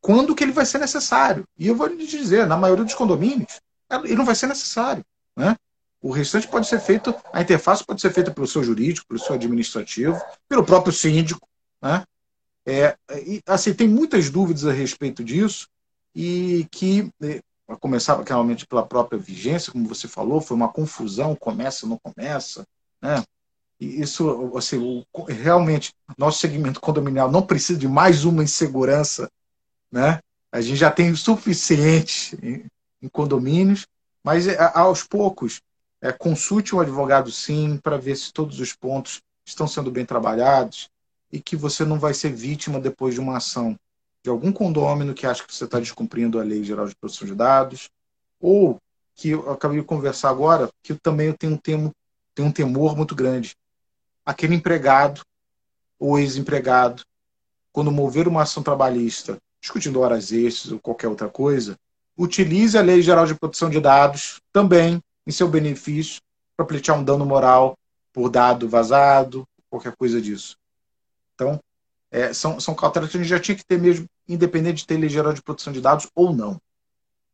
quando 0.02 0.36
que 0.36 0.44
ele 0.44 0.52
vai 0.52 0.66
ser 0.66 0.80
necessário. 0.80 1.46
E 1.58 1.68
eu 1.68 1.76
vou 1.76 1.88
lhe 1.88 2.06
dizer, 2.06 2.48
na 2.48 2.58
maioria 2.58 2.86
dos 2.86 2.94
condomínios, 2.94 3.60
ele 4.04 4.16
não 4.16 4.26
vai 4.26 4.36
ser 4.36 4.48
necessário. 4.48 5.04
Né? 5.36 5.56
O 6.02 6.12
restante 6.12 6.48
pode 6.48 6.68
ser 6.68 6.80
feito, 6.80 7.14
a 7.34 7.42
interface 7.42 7.86
pode 7.86 8.02
ser 8.02 8.12
feita 8.12 8.32
pelo 8.32 8.48
seu 8.48 8.64
jurídico, 8.64 9.08
pelo 9.08 9.20
seu 9.20 9.36
administrativo, 9.36 10.20
pelo 10.48 10.64
próprio 10.64 10.94
síndico. 10.94 11.48
Né? 11.82 12.04
É, 12.66 12.98
e, 13.26 13.42
assim, 13.48 13.74
tem 13.74 13.88
muitas 13.88 14.30
dúvidas 14.30 14.66
a 14.66 14.72
respeito 14.72 15.24
disso 15.24 15.68
e 16.16 16.68
que, 16.72 17.12
é, 17.22 17.42
a 17.68 17.76
começar 17.76 18.22
realmente 18.24 18.66
pela 18.66 18.86
própria 18.86 19.20
vigência, 19.20 19.72
como 19.72 19.88
você 19.88 20.08
falou, 20.08 20.42
foi 20.42 20.56
uma 20.56 20.70
confusão, 20.70 21.36
começa, 21.36 21.86
não 21.86 21.98
começa, 21.98 22.66
né? 23.02 23.24
Isso, 23.80 24.52
assim, 24.58 25.06
realmente, 25.28 25.94
nosso 26.18 26.40
segmento 26.40 26.82
condominial 26.82 27.32
não 27.32 27.42
precisa 27.42 27.80
de 27.80 27.88
mais 27.88 28.26
uma 28.26 28.44
insegurança, 28.44 29.30
né? 29.92 30.20
A 30.52 30.60
gente 30.60 30.78
já 30.78 30.92
tem 30.92 31.12
o 31.12 31.18
suficiente 31.18 32.38
em, 32.44 32.66
em 33.02 33.08
condomínios, 33.08 33.88
mas 34.24 34.48
é, 34.48 34.58
aos 34.74 35.04
poucos, 35.04 35.62
é, 36.02 36.12
consulte 36.12 36.76
um 36.76 36.80
advogado 36.80 37.32
sim, 37.32 37.78
para 37.78 37.98
ver 37.98 38.16
se 38.16 38.34
todos 38.34 38.60
os 38.60 38.74
pontos 38.74 39.22
estão 39.46 39.68
sendo 39.68 39.90
bem 39.90 40.06
trabalhados 40.06 40.90
e 41.32 41.40
que 41.40 41.56
você 41.56 41.86
não 41.86 42.00
vai 42.00 42.14
ser 42.14 42.34
vítima 42.34 42.80
depois 42.80 43.14
de 43.14 43.20
uma 43.22 43.38
ação 43.38 43.78
de 44.24 44.30
algum 44.30 44.52
condômino 44.52 45.14
que 45.14 45.26
acha 45.26 45.46
que 45.46 45.54
você 45.54 45.66
está 45.66 45.80
descumprindo 45.80 46.40
a 46.40 46.44
Lei 46.44 46.64
Geral 46.64 46.88
de 46.88 46.96
Proteção 46.96 47.28
de 47.28 47.36
Dados, 47.36 47.90
ou 48.40 48.78
que 49.16 49.30
eu 49.30 49.50
acabei 49.52 49.80
de 49.80 49.86
conversar 49.86 50.30
agora, 50.30 50.70
que 50.84 50.92
eu 50.92 51.00
também 51.00 51.32
tenho 51.34 51.54
um, 51.54 51.58
temo, 51.58 51.94
tenho 52.36 52.48
um 52.48 52.52
temor 52.52 52.96
muito 52.96 53.16
grande. 53.16 53.56
Aquele 54.30 54.54
empregado 54.54 55.22
ou 55.98 56.20
ex-empregado, 56.20 57.02
quando 57.74 57.92
mover 57.92 58.28
uma 58.28 58.44
ação 58.44 58.62
trabalhista, 58.62 59.40
discutindo 59.60 60.02
horas 60.02 60.32
extras 60.32 60.72
ou 60.72 60.78
qualquer 60.80 61.08
outra 61.08 61.28
coisa, 61.28 61.76
utilize 62.16 62.78
a 62.78 62.82
Lei 62.84 63.02
Geral 63.02 63.26
de 63.26 63.34
Proteção 63.34 63.72
de 63.72 63.80
Dados 63.82 64.40
também 64.54 65.02
em 65.26 65.32
seu 65.32 65.48
benefício 65.48 66.22
para 66.56 66.64
pleitear 66.64 66.96
um 66.96 67.04
dano 67.04 67.26
moral 67.26 67.76
por 68.14 68.30
dado 68.30 68.70
vazado, 68.70 69.48
qualquer 69.68 69.96
coisa 69.96 70.22
disso. 70.22 70.56
Então, 71.34 71.60
é, 72.12 72.32
são, 72.32 72.60
são 72.60 72.76
cautelas 72.76 73.10
que 73.10 73.18
a 73.18 73.20
gente 73.22 73.30
já 73.32 73.40
tinha 73.40 73.58
que 73.58 73.66
ter 73.66 73.80
mesmo, 73.80 74.06
independente 74.28 74.82
de 74.82 74.86
ter 74.86 74.98
lei 74.98 75.10
geral 75.10 75.34
de 75.34 75.42
proteção 75.42 75.74
de 75.74 75.82
dados 75.82 76.08
ou 76.14 76.32
não. 76.32 76.62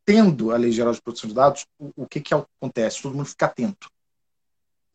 Tendo 0.02 0.50
a 0.50 0.56
lei 0.56 0.72
geral 0.72 0.94
de 0.94 1.02
proteção 1.02 1.28
de 1.28 1.34
dados, 1.34 1.66
o, 1.78 1.92
o 1.94 2.06
que, 2.06 2.22
que 2.22 2.32
acontece? 2.32 3.02
Todo 3.02 3.14
mundo 3.14 3.26
fica 3.26 3.44
atento. 3.44 3.86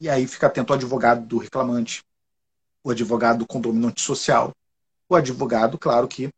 E 0.02 0.10
aí 0.10 0.26
fica 0.26 0.48
atento 0.48 0.74
o 0.74 0.76
advogado 0.76 1.24
do 1.28 1.38
reclamante, 1.38 2.04
o 2.84 2.90
advogado 2.90 3.38
do 3.38 3.48
condomínio 3.48 3.90
antissocial, 3.90 4.52
o 5.08 5.16
advogado, 5.16 5.78
claro 5.78 6.08
que 6.08 6.34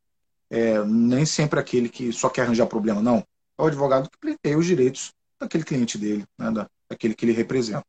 é, 0.50 0.84
nem 0.84 1.26
sempre 1.26 1.62
aquele 1.62 1.88
que 1.88 2.12
só 2.12 2.30
quer 2.30 2.42
arranjar 2.42 2.68
problema, 2.68 3.02
não. 3.02 3.20
É 3.58 3.62
o 3.62 3.68
advogado 3.68 4.10
que 4.10 4.18
pleiteia 4.18 4.58
os 4.58 4.66
direitos 4.66 5.14
daquele 5.40 5.64
cliente 5.64 5.98
dele, 5.98 6.26
né, 6.38 6.68
daquele 6.90 7.16
que 7.16 7.24
ele 7.24 7.32
representa. 7.32 7.86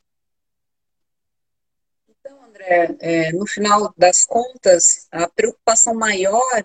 André, 2.47 2.97
é, 3.01 3.33
no 3.33 3.45
final 3.45 3.93
das 3.99 4.25
contas, 4.25 5.09
a 5.11 5.29
preocupação 5.29 5.93
maior 5.93 6.65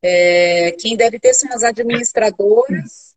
é 0.00 0.70
quem 0.78 0.96
deve 0.96 1.18
ter 1.18 1.34
são 1.34 1.52
as 1.52 1.64
administradoras 1.64 3.16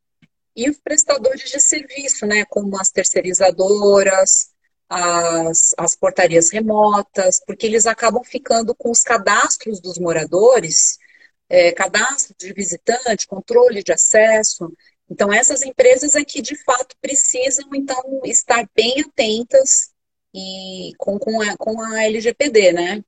e 0.55 0.67
os 0.67 0.79
prestadores 0.79 1.47
de 1.47 1.60
serviço, 1.60 2.25
né, 2.25 2.43
como 2.45 2.75
as 2.81 2.89
terceirizadoras, 2.89 4.50
as, 4.91 5.73
as 5.77 5.95
portarias 5.95 6.49
remotas, 6.49 7.41
porque 7.47 7.65
eles 7.65 7.88
acabam 7.88 8.21
ficando 8.25 8.75
com 8.75 8.91
os 8.91 9.04
cadastros 9.04 9.80
dos 9.80 9.97
moradores, 9.97 10.99
é, 11.47 11.71
cadastro 11.71 12.36
de 12.38 12.51
visitante, 12.51 13.25
controle 13.25 13.82
de 13.82 13.93
acesso. 13.93 14.69
Então, 15.10 15.32
essas 15.32 15.62
empresas 15.62 16.13
é 16.13 16.25
que 16.25 16.41
de 16.41 16.62
fato 16.62 16.93
precisam 17.01 17.69
então 17.73 18.21
estar 18.25 18.69
bem 18.75 18.99
atentas 18.99 19.91
e 20.34 20.91
com, 20.97 21.17
com, 21.17 21.41
a, 21.41 21.56
com 21.56 21.82
a 21.82 22.04
LGPD, 22.04 22.73
né? 22.73 23.01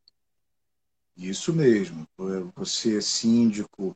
Isso 1.17 1.51
mesmo. 1.51 2.07
Você, 2.55 3.01
síndico, 3.01 3.95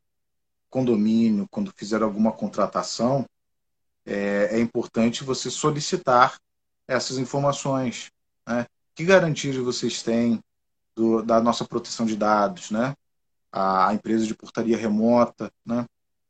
condomínio, 0.70 1.48
quando 1.50 1.74
fizer 1.74 2.02
alguma 2.02 2.34
contratação, 2.34 3.26
é, 4.06 4.50
é 4.52 4.60
importante 4.60 5.24
você 5.24 5.50
solicitar 5.50 6.38
essas 6.88 7.18
informações. 7.18 8.12
Né? 8.48 8.66
Que 8.96 9.04
garantias 9.04 9.56
vocês 9.58 10.02
têm 10.02 10.40
do, 10.96 11.22
da 11.22 11.40
nossa 11.42 11.66
proteção 11.66 12.06
de 12.06 12.16
dados, 12.16 12.72
né? 12.72 12.96
A, 13.52 13.90
a, 13.90 13.94
empresa 13.94 14.26
de 14.26 14.34
portaria 14.34 14.76
remota, 14.76 15.52
né? 15.66 15.86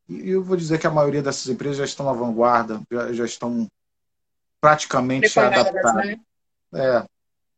E 0.10 0.30
eu 0.30 0.43
vou 0.43 0.58
dizer 0.58 0.80
que 0.80 0.88
a 0.88 0.91
maioria 0.91 1.22
dessas 1.22 1.48
empresas 1.48 1.78
já 1.78 1.86
estão 1.86 2.06
na 2.06 2.13
vanguarda, 2.13 2.82
já, 2.91 3.13
já 3.13 3.26
estão 3.26 3.67
praticamente 4.60 5.30
Preparadas, 5.30 5.67
adaptadas. 5.67 6.06
Né? 6.06 6.20
É. 6.74 7.06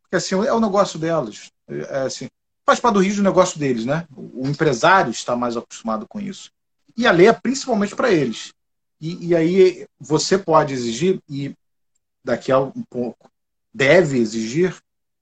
Porque 0.02 0.16
assim, 0.16 0.36
é 0.36 0.54
o 0.54 0.60
negócio 0.60 1.00
delas. 1.00 1.52
É, 1.68 2.02
assim, 2.02 2.28
faz 2.66 2.80
parte 2.80 2.96
do 2.96 3.02
risco 3.02 3.18
do 3.18 3.24
negócio 3.24 3.60
deles, 3.60 3.86
né? 3.86 4.08
O 4.16 4.48
empresário 4.48 5.12
está 5.12 5.36
mais 5.36 5.58
acostumado 5.58 6.08
com 6.08 6.20
isso. 6.20 6.52
E 6.96 7.08
a 7.08 7.12
lei 7.12 7.28
é 7.28 7.34
principalmente 7.34 7.96
para 7.96 8.12
eles. 8.12 8.54
E, 9.02 9.28
e, 9.30 9.36
aí 9.36 9.88
você 10.00 10.38
pode 10.38 10.74
exigir, 10.74 11.22
e 11.30 11.56
daqui 12.24 12.52
a 12.52 12.60
um 12.60 12.84
pouco 12.90 13.30
deve 13.74 14.18
exigir, 14.18 14.74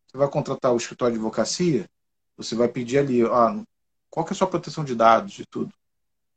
você 0.07 0.17
vai 0.17 0.29
contratar 0.29 0.73
o 0.73 0.77
escritório 0.77 1.13
de 1.13 1.19
advocacia, 1.19 1.89
você 2.35 2.55
vai 2.55 2.67
pedir 2.67 2.99
ali, 2.99 3.23
ó, 3.23 3.61
qual 4.09 4.25
que 4.25 4.31
é 4.31 4.33
a 4.33 4.37
sua 4.37 4.47
proteção 4.47 4.83
de 4.83 4.95
dados 4.95 5.33
de 5.33 5.45
tudo? 5.45 5.73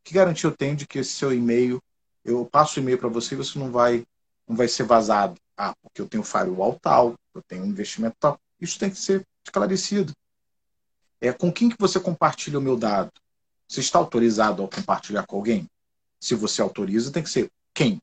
Que 0.02 0.14
garantia 0.14 0.48
eu 0.48 0.56
tenho 0.56 0.76
de 0.76 0.86
que 0.86 0.98
esse 0.98 1.12
seu 1.12 1.32
e-mail, 1.32 1.80
eu 2.24 2.44
passo 2.44 2.78
o 2.78 2.82
e-mail 2.82 2.98
para 2.98 3.08
você 3.08 3.34
e 3.34 3.38
você 3.38 3.58
não 3.58 3.70
vai, 3.70 4.04
não 4.46 4.56
vai 4.56 4.68
ser 4.68 4.84
vazado? 4.84 5.36
Ah, 5.56 5.74
porque 5.82 6.00
eu 6.00 6.08
tenho 6.08 6.24
firewall 6.24 6.78
tal, 6.80 7.14
eu 7.34 7.42
tenho 7.42 7.64
investimento 7.64 8.16
tal. 8.18 8.40
Isso 8.60 8.78
tem 8.78 8.90
que 8.90 8.96
ser 8.96 9.26
esclarecido. 9.44 10.12
É 11.20 11.32
com 11.32 11.52
quem 11.52 11.68
que 11.68 11.76
você 11.78 12.00
compartilha 12.00 12.58
o 12.58 12.62
meu 12.62 12.76
dado? 12.76 13.12
Você 13.68 13.80
está 13.80 13.98
autorizado 13.98 14.64
a 14.64 14.68
compartilhar 14.68 15.26
com 15.26 15.36
alguém? 15.36 15.68
Se 16.18 16.34
você 16.34 16.60
autoriza, 16.60 17.12
tem 17.12 17.22
que 17.22 17.30
ser 17.30 17.50
quem? 17.72 18.00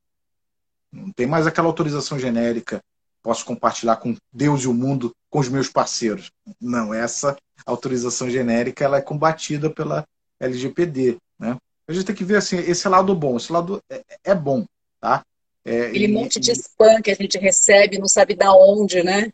Não 0.97 1.11
tem 1.11 1.27
mais 1.27 1.45
aquela 1.45 1.67
autorização 1.67 2.17
genérica. 2.17 2.81
Posso 3.21 3.45
compartilhar 3.45 3.97
com 3.97 4.15
Deus 4.31 4.63
e 4.63 4.67
o 4.67 4.73
mundo, 4.73 5.13
com 5.29 5.39
os 5.39 5.49
meus 5.49 5.69
parceiros. 5.69 6.31
Não, 6.59 6.93
essa 6.93 7.35
autorização 7.65 8.29
genérica 8.29 8.83
ela 8.83 8.97
é 8.97 9.01
combatida 9.01 9.69
pela 9.69 10.05
LGPD. 10.39 11.17
Né? 11.37 11.57
A 11.87 11.93
gente 11.93 12.05
tem 12.05 12.15
que 12.15 12.23
ver 12.23 12.37
assim, 12.37 12.57
esse 12.57 12.87
lado 12.87 13.13
bom. 13.13 13.37
Esse 13.37 13.51
lado 13.51 13.81
é, 13.89 14.03
é 14.23 14.35
bom. 14.35 14.65
Tá? 14.99 15.23
É, 15.63 15.87
Aquele 15.87 16.05
e, 16.05 16.07
monte 16.07 16.39
de 16.39 16.51
spam 16.51 17.01
que 17.01 17.11
a 17.11 17.15
gente 17.15 17.37
recebe, 17.37 17.99
não 17.99 18.07
sabe 18.07 18.35
da 18.35 18.53
onde, 18.53 19.03
né? 19.03 19.31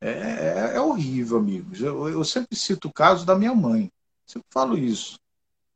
É, 0.00 0.10
é, 0.10 0.72
é 0.74 0.80
horrível, 0.80 1.38
amigos. 1.38 1.80
Eu, 1.80 2.08
eu, 2.08 2.24
sempre 2.24 2.56
cito 2.56 2.88
o 2.88 2.92
caso 2.92 3.24
da 3.24 3.36
minha 3.36 3.54
mãe. 3.54 3.90
Sempre 4.26 4.48
falo 4.50 4.76
isso. 4.76 5.18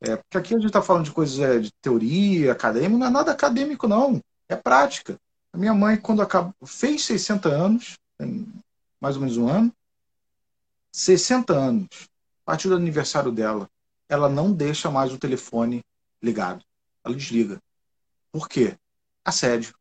É, 0.01 0.17
porque 0.17 0.39
aqui 0.39 0.55
a 0.55 0.59
gente 0.59 0.67
está 0.67 0.83
falando 0.83 1.05
de 1.05 1.13
coisas 1.13 1.39
é, 1.39 1.59
de 1.59 1.71
teoria, 1.81 2.53
acadêmica, 2.53 2.99
não 2.99 3.07
é 3.07 3.11
nada 3.11 3.33
acadêmico, 3.33 3.87
não. 3.87 4.21
É 4.51 4.57
prática. 4.57 5.17
A 5.53 5.57
minha 5.57 5.73
mãe, 5.73 5.97
quando 5.97 6.21
acabou, 6.21 6.55
fez 6.67 7.05
60 7.05 7.49
anos, 7.49 7.95
tem 8.19 8.47
mais 9.01 9.17
ou 9.17 9.23
menos 9.23 9.37
um 9.37 9.49
ano, 9.49 9.73
60 10.93 11.53
anos, 11.53 11.89
a 12.45 12.51
partir 12.51 12.69
do 12.69 12.75
aniversário 12.75 13.31
dela, 13.31 13.69
ela 14.09 14.29
não 14.29 14.53
deixa 14.53 14.91
mais 14.91 15.13
o 15.13 15.19
telefone 15.19 15.81
ligado. 16.23 16.65
Ela 17.05 17.15
desliga. 17.15 17.59
Por 18.33 18.49
quê? 18.49 18.77
assédio. 19.25 19.75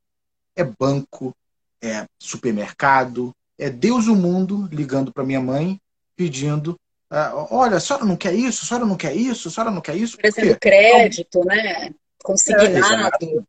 É 0.55 0.63
banco, 0.63 1.36
é 1.82 2.05
supermercado, 2.19 3.34
é 3.58 3.69
Deus 3.69 4.08
o 4.08 4.15
mundo 4.15 4.67
ligando 4.71 5.12
para 5.12 5.23
minha 5.23 5.39
mãe 5.41 5.79
pedindo 6.15 6.71
uh, 7.12 7.47
olha, 7.49 7.77
a 7.77 7.79
senhora 7.79 8.05
não 8.05 8.17
quer 8.17 8.34
isso, 8.34 8.63
a 8.63 8.67
senhora 8.67 8.86
não 8.86 8.97
quer 8.97 9.15
isso, 9.15 9.47
a 9.47 9.51
senhora 9.51 9.71
não 9.71 9.82
quer 9.82 9.95
isso. 9.95 10.17
Oferecendo 10.17 10.60
crédito, 10.60 11.43
né? 11.45 11.93
Consignado. 12.21 13.25
É, 13.25 13.43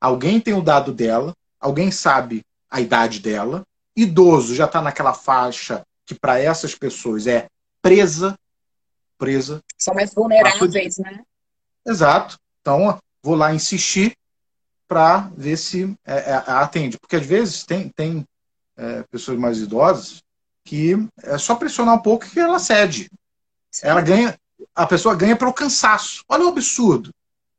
alguém 0.00 0.40
tem 0.40 0.54
o 0.54 0.62
dado 0.62 0.92
dela, 0.92 1.34
alguém 1.60 1.90
sabe 1.90 2.42
a 2.70 2.80
idade 2.80 3.20
dela, 3.20 3.64
idoso 3.94 4.54
já 4.54 4.64
está 4.64 4.80
naquela 4.80 5.12
faixa 5.12 5.84
que 6.06 6.14
para 6.14 6.40
essas 6.40 6.74
pessoas 6.74 7.26
é 7.26 7.46
presa, 7.82 8.36
presa. 9.18 9.62
São 9.78 9.94
mais 9.94 10.14
vulneráveis, 10.14 10.98
né? 10.98 11.22
Exato. 11.86 12.38
Então, 12.60 12.98
vou 13.22 13.34
lá 13.34 13.54
insistir 13.54 14.16
para 14.88 15.30
ver 15.36 15.56
se 15.56 15.94
é, 16.04 16.32
é, 16.32 16.34
atende. 16.46 16.98
Porque 16.98 17.16
às 17.16 17.26
vezes 17.26 17.64
tem, 17.64 17.88
tem 17.90 18.26
é, 18.76 19.02
pessoas 19.04 19.38
mais 19.38 19.58
idosas, 19.58 20.22
que 20.64 20.94
é 21.22 21.38
só 21.38 21.54
pressionar 21.54 21.94
um 21.94 22.02
pouco 22.02 22.28
que 22.28 22.40
ela 22.40 22.58
cede. 22.58 23.08
Sim. 23.70 23.86
Ela 23.86 24.00
ganha, 24.00 24.36
a 24.74 24.86
pessoa 24.86 25.14
ganha 25.14 25.36
pelo 25.36 25.52
cansaço. 25.52 26.24
Olha 26.28 26.44
o 26.44 26.48
absurdo. 26.48 27.10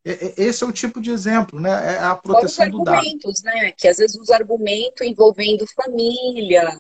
Esse 0.04 0.64
é 0.64 0.68
o 0.68 0.72
tipo 0.72 1.00
de 1.00 1.12
exemplo, 1.12 1.60
né? 1.60 1.96
É 1.96 2.00
a 2.00 2.16
proteção 2.16 2.70
do 2.70 2.84
dado. 2.84 2.96
argumentos, 2.96 3.44
né? 3.44 3.72
Que 3.72 3.88
às 3.88 3.98
vezes 3.98 4.16
os 4.18 4.32
argumentos 4.32 5.06
envolvendo 5.06 5.68
família, 5.68 6.80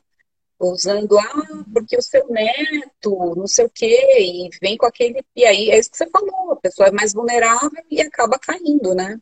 usando, 0.59 1.17
ah, 1.19 1.63
porque 1.71 1.95
o 1.95 2.01
seu 2.01 2.27
neto, 2.29 3.35
não 3.35 3.45
sei 3.47 3.65
o 3.65 3.69
quê, 3.69 3.95
e 4.19 4.49
vem 4.59 4.75
com 4.75 4.87
aquele. 4.87 5.23
E 5.35 5.45
aí 5.45 5.69
é 5.69 5.79
isso 5.79 5.91
que 5.91 5.97
você 5.97 6.09
falou, 6.09 6.53
a 6.53 6.55
pessoa 6.55 6.87
é 6.87 6.91
mais 6.91 7.13
vulnerável 7.13 7.83
e 7.89 8.01
acaba 8.01 8.39
caindo, 8.39 8.95
né? 8.95 9.19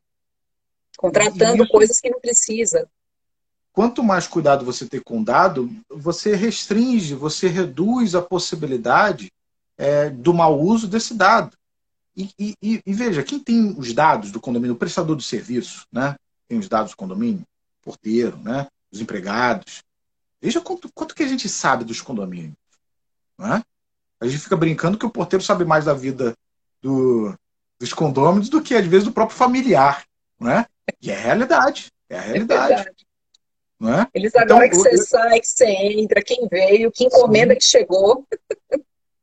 Contratando 0.97 1.63
isso, 1.63 1.71
coisas 1.71 1.99
que 1.99 2.09
não 2.09 2.19
precisa. 2.19 2.89
Quanto 3.73 4.03
mais 4.03 4.27
cuidado 4.27 4.65
você 4.65 4.85
ter 4.85 5.01
com 5.01 5.19
o 5.21 5.23
dado, 5.23 5.69
você 5.89 6.35
restringe, 6.35 7.15
você 7.15 7.47
reduz 7.47 8.15
a 8.15 8.21
possibilidade 8.21 9.31
é, 9.77 10.09
do 10.09 10.33
mau 10.33 10.59
uso 10.59 10.87
desse 10.87 11.13
dado. 11.13 11.57
E, 12.19 12.55
e, 12.61 12.81
e, 12.85 12.93
veja, 12.93 13.23
quem 13.23 13.39
tem 13.39 13.73
os 13.77 13.93
dados 13.93 14.29
do 14.29 14.41
condomínio, 14.41 14.75
o 14.75 14.77
prestador 14.77 15.15
de 15.15 15.23
serviço, 15.23 15.87
né? 15.89 16.17
Tem 16.49 16.59
os 16.59 16.67
dados 16.67 16.91
do 16.91 16.97
condomínio, 16.97 17.45
porteiro, 17.81 18.37
né? 18.39 18.67
Os 18.91 18.99
empregados. 18.99 19.81
Veja 20.41 20.59
quanto, 20.59 20.91
quanto 20.93 21.15
que 21.15 21.23
a 21.23 21.27
gente 21.27 21.47
sabe 21.47 21.85
dos 21.85 22.01
condomínios. 22.01 22.57
Né? 23.37 23.63
A 24.19 24.27
gente 24.27 24.41
fica 24.41 24.57
brincando 24.57 24.97
que 24.97 25.05
o 25.05 25.09
porteiro 25.09 25.43
sabe 25.43 25.63
mais 25.63 25.85
da 25.85 25.93
vida 25.93 26.35
do, 26.81 27.33
dos 27.79 27.93
condôminos 27.93 28.49
do 28.49 28.61
que, 28.61 28.75
às 28.75 28.85
vezes, 28.85 29.05
do 29.05 29.13
próprio 29.13 29.37
familiar. 29.37 30.03
Né? 30.37 30.65
E 31.01 31.11
é 31.11 31.15
a 31.15 31.21
realidade. 31.21 31.87
É 32.09 32.17
a 32.17 32.21
realidade. 32.21 32.73
É 32.81 32.91
não 33.79 33.93
é? 33.93 34.07
Eles 34.13 34.35
agora 34.35 34.67
então, 34.67 34.77
que 34.81 34.89
você 34.89 34.95
eu... 34.95 35.05
sai, 35.05 35.39
que 35.39 35.47
você 35.47 35.65
entra, 35.65 36.21
quem 36.21 36.49
veio, 36.49 36.91
que 36.91 37.05
encomenda 37.05 37.53
Sim. 37.53 37.59
que 37.59 37.65
chegou. 37.65 38.27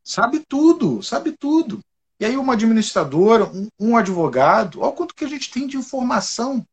Sabe 0.02 0.40
tudo, 0.48 1.02
sabe 1.02 1.32
tudo. 1.32 1.80
E 2.18 2.24
aí 2.24 2.36
uma 2.36 2.54
administradora, 2.54 3.44
um, 3.44 3.68
um 3.78 3.96
advogado, 3.96 4.80
olha 4.80 4.88
o 4.88 4.92
quanto 4.92 5.14
que 5.14 5.24
a 5.24 5.28
gente 5.28 5.50
tem 5.50 5.66
de 5.66 5.76
informação 5.76 6.66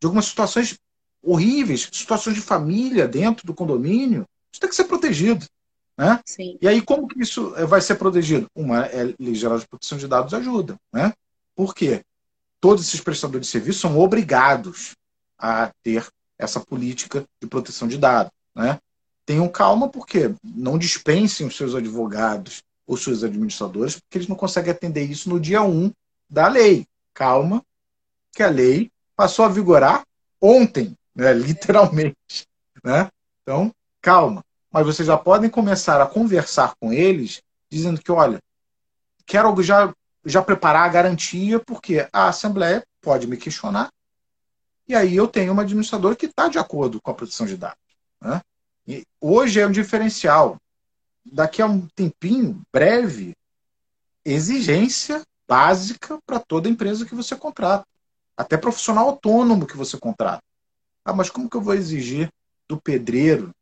de 0.00 0.06
algumas 0.06 0.26
situações 0.26 0.76
horríveis, 1.22 1.88
situações 1.92 2.34
de 2.34 2.42
família 2.42 3.06
dentro 3.06 3.46
do 3.46 3.54
condomínio. 3.54 4.26
Isso 4.50 4.60
tem 4.60 4.68
que 4.68 4.74
ser 4.74 4.84
protegido. 4.84 5.46
Né? 5.96 6.20
Sim. 6.26 6.58
E 6.60 6.66
aí, 6.66 6.82
como 6.82 7.06
que 7.06 7.22
isso 7.22 7.54
eh, 7.56 7.64
vai 7.64 7.80
ser 7.80 7.94
protegido? 7.94 8.48
Uma 8.54 8.86
é, 8.86 9.14
Lei 9.18 9.34
Geral 9.34 9.58
de 9.58 9.68
Proteção 9.68 9.96
de 9.96 10.08
Dados 10.08 10.34
ajuda. 10.34 10.76
Né? 10.92 11.12
Por 11.54 11.74
quê? 11.74 12.02
Todos 12.60 12.84
esses 12.84 13.00
prestadores 13.00 13.46
de 13.46 13.52
serviço 13.52 13.80
são 13.80 13.98
obrigados 13.98 14.96
a 15.38 15.70
ter 15.82 16.06
essa 16.38 16.58
política 16.58 17.24
de 17.40 17.46
proteção 17.46 17.86
de 17.86 17.98
dados. 17.98 18.32
Né? 18.54 18.78
Tenham 19.24 19.48
calma, 19.48 19.88
porque 19.88 20.34
não 20.42 20.76
dispensem 20.76 21.46
os 21.46 21.56
seus 21.56 21.74
advogados 21.74 22.62
os 22.92 23.02
seus 23.02 23.22
administradores, 23.22 23.98
porque 23.98 24.18
eles 24.18 24.28
não 24.28 24.36
conseguem 24.36 24.70
atender 24.70 25.04
isso 25.04 25.28
no 25.28 25.40
dia 25.40 25.62
1 25.62 25.92
da 26.28 26.48
lei. 26.48 26.86
Calma, 27.14 27.62
que 28.32 28.42
a 28.42 28.48
lei 28.48 28.90
passou 29.14 29.44
a 29.44 29.48
vigorar 29.48 30.02
ontem, 30.40 30.96
né? 31.14 31.32
literalmente. 31.34 32.46
Né? 32.82 33.08
Então, 33.42 33.72
calma. 34.00 34.44
Mas 34.70 34.86
vocês 34.86 35.06
já 35.06 35.18
podem 35.18 35.50
começar 35.50 36.00
a 36.00 36.06
conversar 36.06 36.74
com 36.80 36.92
eles, 36.92 37.42
dizendo 37.70 38.00
que, 38.00 38.10
olha, 38.10 38.40
quero 39.26 39.62
já, 39.62 39.92
já 40.24 40.42
preparar 40.42 40.86
a 40.86 40.92
garantia, 40.92 41.60
porque 41.60 42.08
a 42.12 42.28
Assembleia 42.28 42.82
pode 43.00 43.26
me 43.26 43.36
questionar, 43.36 43.90
e 44.88 44.94
aí 44.94 45.14
eu 45.14 45.28
tenho 45.28 45.52
uma 45.52 45.62
administradora 45.62 46.16
que 46.16 46.26
está 46.26 46.48
de 46.48 46.58
acordo 46.58 47.00
com 47.00 47.10
a 47.10 47.14
proteção 47.14 47.46
de 47.46 47.56
dados. 47.56 47.78
Né? 48.20 48.40
E 48.86 49.04
hoje 49.20 49.60
é 49.60 49.66
um 49.66 49.70
diferencial 49.70 50.56
daqui 51.24 51.62
a 51.62 51.66
um 51.66 51.86
tempinho, 51.88 52.62
breve, 52.72 53.36
exigência 54.24 55.22
básica 55.46 56.18
para 56.24 56.38
toda 56.38 56.68
empresa 56.68 57.06
que 57.06 57.14
você 57.14 57.36
contrata. 57.36 57.86
Até 58.36 58.56
profissional 58.56 59.08
autônomo 59.08 59.66
que 59.66 59.76
você 59.76 59.98
contrata. 59.98 60.42
Ah, 61.04 61.12
mas 61.12 61.30
como 61.30 61.50
que 61.50 61.56
eu 61.56 61.60
vou 61.60 61.74
exigir 61.74 62.30
do 62.68 62.80
pedreiro, 62.80 63.54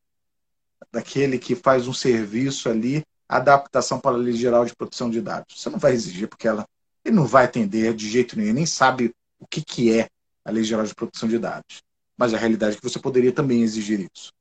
daquele 0.92 1.38
que 1.38 1.54
faz 1.54 1.88
um 1.88 1.92
serviço 1.92 2.68
ali, 2.68 3.04
adaptação 3.28 3.98
para 3.98 4.16
a 4.16 4.18
Lei 4.18 4.34
Geral 4.34 4.64
de 4.64 4.74
Proteção 4.74 5.10
de 5.10 5.20
Dados? 5.20 5.60
Você 5.60 5.70
não 5.70 5.78
vai 5.78 5.92
exigir, 5.92 6.28
porque 6.28 6.46
ela, 6.46 6.66
ele 7.04 7.16
não 7.16 7.26
vai 7.26 7.44
atender 7.44 7.94
de 7.94 8.08
jeito 8.08 8.38
nenhum, 8.38 8.52
nem 8.52 8.66
sabe 8.66 9.14
o 9.38 9.46
que, 9.46 9.62
que 9.62 9.98
é 9.98 10.08
a 10.44 10.50
Lei 10.50 10.62
Geral 10.62 10.84
de 10.84 10.94
Proteção 10.94 11.28
de 11.28 11.38
Dados. 11.38 11.82
Mas 12.16 12.34
a 12.34 12.38
realidade 12.38 12.76
é 12.76 12.78
que 12.78 12.88
você 12.88 12.98
poderia 12.98 13.32
também 13.32 13.62
exigir 13.62 14.08
isso. 14.14 14.32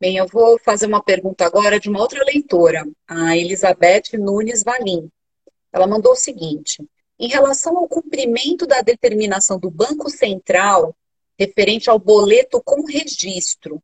Bem, 0.00 0.16
eu 0.16 0.26
vou 0.26 0.58
fazer 0.58 0.86
uma 0.86 1.02
pergunta 1.02 1.46
agora 1.46 1.78
de 1.78 1.88
uma 1.88 2.00
outra 2.00 2.22
leitora, 2.24 2.84
a 3.06 3.36
Elizabeth 3.36 4.18
Nunes 4.18 4.64
Valim. 4.64 5.08
Ela 5.72 5.86
mandou 5.86 6.12
o 6.12 6.16
seguinte: 6.16 6.84
em 7.18 7.28
relação 7.28 7.78
ao 7.78 7.88
cumprimento 7.88 8.66
da 8.66 8.82
determinação 8.82 9.58
do 9.58 9.70
Banco 9.70 10.10
Central 10.10 10.94
referente 11.38 11.88
ao 11.88 11.98
boleto 11.98 12.60
com 12.62 12.84
registro, 12.84 13.82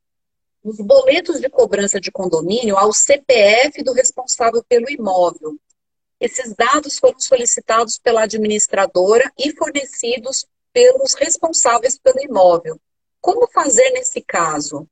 nos 0.63 0.77
boletos 0.79 1.41
de 1.41 1.49
cobrança 1.49 2.01
de 2.01 2.11
condomínio 2.11 2.77
há 2.77 2.87
o 2.87 2.93
CPF 2.93 3.83
do 3.83 3.93
responsável 3.93 4.63
pelo 4.69 4.91
imóvel. 4.91 5.57
Esses 6.21 6.55
dados 6.55 6.99
foram 6.99 7.19
solicitados 7.19 7.99
pela 7.99 8.25
administradora 8.25 9.33
e 9.39 9.53
fornecidos 9.57 10.45
pelos 10.73 11.15
responsáveis 11.15 11.99
pelo 11.99 12.21
imóvel. 12.21 12.79
Como 13.21 13.51
fazer 13.51 13.91
nesse 13.91 14.21
caso? 14.21 14.87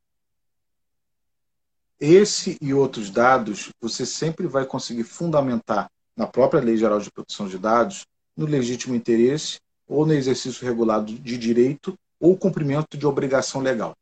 Esse 2.01 2.57
e 2.61 2.73
outros 2.73 3.11
dados 3.11 3.71
você 3.81 4.07
sempre 4.07 4.47
vai 4.47 4.65
conseguir 4.65 5.05
fundamentar 5.05 5.91
na 6.17 6.27
própria 6.27 6.61
Lei 6.61 6.77
Geral 6.77 7.01
de 7.01 7.11
Proteção 7.11 7.49
de 7.49 7.59
Dados, 7.59 8.07
no 8.37 8.47
legítimo 8.47 8.95
interesse 8.95 9.59
ou 9.87 10.07
no 10.07 10.13
exercício 10.13 10.65
regulado 10.65 11.13
de 11.13 11.37
direito 11.37 11.99
ou 12.21 12.37
cumprimento 12.37 12.97
de 12.97 13.07
obrigação 13.07 13.61
legal. 13.61 13.97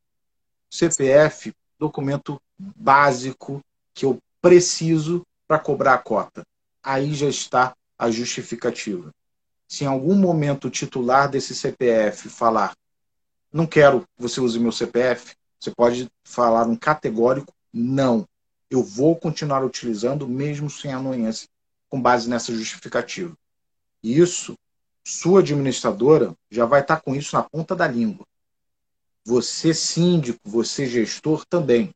CPF, 0.71 1.55
documento 1.79 2.41
básico 2.59 3.63
que 3.95 4.05
eu 4.05 4.19
preciso 4.43 5.27
para 5.49 5.59
cobrar 5.59 5.95
a 5.95 5.99
cota. 5.99 6.45
Aí 6.83 7.15
já 7.15 7.29
está 7.29 7.75
a 7.99 8.11
justificativa. 8.11 9.11
Se 9.67 9.85
em 9.85 9.87
algum 9.87 10.15
momento 10.15 10.67
o 10.67 10.71
titular 10.71 11.31
desse 11.31 11.55
CPF 11.55 12.29
falar 12.29 12.75
não 13.53 13.67
quero 13.67 14.01
que 14.01 14.07
você 14.19 14.39
use 14.39 14.61
meu 14.61 14.71
CPF, 14.71 15.35
você 15.59 15.71
pode 15.71 16.11
falar 16.23 16.67
um 16.67 16.77
categórico 16.77 17.56
não. 17.77 18.27
Eu 18.71 18.83
vou 18.83 19.15
continuar 19.15 19.65
utilizando 19.65 20.27
mesmo 20.27 20.69
sem 20.69 20.93
anuência, 20.93 21.49
com 21.89 22.01
base 22.01 22.29
nessa 22.29 22.53
justificativa. 22.53 23.37
Isso, 24.03 24.57
sua 25.05 25.41
administradora 25.41 26.35
já 26.51 26.65
vai 26.65 26.81
estar 26.81 27.01
com 27.01 27.15
isso 27.15 27.37
na 27.37 27.43
ponta 27.43 27.77
da 27.77 27.87
língua. 27.87 28.27
Você 29.25 29.75
síndico, 29.75 30.41
você 30.45 30.87
gestor 30.87 31.45
também. 31.45 31.95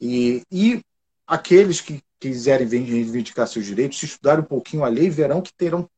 E, 0.00 0.42
e 0.50 0.82
aqueles 1.26 1.80
que 1.80 2.02
quiserem 2.18 2.66
reivindicar 2.66 3.46
seus 3.46 3.64
direitos, 3.66 3.98
se 3.98 4.06
estudarem 4.06 4.42
um 4.42 4.46
pouquinho 4.46 4.84
a 4.84 4.88
lei, 4.88 5.08
verão 5.08 5.42
que 5.42 5.52
terão, 5.52 5.88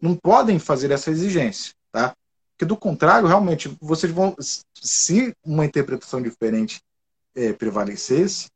não 0.00 0.14
podem 0.14 0.58
fazer 0.58 0.90
essa 0.90 1.10
exigência, 1.10 1.74
tá? 1.92 2.14
Porque 2.52 2.64
do 2.64 2.76
contrário, 2.76 3.28
realmente, 3.28 3.76
vocês 3.80 4.12
vão, 4.12 4.34
se 4.74 5.34
uma 5.44 5.66
interpretação 5.66 6.22
diferente 6.22 6.80
é, 7.34 7.52
prevalecesse, 7.52 8.48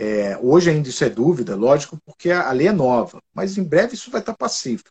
é, 0.00 0.38
hoje 0.40 0.70
ainda 0.70 0.88
isso 0.88 1.02
é 1.02 1.10
dúvida, 1.10 1.56
lógico, 1.56 1.98
porque 2.06 2.30
a 2.30 2.52
lei 2.52 2.68
é 2.68 2.72
nova, 2.72 3.20
mas 3.34 3.58
em 3.58 3.64
breve 3.64 3.94
isso 3.94 4.12
vai 4.12 4.20
estar 4.20 4.32
pacífico. 4.32 4.90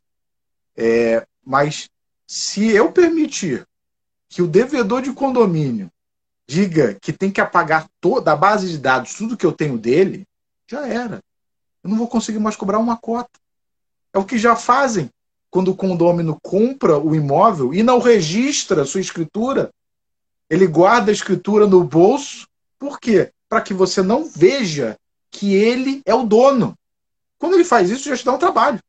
É, 0.76 1.26
mas 1.46 1.90
se 2.28 2.68
eu 2.72 2.92
permitir 2.92 3.66
que 4.28 4.42
o 4.42 4.48
devedor 4.48 5.02
de 5.02 5.14
condomínio 5.14 5.90
diga 6.46 6.98
que 7.02 7.14
tem 7.14 7.32
que 7.32 7.40
apagar 7.40 7.88
toda 8.02 8.34
a 8.34 8.36
base 8.36 8.68
de 8.68 8.78
dados, 8.78 9.14
tudo 9.14 9.38
que 9.38 9.46
eu 9.46 9.54
tenho 9.54 9.78
dele, 9.78 10.28
já 10.70 10.86
era. 10.86 11.24
Eu 11.82 11.90
não 11.90 11.98
vou 11.98 12.10
conseguir 12.10 12.40
mais 12.40 12.58
cobrar 12.58 12.78
uma 12.78 12.98
cota. 12.98 13.40
É 14.12 14.20
o 14.20 14.26
que 14.26 14.38
já 14.38 14.58
fazem 14.58 15.10
quando 15.50 15.72
o 15.72 15.76
condômino 15.76 16.38
compra 16.44 17.00
o 17.00 17.16
imóvel 17.16 17.74
e 17.74 17.82
não 17.82 18.00
registra 18.00 18.84
sua 18.84 19.00
escritura. 19.00 19.70
Ele 20.50 20.68
guarda 20.68 21.12
a 21.12 21.14
escritura 21.14 21.66
no 21.66 21.82
bolso. 21.82 22.46
Por 22.78 23.00
quê? 23.00 23.32
Para 23.50 23.62
que 23.62 23.74
você 23.74 24.02
não 24.02 24.26
veja 24.26 24.98
que 25.32 25.54
ele 25.54 26.02
é 26.06 26.14
o 26.14 26.26
dono. 26.26 26.78
Quando 27.38 27.54
ele 27.54 27.64
faz 27.64 27.90
isso, 27.90 28.10
já 28.10 28.18
te 28.18 28.26
dá 28.26 28.34
um 28.34 28.40
trabalho. 28.40 28.80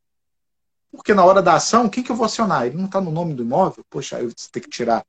Porque 0.90 1.12
na 1.12 1.24
hora 1.24 1.42
da 1.42 1.54
ação, 1.54 1.88
quem 1.88 2.02
que 2.02 2.10
eu 2.10 2.16
vou 2.16 2.26
acionar? 2.26 2.66
Ele 2.66 2.76
não 2.76 2.86
está 2.86 3.00
no 3.00 3.10
nome 3.10 3.34
do 3.34 3.42
imóvel? 3.42 3.84
Poxa, 3.90 4.20
eu 4.20 4.32
tenho 4.50 4.64
que 4.64 4.70
tirar 4.70 5.04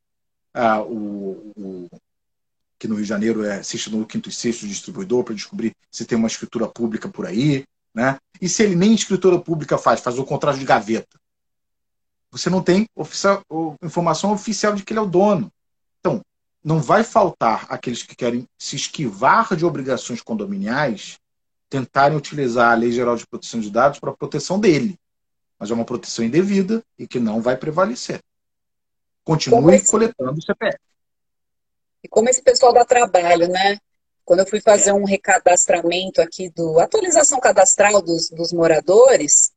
ah, 0.54 0.82
o, 0.82 1.52
o, 1.56 1.90
que 2.78 2.88
no 2.88 2.96
Rio 2.96 3.04
de 3.04 3.10
Janeiro 3.10 3.44
é 3.44 3.62
no 3.92 4.06
quinto 4.06 4.30
e 4.30 4.32
sexto 4.32 4.68
distribuidor 4.68 5.24
para 5.24 5.36
descobrir 5.36 5.74
se 5.90 6.06
tem 6.06 6.18
uma 6.18 6.28
escritura 6.28 6.68
pública 6.68 7.08
por 7.08 7.26
aí. 7.26 7.66
Né? 7.94 8.18
E 8.42 8.48
se 8.48 8.64
ele 8.64 8.76
nem 8.76 8.94
escritura 8.94 9.40
pública 9.40 9.78
faz, 9.78 10.00
faz 10.02 10.20
o 10.20 10.26
contrato 10.26 10.60
de 10.60 10.66
gaveta. 10.66 11.20
Você 12.32 12.50
não 12.50 12.62
tem 12.62 12.88
oficial, 12.96 13.44
informação 13.82 14.32
oficial 14.32 14.76
de 14.76 14.84
que 14.84 14.94
ele 14.94 15.00
é 15.00 15.04
o 15.04 15.08
dono. 15.08 15.52
Então, 16.00 16.22
não 16.63 16.82
vai 16.82 17.04
faltar 17.04 17.65
aqueles 17.69 18.04
que 18.04 18.15
querem 18.15 18.48
se 18.58 18.76
esquivar 18.76 19.56
de 19.56 19.65
obrigações 19.65 20.22
condominiais 20.22 21.19
tentarem 21.69 22.17
utilizar 22.17 22.72
a 22.72 22.76
Lei 22.76 22.91
Geral 22.91 23.15
de 23.15 23.28
Proteção 23.28 23.60
de 23.60 23.69
Dados 23.69 24.00
para 24.00 24.10
a 24.10 24.15
proteção 24.15 24.60
dele. 24.60 25.00
Mas 25.58 25.69
é 25.69 25.74
uma 25.74 25.86
proteção 25.86 26.26
indevida 26.26 26.84
e 26.98 27.08
que 27.08 27.19
não 27.19 27.41
vai 27.41 27.56
prevalecer. 27.56 28.22
Continue 29.24 29.76
esse... 29.76 29.88
coletando 29.88 30.39
o 30.39 30.41
CPF. 30.41 30.80
E 32.04 32.08
como 32.08 32.30
esse 32.30 32.41
pessoal 32.41 32.74
dá 32.74 32.84
trabalho, 32.84 33.48
né? 33.48 33.78
Quando 34.26 34.39
eu 34.39 34.48
fui 34.48 34.62
fazer 34.62 34.91
é. 34.91 34.93
um 34.93 35.04
recadastramento 35.04 36.22
aqui 36.22 36.50
do 36.50 36.80
atualização 36.80 37.39
cadastral 37.39 38.02
dos, 38.02 38.30
dos 38.30 38.54
moradores, 38.54 39.52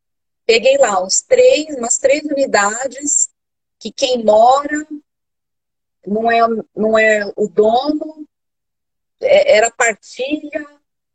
peguei 0.44 0.76
lá 0.76 1.02
uns 1.02 1.22
três, 1.22 1.74
umas 1.76 1.98
três 1.98 2.24
unidades 2.24 3.30
que 3.78 3.92
quem 3.92 4.24
mora 4.24 4.86
não 6.06 6.30
é, 6.30 6.40
não 6.74 6.98
é 6.98 7.32
o 7.36 7.48
dono, 7.48 8.26
é, 9.20 9.56
era 9.56 9.70
partilha, 9.70 10.66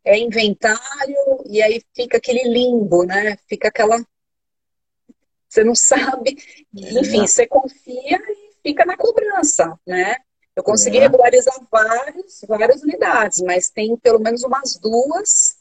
é 0.04 0.18
inventário, 0.18 1.16
e 1.46 1.62
aí 1.62 1.82
fica 1.94 2.16
aquele 2.16 2.48
limbo, 2.48 3.04
né? 3.04 3.36
Fica 3.48 3.68
aquela. 3.68 3.98
Você 5.48 5.62
não 5.62 5.74
sabe. 5.76 6.36
É. 6.76 7.00
Enfim, 7.00 7.26
você 7.26 7.46
confia 7.46 8.16
e 8.16 8.52
fica 8.62 8.84
na 8.84 8.96
cobrança, 8.96 9.78
né? 9.86 10.16
Eu 10.56 10.62
consegui 10.62 10.98
é. 10.98 11.02
regularizar 11.02 11.54
vários, 11.70 12.40
várias 12.48 12.82
unidades, 12.82 13.40
mas 13.42 13.70
tem 13.70 13.96
pelo 13.96 14.18
menos 14.18 14.42
umas 14.42 14.76
duas 14.76 15.58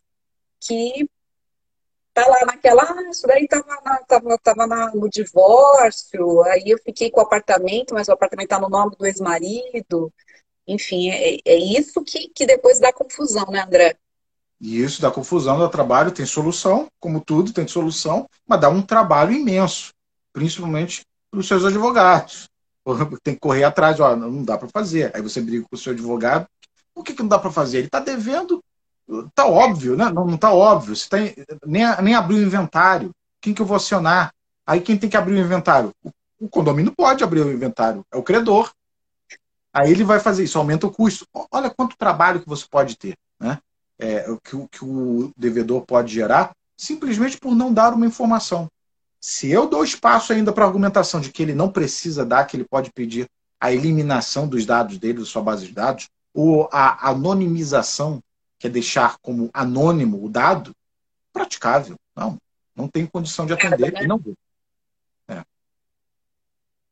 que 0.60 1.08
tá 2.18 2.26
lá 2.26 2.46
naquela, 2.48 2.82
ah, 2.82 3.10
isso 3.12 3.28
daí 3.28 3.48
tava, 3.48 3.80
na, 3.86 3.98
tava, 4.00 4.38
tava 4.40 4.66
na, 4.66 4.92
no 4.96 5.08
divórcio, 5.08 6.42
aí 6.46 6.64
eu 6.66 6.80
fiquei 6.84 7.12
com 7.12 7.20
o 7.20 7.24
apartamento, 7.24 7.94
mas 7.94 8.08
o 8.08 8.12
apartamento 8.12 8.50
tá 8.50 8.60
no 8.60 8.70
nome 8.70 8.96
do 8.98 9.06
ex-marido. 9.06 10.12
Enfim, 10.68 11.12
é, 11.12 11.38
é 11.46 11.56
isso 11.56 12.04
que, 12.04 12.30
que 12.30 12.48
depois 12.48 12.80
dá 12.80 12.92
confusão, 12.92 13.46
né, 13.52 13.62
André? 13.62 13.96
E 14.60 14.82
isso 14.82 15.00
dá 15.00 15.12
confusão, 15.12 15.60
dá 15.60 15.70
trabalho, 15.70 16.12
tem 16.12 16.26
solução, 16.26 16.88
como 17.00 17.22
tudo, 17.22 17.54
tem 17.54 17.68
solução, 17.68 18.28
mas 18.48 18.60
dá 18.60 18.68
um 18.68 18.82
trabalho 18.82 19.32
imenso, 19.32 19.94
principalmente 20.34 21.06
para 21.30 21.40
os 21.40 21.48
seus 21.48 21.64
advogados. 21.64 22.50
Tem 23.22 23.34
que 23.36 23.42
correr 23.42 23.66
atrás, 23.66 24.00
ó, 24.00 24.16
não 24.16 24.44
dá 24.44 24.58
para 24.58 24.70
fazer. 24.70 25.12
Aí 25.14 25.22
você 25.22 25.42
briga 25.42 25.66
com 25.70 25.76
o 25.76 25.78
seu 25.78 25.92
advogado, 25.92 26.48
por 26.96 27.04
que, 27.04 27.14
que 27.14 27.22
não 27.22 27.28
dá 27.28 27.38
para 27.38 27.52
fazer? 27.52 27.80
Ele 27.80 27.88
está 27.88 28.00
devendo, 28.00 28.64
tá 29.34 29.46
óbvio, 29.46 29.96
né? 29.96 30.10
Não, 30.10 30.26
não 30.26 30.38
tá 30.38 30.52
óbvio. 30.52 30.96
Você 30.96 31.10
tem, 31.10 31.36
nem, 31.66 31.84
nem 32.02 32.16
abriu 32.16 32.40
o 32.40 32.42
inventário. 32.42 33.12
Quem 33.42 33.54
que 33.54 33.62
eu 33.62 33.66
vou 33.66 33.78
acionar? 33.78 34.32
Aí 34.66 34.82
quem 34.82 34.98
tem 34.98 35.10
que 35.10 35.18
abrir 35.18 35.34
o 35.36 35.40
inventário? 35.40 35.92
O, 36.04 36.12
o 36.40 36.50
condomínio 36.50 36.94
pode 36.96 37.24
abrir 37.24 37.42
o 37.42 37.52
inventário, 37.52 38.06
é 38.12 38.18
o 38.18 38.24
credor. 38.24 38.72
Aí 39.74 39.92
ele 39.92 40.04
vai 40.04 40.20
fazer 40.20 40.44
isso, 40.44 40.58
aumenta 40.58 40.88
o 40.88 40.92
custo. 40.92 41.26
Olha 41.52 41.70
quanto 41.70 41.98
trabalho 41.98 42.42
que 42.42 42.50
você 42.50 42.66
pode 42.70 42.98
ter, 42.98 43.16
né? 43.40 43.60
É, 44.00 44.26
que, 44.44 44.68
que 44.72 44.86
o 44.86 45.32
devedor 45.36 45.82
pode 45.82 46.14
gerar 46.14 46.52
simplesmente 46.78 47.40
por 47.40 47.56
não 47.56 47.74
dar 47.74 47.94
uma 47.94 48.06
informação. 48.06 48.68
Se 49.20 49.50
eu 49.50 49.68
dou 49.68 49.84
espaço 49.84 50.32
ainda 50.32 50.54
para 50.54 50.64
a 50.64 50.68
argumentação 50.68 51.20
de 51.20 51.32
que 51.32 51.42
ele 51.42 51.56
não 51.56 51.72
precisa 51.72 52.24
dar, 52.24 52.46
que 52.46 52.56
ele 52.56 52.66
pode 52.66 52.92
pedir 52.92 53.28
a 53.60 53.74
eliminação 53.74 54.48
dos 54.48 54.66
dados 54.66 55.00
dele, 55.00 55.20
da 55.20 55.26
sua 55.26 55.42
base 55.42 55.66
de 55.66 55.74
dados, 55.74 56.08
ou 56.34 56.70
a 56.72 57.10
anonimização, 57.10 58.22
que 58.60 58.68
é 58.68 58.70
deixar 58.70 59.18
como 59.20 59.50
anônimo 59.54 60.24
o 60.24 60.30
dado, 60.30 60.76
praticável. 61.32 61.96
Não, 62.16 62.38
não 62.76 62.88
tem 62.88 63.06
condição 63.06 63.46
de 63.46 63.54
atender 63.54 63.90
é, 63.90 63.92
né? 63.92 64.04
e 64.04 64.08
não 64.08 64.18
vou. 64.18 64.36
É. 65.28 65.44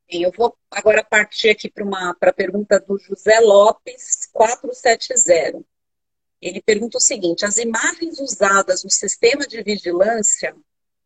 Eu 0.09 0.31
vou 0.31 0.55
agora 0.69 1.03
partir 1.03 1.49
aqui 1.49 1.69
para 1.69 2.29
a 2.29 2.33
pergunta 2.33 2.79
do 2.79 2.97
José 2.97 3.39
Lopes 3.39 4.29
470. 4.31 5.63
Ele 6.41 6.61
pergunta 6.61 6.97
o 6.97 7.01
seguinte: 7.01 7.45
as 7.45 7.57
imagens 7.57 8.19
usadas 8.19 8.83
no 8.83 8.89
sistema 8.89 9.47
de 9.47 9.63
vigilância 9.63 10.55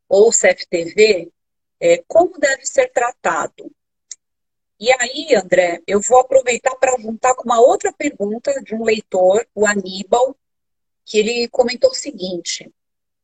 ou 0.07 0.31
CFTV, 0.31 1.31
é, 1.79 2.03
como 2.07 2.37
deve 2.37 2.65
ser 2.65 2.91
tratado? 2.91 3.71
E 4.79 4.91
aí, 4.93 5.35
André, 5.35 5.81
eu 5.85 5.99
vou 6.01 6.19
aproveitar 6.19 6.73
para 6.75 6.97
juntar 6.97 7.35
com 7.35 7.43
uma 7.43 7.59
outra 7.59 7.91
pergunta 7.91 8.61
de 8.63 8.73
um 8.73 8.83
leitor, 8.83 9.45
o 9.53 9.67
Aníbal, 9.67 10.35
que 11.09 11.17
ele 11.17 11.47
comentou 11.49 11.89
o 11.89 11.95
seguinte, 11.95 12.71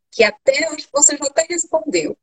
que 0.10 0.24
até 0.24 0.66
acho 0.70 0.88
que 0.88 0.92
você 0.92 1.16
já 1.16 1.26
até 1.26 1.46
respondeu. 1.48 2.18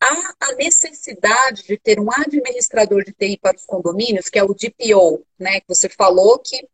Há 0.00 0.34
a 0.40 0.54
necessidade 0.54 1.64
de 1.64 1.76
ter 1.76 1.98
um 1.98 2.10
administrador 2.12 3.04
de 3.04 3.12
TI 3.12 3.36
para 3.36 3.56
os 3.56 3.66
condomínios, 3.66 4.28
que 4.28 4.38
é 4.38 4.44
o 4.44 4.54
DPO, 4.54 5.26
né? 5.36 5.60
Que 5.60 5.66
você 5.68 5.88
falou 5.88 6.38
que 6.38 6.66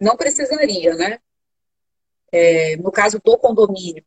não 0.00 0.16
precisaria, 0.16 0.96
né? 0.96 1.20
É, 2.32 2.76
no 2.76 2.90
caso 2.90 3.20
do 3.24 3.38
condomínio. 3.38 4.04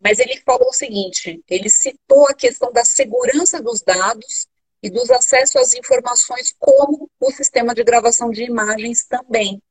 Mas 0.00 0.18
ele 0.18 0.40
falou 0.40 0.68
o 0.68 0.72
seguinte: 0.72 1.44
ele 1.48 1.68
citou 1.68 2.26
a 2.28 2.34
questão 2.34 2.72
da 2.72 2.84
segurança 2.84 3.60
dos 3.60 3.82
dados 3.82 4.48
e 4.82 4.88
dos 4.88 5.10
acessos 5.10 5.56
às 5.56 5.74
informações, 5.74 6.54
como 6.58 7.10
o 7.20 7.30
sistema 7.30 7.74
de 7.74 7.84
gravação 7.84 8.30
de 8.30 8.42
imagens 8.42 9.04
também. 9.04 9.62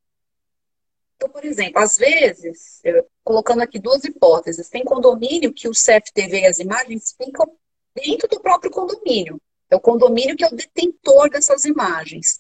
Então, 1.16 1.30
por 1.30 1.46
exemplo, 1.46 1.80
às 1.80 1.98
vezes, 1.98 2.82
colocando 3.24 3.62
aqui 3.62 3.80
duas 3.80 4.04
hipóteses, 4.04 4.70
tem 4.70 4.84
condomínio 4.84 5.54
que 5.54 5.68
o 5.68 5.72
CFTV 5.72 6.42
e 6.42 6.46
as 6.46 6.60
imagens 6.60 7.16
ficam 7.18 7.58
dentro 7.96 8.28
do 8.28 8.42
próprio 8.42 8.70
condomínio. 8.70 9.42
É 9.70 9.76
o 9.76 9.80
condomínio 9.80 10.36
que 10.36 10.44
é 10.44 10.48
o 10.48 10.56
detentor 10.56 11.30
dessas 11.30 11.66
imagens. 11.66 12.40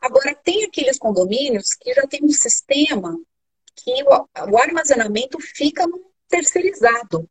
Agora, 0.00 0.34
tem 0.34 0.64
aqueles 0.64 0.98
condomínios 0.98 1.74
que 1.74 1.92
já 1.92 2.06
tem 2.06 2.24
um 2.24 2.30
sistema 2.30 3.18
que 3.74 4.02
o, 4.04 4.50
o 4.50 4.58
armazenamento 4.58 5.38
fica 5.40 5.84
terceirizado, 6.28 7.28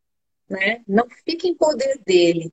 né? 0.48 0.82
Não 0.86 1.06
fica 1.24 1.46
em 1.46 1.54
poder 1.54 2.00
dele. 2.04 2.52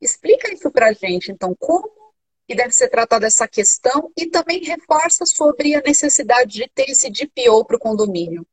Explica 0.00 0.52
isso 0.52 0.70
para 0.70 0.92
gente, 0.92 1.30
então, 1.30 1.54
como 1.58 2.03
que 2.46 2.54
deve 2.54 2.72
ser 2.72 2.88
tratada 2.88 3.26
essa 3.26 3.48
questão 3.48 4.12
e 4.16 4.26
também 4.26 4.62
reforça 4.62 5.24
sobre 5.24 5.74
a 5.74 5.80
necessidade 5.80 6.52
de 6.52 6.68
ter 6.74 6.90
esse 6.90 7.10
DPO 7.10 7.64
para 7.64 7.76
o 7.76 7.80
condomínio. 7.80 8.46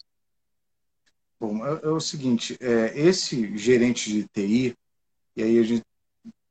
Bom, 1.40 1.66
é, 1.66 1.82
é, 1.84 1.88
o 1.88 2.00
seguinte, 2.00 2.58
é, 2.62 2.98
esse 2.98 3.58
gerente 3.58 4.12
de 4.12 4.28
TI, 4.28 4.76
e 5.36 5.44
aí 5.44 5.60
a 5.60 5.64
gente, 5.64 5.84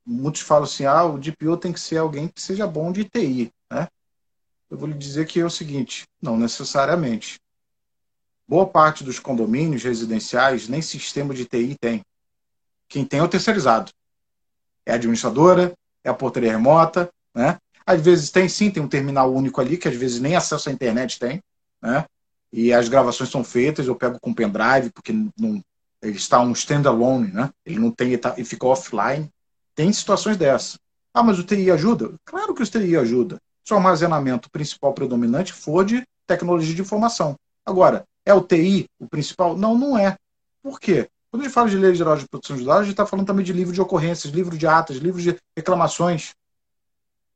muitos 0.05 0.41
falam 0.41 0.65
assim, 0.65 0.85
ah, 0.85 1.05
o 1.05 1.17
DPO 1.17 1.57
tem 1.57 1.71
que 1.71 1.79
ser 1.79 1.97
alguém 1.97 2.27
que 2.27 2.41
seja 2.41 2.67
bom 2.67 2.91
de 2.91 3.05
TI, 3.05 3.51
né? 3.71 3.87
Eu 4.69 4.77
vou 4.77 4.87
lhe 4.87 4.97
dizer 4.97 5.25
que 5.25 5.39
é 5.39 5.45
o 5.45 5.49
seguinte, 5.49 6.05
não 6.21 6.37
necessariamente. 6.37 7.39
Boa 8.47 8.67
parte 8.67 9.03
dos 9.03 9.17
condomínios 9.17 9.83
residenciais 9.83 10.67
nem 10.67 10.81
sistema 10.81 11.33
de 11.33 11.45
TI 11.45 11.75
tem. 11.79 12.01
Quem 12.87 13.05
tem 13.05 13.21
é 13.21 13.23
o 13.23 13.27
terceirizado. 13.27 13.91
É 14.85 14.91
a 14.91 14.95
administradora, 14.95 15.73
é 16.03 16.09
a 16.09 16.13
portaria 16.13 16.51
remota, 16.51 17.09
né? 17.35 17.57
Às 17.85 18.01
vezes 18.01 18.29
tem 18.29 18.47
sim, 18.47 18.69
tem 18.69 18.81
um 18.81 18.87
terminal 18.87 19.33
único 19.33 19.59
ali, 19.59 19.77
que 19.77 19.87
às 19.87 19.95
vezes 19.95 20.19
nem 20.19 20.35
acesso 20.35 20.69
à 20.69 20.71
internet 20.71 21.19
tem, 21.19 21.41
né? 21.81 22.05
E 22.53 22.73
as 22.73 22.89
gravações 22.89 23.29
são 23.29 23.43
feitas, 23.43 23.87
eu 23.87 23.95
pego 23.95 24.19
com 24.19 24.33
pendrive, 24.33 24.91
porque 24.93 25.13
não, 25.13 25.61
ele 26.01 26.17
está 26.17 26.41
um 26.41 26.51
standalone, 26.51 27.31
né? 27.31 27.49
Ele 27.65 27.79
não 27.79 27.91
tem, 27.91 28.09
ele, 28.09 28.17
tá, 28.17 28.33
fica 28.33 28.67
offline. 28.67 29.29
Tem 29.75 29.91
situações 29.93 30.35
dessas. 30.35 30.77
Ah, 31.13 31.23
mas 31.23 31.39
o 31.39 31.43
TI 31.43 31.71
ajuda? 31.71 32.13
Claro 32.25 32.53
que 32.53 32.63
o 32.63 32.65
TI 32.65 32.97
ajuda. 32.97 33.37
Se 33.63 33.73
o 33.73 33.77
armazenamento 33.77 34.49
principal 34.49 34.93
predominante 34.93 35.53
for 35.53 35.85
de 35.85 36.03
tecnologia 36.25 36.73
de 36.73 36.81
informação. 36.81 37.35
Agora, 37.65 38.03
é 38.25 38.33
o 38.33 38.41
TI 38.41 38.85
o 38.99 39.07
principal? 39.07 39.57
Não, 39.57 39.77
não 39.77 39.97
é. 39.97 40.17
Por 40.63 40.79
quê? 40.79 41.07
Quando 41.29 41.43
a 41.43 41.45
gente 41.45 41.53
fala 41.53 41.69
de 41.69 41.77
lei 41.77 41.95
geral 41.95 42.17
de 42.17 42.27
proteção 42.27 42.57
de 42.57 42.65
dados, 42.65 42.81
a 42.81 42.83
gente 42.83 42.93
está 42.93 43.05
falando 43.05 43.27
também 43.27 43.45
de 43.45 43.53
livro 43.53 43.73
de 43.73 43.81
ocorrências, 43.81 44.33
livro 44.33 44.57
de 44.57 44.67
atas, 44.67 44.97
livro 44.97 45.21
de 45.21 45.37
reclamações. 45.55 46.31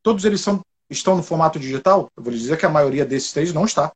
Todos 0.06 0.24
eles 0.24 0.40
são, 0.40 0.62
estão 0.88 1.18
no 1.18 1.24
formato 1.24 1.60
digital? 1.60 2.12
Eu 2.16 2.22
vou 2.22 2.32
lhe 2.32 2.38
dizer 2.38 2.60
que 2.60 2.66
a 2.68 2.70
maioria 2.70 3.04
desses 3.04 3.34
três 3.34 3.52
não 3.52 3.66
está. 3.66 3.92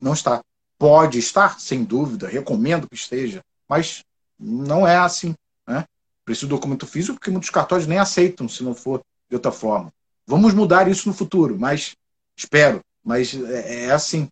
Não 0.00 0.12
está. 0.12 0.40
Pode 0.78 1.18
estar, 1.18 1.58
sem 1.58 1.82
dúvida, 1.82 2.28
recomendo 2.28 2.88
que 2.88 2.94
esteja, 2.94 3.42
mas 3.68 4.04
não 4.38 4.86
é 4.86 4.96
assim. 4.96 5.34
Né? 5.66 5.84
Preciso 6.24 6.46
do 6.46 6.54
documento 6.54 6.86
físico, 6.86 7.14
porque 7.14 7.32
muitos 7.32 7.50
cartórios 7.50 7.88
nem 7.88 7.98
aceitam 7.98 8.48
se 8.48 8.62
não 8.62 8.76
for 8.76 9.00
de 9.28 9.34
outra 9.34 9.50
forma. 9.50 9.92
Vamos 10.24 10.54
mudar 10.54 10.86
isso 10.86 11.08
no 11.08 11.14
futuro, 11.14 11.58
mas 11.58 11.96
espero. 12.36 12.80
Mas 13.02 13.34
é, 13.34 13.86
é 13.86 13.90
assim. 13.90 14.28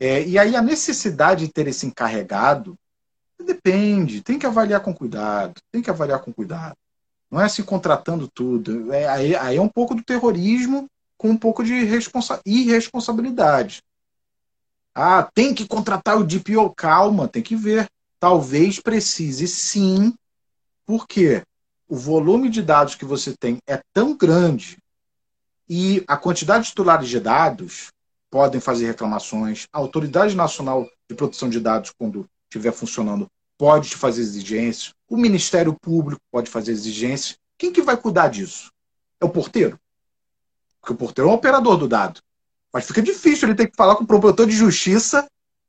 É, 0.00 0.26
e 0.26 0.36
aí 0.36 0.56
a 0.56 0.62
necessidade 0.62 1.46
de 1.46 1.52
ter 1.52 1.68
esse 1.68 1.86
encarregado 1.86 2.76
depende, 3.38 4.20
tem 4.20 4.36
que 4.36 4.46
avaliar 4.46 4.80
com 4.80 4.92
cuidado, 4.92 5.54
tem 5.70 5.80
que 5.80 5.90
avaliar 5.90 6.18
com 6.18 6.32
cuidado. 6.32 6.74
Não 7.34 7.40
é 7.40 7.48
se 7.48 7.64
contratando 7.64 8.28
tudo. 8.28 8.92
É, 8.92 9.08
aí, 9.08 9.34
aí 9.34 9.56
é 9.56 9.60
um 9.60 9.68
pouco 9.68 9.92
do 9.92 10.04
terrorismo 10.04 10.88
com 11.18 11.30
um 11.30 11.36
pouco 11.36 11.64
de 11.64 11.82
responsa 11.82 12.40
irresponsabilidade. 12.46 13.82
Ah, 14.94 15.28
tem 15.34 15.52
que 15.52 15.66
contratar 15.66 16.16
o 16.16 16.22
DPO. 16.22 16.72
Calma, 16.76 17.26
tem 17.26 17.42
que 17.42 17.56
ver. 17.56 17.88
Talvez 18.20 18.78
precise 18.78 19.48
sim, 19.48 20.14
porque 20.86 21.42
o 21.88 21.96
volume 21.96 22.48
de 22.48 22.62
dados 22.62 22.94
que 22.94 23.04
você 23.04 23.34
tem 23.36 23.58
é 23.66 23.82
tão 23.92 24.16
grande 24.16 24.78
e 25.68 26.04
a 26.06 26.16
quantidade 26.16 26.62
de 26.62 26.70
titulares 26.70 27.08
de 27.08 27.18
dados 27.18 27.88
podem 28.30 28.60
fazer 28.60 28.86
reclamações, 28.86 29.66
a 29.72 29.78
Autoridade 29.78 30.36
Nacional 30.36 30.88
de 31.10 31.16
Proteção 31.16 31.50
de 31.50 31.58
Dados, 31.58 31.92
quando 31.98 32.30
estiver 32.44 32.70
funcionando, 32.72 33.26
pode 33.58 33.90
te 33.90 33.96
fazer 33.96 34.22
exigências, 34.22 34.94
o 35.08 35.16
Ministério 35.16 35.76
Público 35.80 36.20
pode 36.30 36.50
fazer 36.50 36.72
exigências. 36.72 37.38
Quem 37.56 37.72
que 37.72 37.82
vai 37.82 37.96
cuidar 37.96 38.28
disso? 38.28 38.70
É 39.20 39.24
o 39.24 39.30
porteiro? 39.30 39.78
Porque 40.80 40.92
o 40.92 40.96
porteiro 40.96 41.28
é 41.28 41.32
um 41.32 41.34
operador 41.34 41.76
do 41.76 41.88
dado. 41.88 42.20
Mas 42.72 42.86
fica 42.86 43.00
difícil 43.00 43.48
ele 43.48 43.56
ter 43.56 43.68
que 43.68 43.76
falar 43.76 43.96
com 43.96 44.04
o 44.04 44.06
promotor 44.06 44.46
de 44.46 44.52
justiça 44.52 45.26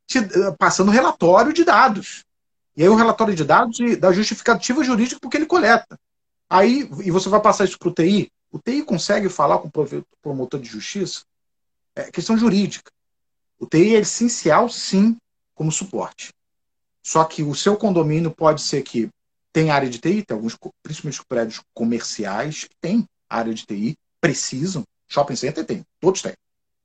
te, 0.08 0.20
eh, 0.20 0.52
passando 0.58 0.92
relatório 0.92 1.54
de 1.54 1.64
dados. 1.64 2.24
E 2.76 2.84
aí 2.84 2.90
o 2.90 2.96
relatório 2.96 3.36
de 3.36 3.44
dados 3.44 3.78
da 4.00 4.12
justificativa 4.12 4.84
jurídica 4.84 5.20
porque 5.22 5.38
ele 5.38 5.46
coleta. 5.46 5.98
Aí, 6.50 6.90
e 7.04 7.12
você 7.12 7.30
vai 7.30 7.42
passar 7.42 7.66
isso 7.66 7.80
para 7.80 7.90
o 7.90 7.94
TI, 7.94 8.32
o 8.52 8.60
TI 8.60 8.84
consegue 8.84 9.30
falar 9.30 9.60
com 9.60 9.68
o 9.68 10.06
promotor 10.22 10.60
de 10.60 10.68
justiça? 10.68 11.24
É 11.96 12.12
questão 12.12 12.38
jurídica. 12.38 12.92
O 13.60 13.66
TI 13.66 13.96
é 13.96 14.00
essencial, 14.00 14.70
sim, 14.70 15.18
como 15.54 15.72
suporte. 15.72 16.34
Só 17.06 17.24
que 17.24 17.44
o 17.44 17.54
seu 17.54 17.78
condomínio 17.78 18.32
pode 18.32 18.64
ser 18.64 18.82
que 18.82 19.12
tem 19.54 19.70
área 19.70 19.88
de 19.88 20.00
TI, 20.00 20.24
tem 20.24 20.36
alguns, 20.36 20.58
principalmente 20.82 21.24
prédios 21.28 21.62
comerciais, 21.72 22.64
que 22.64 22.76
tem 22.82 23.06
área 23.30 23.54
de 23.54 23.64
TI, 23.64 23.96
precisam. 24.20 24.84
Shopping 25.08 25.36
center 25.36 25.64
tem, 25.64 25.86
todos 26.00 26.24
têm. 26.24 26.34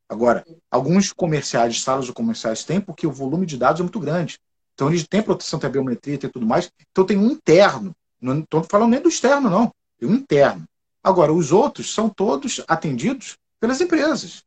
Agora, 0.06 0.44
alguns 0.70 1.10
comerciais, 1.10 1.80
salas 1.80 2.10
comerciais 2.10 2.64
têm, 2.64 2.82
porque 2.82 3.06
o 3.06 3.10
volume 3.10 3.46
de 3.46 3.56
dados 3.56 3.80
é 3.80 3.82
muito 3.82 3.98
grande. 3.98 4.38
Então, 4.74 4.90
eles 4.90 5.08
têm 5.08 5.22
proteção, 5.22 5.58
tem 5.58 5.70
biometria, 5.70 6.18
tem 6.18 6.28
tudo 6.28 6.44
mais. 6.44 6.70
Então, 6.90 7.06
tem 7.06 7.16
um 7.16 7.30
interno. 7.30 7.96
Não 8.20 8.40
estou 8.40 8.62
falando 8.62 8.90
nem 8.90 9.00
do 9.00 9.08
externo, 9.08 9.48
não. 9.48 9.72
Tem 9.98 10.06
um 10.06 10.14
interno. 10.14 10.66
Agora, 11.02 11.32
os 11.32 11.50
outros 11.50 11.94
são 11.94 12.10
todos 12.10 12.62
atendidos 12.68 13.38
pelas 13.58 13.80
empresas. 13.80 14.44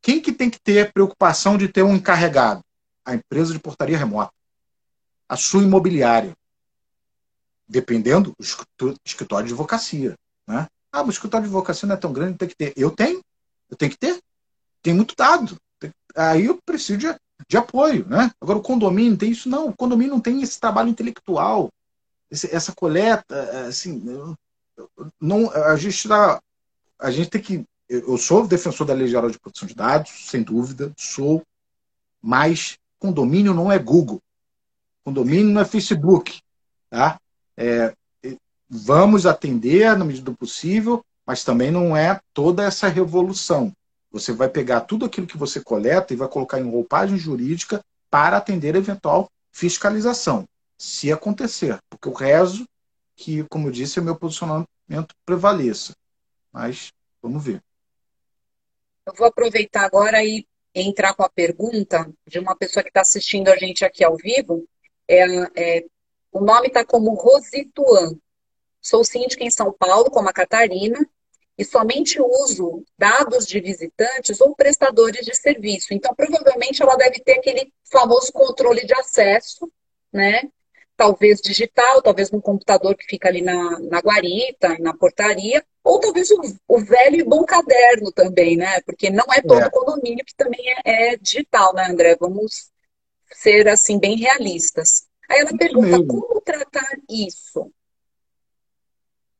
Quem 0.00 0.20
que 0.20 0.30
tem 0.30 0.48
que 0.48 0.60
ter 0.60 0.92
preocupação 0.92 1.58
de 1.58 1.66
ter 1.66 1.82
um 1.82 1.96
encarregado? 1.96 2.62
A 3.04 3.16
empresa 3.16 3.52
de 3.52 3.58
portaria 3.58 3.98
remota. 3.98 4.32
A 5.32 5.36
sua 5.36 5.62
imobiliária. 5.62 6.36
Dependendo 7.66 8.34
do 8.78 8.94
escritório 9.04 9.46
de 9.46 9.52
advocacia. 9.52 10.14
Né? 10.46 10.66
Ah, 10.92 10.98
mas 10.98 11.08
o 11.08 11.10
escritório 11.12 11.46
de 11.46 11.48
advocacia 11.48 11.86
não 11.86 11.94
é 11.94 11.98
tão 11.98 12.12
grande, 12.12 12.38
tem 12.38 12.48
que 12.48 12.56
ter. 12.56 12.72
Eu 12.76 12.90
tenho. 12.90 13.22
Eu 13.70 13.76
tenho 13.76 13.90
que 13.90 13.98
ter. 13.98 14.20
Tem 14.82 14.92
muito 14.92 15.14
dado. 15.16 15.56
Aí 16.14 16.44
eu 16.44 16.58
preciso 16.66 16.98
de, 16.98 17.06
de 17.48 17.56
apoio. 17.56 18.06
Né? 18.06 18.30
Agora, 18.40 18.58
o 18.58 18.62
condomínio 18.62 19.16
tem 19.16 19.30
isso? 19.30 19.48
Não. 19.48 19.68
O 19.68 19.76
condomínio 19.76 20.12
não 20.12 20.20
tem 20.20 20.42
esse 20.42 20.60
trabalho 20.60 20.90
intelectual. 20.90 21.70
Esse, 22.30 22.54
essa 22.54 22.72
coleta. 22.74 23.66
Assim, 23.66 24.02
não, 25.20 25.50
a 25.50 25.76
gente 25.76 26.08
tá, 26.08 26.40
a 26.98 27.10
gente 27.10 27.30
tem 27.30 27.40
que 27.40 27.64
eu 27.88 28.16
sou 28.16 28.46
defensor 28.46 28.86
da 28.86 28.94
Lei 28.94 29.06
Geral 29.06 29.30
de 29.30 29.38
Proteção 29.38 29.68
de 29.68 29.74
Dados, 29.74 30.10
sem 30.30 30.42
dúvida, 30.42 30.92
sou, 30.96 31.42
mas 32.22 32.78
condomínio 32.98 33.52
não 33.52 33.70
é 33.70 33.78
Google, 33.78 34.22
condomínio 35.04 35.52
não 35.52 35.60
é 35.60 35.64
Facebook, 35.64 36.40
tá? 36.90 37.20
É, 37.56 37.94
vamos 38.68 39.26
atender 39.26 39.96
na 39.96 40.04
medida 40.04 40.30
do 40.30 40.36
possível, 40.36 41.04
mas 41.26 41.44
também 41.44 41.70
não 41.70 41.96
é 41.96 42.20
toda 42.32 42.64
essa 42.64 42.88
revolução. 42.88 43.72
Você 44.10 44.32
vai 44.32 44.48
pegar 44.48 44.82
tudo 44.82 45.04
aquilo 45.04 45.26
que 45.26 45.38
você 45.38 45.60
coleta 45.60 46.12
e 46.12 46.16
vai 46.16 46.28
colocar 46.28 46.60
em 46.60 46.70
roupagem 46.70 47.16
jurídica 47.16 47.82
para 48.10 48.36
atender 48.36 48.74
eventual 48.74 49.30
fiscalização, 49.50 50.48
se 50.78 51.12
acontecer, 51.12 51.78
porque 51.88 52.08
eu 52.08 52.12
rezo 52.12 52.66
que, 53.14 53.44
como 53.44 53.68
eu 53.68 53.72
disse, 53.72 54.00
o 54.00 54.02
meu 54.02 54.16
posicionamento 54.16 55.14
prevaleça. 55.24 55.94
Mas 56.50 56.92
vamos 57.22 57.44
ver. 57.44 57.62
Eu 59.06 59.14
vou 59.14 59.26
aproveitar 59.26 59.84
agora 59.84 60.24
e 60.24 60.46
entrar 60.74 61.14
com 61.14 61.22
a 61.22 61.28
pergunta 61.28 62.10
de 62.26 62.38
uma 62.38 62.56
pessoa 62.56 62.82
que 62.82 62.88
está 62.88 63.02
assistindo 63.02 63.48
a 63.48 63.56
gente 63.56 63.84
aqui 63.84 64.02
ao 64.02 64.16
vivo. 64.16 64.66
É, 65.08 65.24
é 65.56 65.84
o 66.30 66.40
nome 66.40 66.68
está 66.68 66.84
como 66.84 67.14
Rosituan. 67.14 68.16
Sou 68.80 69.04
síndica 69.04 69.44
em 69.44 69.50
São 69.50 69.72
Paulo, 69.72 70.10
como 70.10 70.28
a 70.28 70.32
Catarina, 70.32 70.98
e 71.56 71.64
somente 71.64 72.20
uso 72.20 72.82
dados 72.98 73.46
de 73.46 73.60
visitantes 73.60 74.40
ou 74.40 74.56
prestadores 74.56 75.24
de 75.24 75.36
serviço. 75.36 75.92
Então, 75.92 76.14
provavelmente, 76.14 76.82
ela 76.82 76.96
deve 76.96 77.20
ter 77.20 77.38
aquele 77.38 77.72
famoso 77.90 78.32
controle 78.32 78.84
de 78.86 78.94
acesso, 78.94 79.70
né? 80.12 80.50
talvez 80.96 81.40
digital, 81.40 82.00
talvez 82.00 82.30
no 82.30 82.40
computador 82.40 82.94
que 82.94 83.04
fica 83.06 83.28
ali 83.28 83.42
na, 83.42 83.78
na 83.80 83.98
guarita, 83.98 84.76
na 84.78 84.94
portaria, 84.94 85.64
ou 85.82 85.98
talvez 85.98 86.30
o, 86.30 86.40
o, 86.68 86.78
velho 86.78 87.16
e 87.16 87.24
bom 87.24 87.44
caderno 87.44 88.12
também, 88.12 88.56
né? 88.56 88.80
Porque 88.82 89.10
não 89.10 89.24
é 89.32 89.40
todo 89.42 89.62
é. 89.62 89.70
condomínio 89.70 90.24
que 90.24 90.34
também 90.36 90.60
é, 90.84 91.12
é, 91.12 91.16
digital, 91.16 91.74
né, 91.74 91.86
André? 91.90 92.16
Vamos 92.20 92.70
ser, 93.32 93.68
assim, 93.68 93.98
bem 93.98 94.16
realistas. 94.16 95.06
Aí 95.28 95.40
ela 95.40 95.56
pergunta, 95.56 96.04
como 96.04 96.40
tratar 96.40 96.98
isso? 97.08 97.70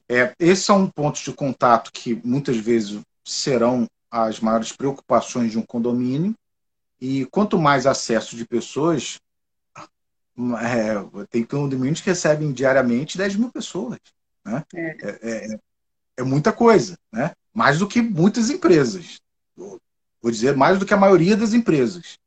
É, 0.08 0.34
esses 0.38 0.64
são 0.64 0.88
pontos 0.90 1.22
de 1.22 1.32
contato 1.32 1.90
que 1.92 2.14
muitas 2.24 2.56
vezes 2.56 3.00
serão 3.24 3.86
as 4.10 4.40
maiores 4.40 4.72
preocupações 4.72 5.52
de 5.52 5.58
um 5.58 5.62
condomínio, 5.62 6.34
e 7.00 7.26
quanto 7.26 7.58
mais 7.58 7.86
acesso 7.86 8.36
de 8.36 8.46
pessoas, 8.46 9.18
é, 10.60 11.26
tem 11.30 11.44
condomínios 11.44 12.00
que 12.00 12.10
recebem 12.10 12.52
diariamente 12.52 13.18
10 13.18 13.36
mil 13.36 13.50
pessoas. 13.50 13.98
Né? 14.44 14.64
É. 14.74 14.80
é. 14.80 15.18
É, 15.22 15.58
é, 16.18 16.22
muita 16.22 16.52
coisa, 16.52 16.96
né? 17.10 17.32
mais 17.52 17.78
do 17.78 17.88
que 17.88 18.00
muitas 18.00 18.50
empresas. 18.50 19.20
Vou 19.56 20.30
dizer, 20.30 20.56
mais 20.56 20.78
do 20.78 20.86
que 20.86 20.94
a 20.94 20.98
maioria 20.98 21.36
das 21.36 21.52
empresas. 21.52 22.18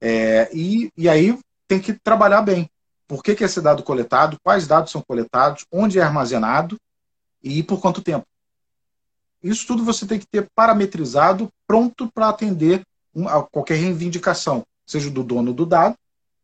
É, 0.00 0.50
e, 0.54 0.90
e 0.96 1.08
aí 1.08 1.38
tem 1.66 1.80
que 1.80 1.92
trabalhar 1.92 2.42
bem. 2.42 2.70
Por 3.06 3.22
que, 3.22 3.34
que 3.34 3.44
esse 3.44 3.60
dado 3.60 3.82
coletado? 3.82 4.38
Quais 4.42 4.66
dados 4.66 4.92
são 4.92 5.02
coletados? 5.02 5.64
Onde 5.72 5.98
é 5.98 6.02
armazenado? 6.02 6.78
E 7.42 7.62
por 7.62 7.80
quanto 7.80 8.02
tempo? 8.02 8.26
Isso 9.42 9.66
tudo 9.66 9.84
você 9.84 10.06
tem 10.06 10.18
que 10.18 10.26
ter 10.26 10.48
parametrizado, 10.54 11.50
pronto 11.66 12.10
para 12.12 12.28
atender 12.28 12.84
uma, 13.14 13.42
qualquer 13.44 13.76
reivindicação, 13.76 14.64
seja 14.84 15.10
do 15.10 15.22
dono 15.22 15.52
do 15.52 15.64
dado, 15.64 15.96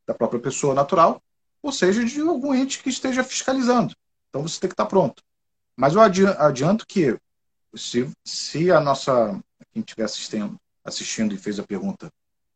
da 0.06 0.14
própria 0.14 0.40
pessoa 0.40 0.74
natural, 0.74 1.20
ou 1.62 1.72
seja, 1.72 2.04
de 2.04 2.20
algum 2.20 2.54
ente 2.54 2.82
que 2.82 2.88
esteja 2.88 3.24
fiscalizando. 3.24 3.94
Então 4.28 4.42
você 4.42 4.60
tem 4.60 4.68
que 4.68 4.74
estar 4.74 4.86
pronto. 4.86 5.22
Mas 5.76 5.94
eu 5.94 6.00
adianto 6.00 6.86
que, 6.86 7.18
se, 7.74 8.08
se 8.24 8.70
a 8.70 8.80
nossa, 8.80 9.40
quem 9.72 9.80
estiver 9.80 10.04
assistindo, 10.04 10.56
assistindo 10.84 11.34
e 11.34 11.38
fez 11.38 11.58
a 11.58 11.64
pergunta, 11.64 12.10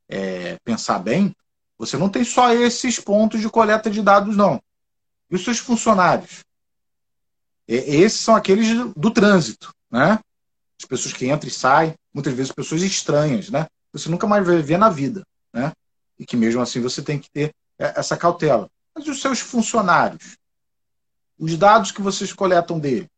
é, 0.09 0.57
pensar 0.65 0.99
bem, 0.99 1.35
você 1.77 1.97
não 1.97 2.09
tem 2.09 2.25
só 2.25 2.53
esses 2.53 2.99
pontos 2.99 3.41
de 3.41 3.49
coleta 3.49 3.91
de 3.91 4.03
dados, 4.03 4.37
não. 4.37 4.61
E 5.31 5.37
os 5.37 5.45
seus 5.45 5.59
funcionários? 5.59 6.45
E, 7.67 7.75
esses 7.75 8.21
são 8.21 8.35
aqueles 8.35 8.69
do, 8.77 8.93
do 8.97 9.11
trânsito, 9.11 9.73
né? 9.91 10.19
As 10.81 10.87
pessoas 10.87 11.15
que 11.15 11.27
entram 11.29 11.49
e 11.49 11.53
saem, 11.53 11.95
muitas 12.13 12.33
vezes 12.33 12.53
pessoas 12.53 12.83
estranhas, 12.83 13.51
né? 13.51 13.67
Você 13.93 14.09
nunca 14.09 14.27
mais 14.27 14.47
vai 14.47 14.61
ver 14.63 14.79
na 14.79 14.89
vida, 14.89 15.23
né? 15.53 15.73
e 16.19 16.27
que 16.27 16.37
mesmo 16.37 16.61
assim 16.61 16.81
você 16.81 17.01
tem 17.01 17.19
que 17.19 17.31
ter 17.31 17.55
é, 17.79 17.99
essa 17.99 18.17
cautela. 18.17 18.69
Mas 18.95 19.07
os 19.07 19.21
seus 19.21 19.39
funcionários, 19.39 20.37
os 21.39 21.57
dados 21.57 21.93
que 21.93 22.03
vocês 22.03 22.33
coletam 22.33 22.79
deles, 22.79 23.09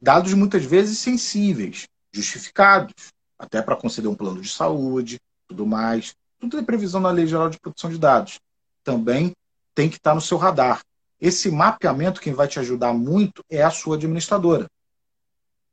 dados 0.00 0.34
muitas 0.34 0.64
vezes 0.64 0.98
sensíveis, 0.98 1.88
justificados, 2.12 2.92
até 3.38 3.62
para 3.62 3.76
conceder 3.76 4.10
um 4.10 4.14
plano 4.14 4.40
de 4.40 4.48
saúde, 4.48 5.18
tudo 5.48 5.66
mais, 5.66 6.14
tudo 6.38 6.58
é 6.58 6.62
previsão 6.62 7.00
na 7.00 7.10
Lei 7.10 7.26
Geral 7.26 7.50
de 7.50 7.58
Proteção 7.58 7.90
de 7.90 7.98
Dados. 7.98 8.38
Também 8.84 9.34
tem 9.74 9.88
que 9.88 9.96
estar 9.96 10.14
no 10.14 10.20
seu 10.20 10.36
radar. 10.36 10.82
Esse 11.20 11.50
mapeamento, 11.50 12.20
quem 12.20 12.32
vai 12.32 12.46
te 12.46 12.60
ajudar 12.60 12.92
muito 12.92 13.42
é 13.50 13.62
a 13.62 13.70
sua 13.70 13.96
administradora. 13.96 14.70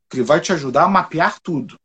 Que 0.10 0.24
vai 0.24 0.40
te 0.40 0.52
ajudar 0.54 0.86
a 0.86 0.90
mapear 0.90 1.40
tudo. 1.40 1.78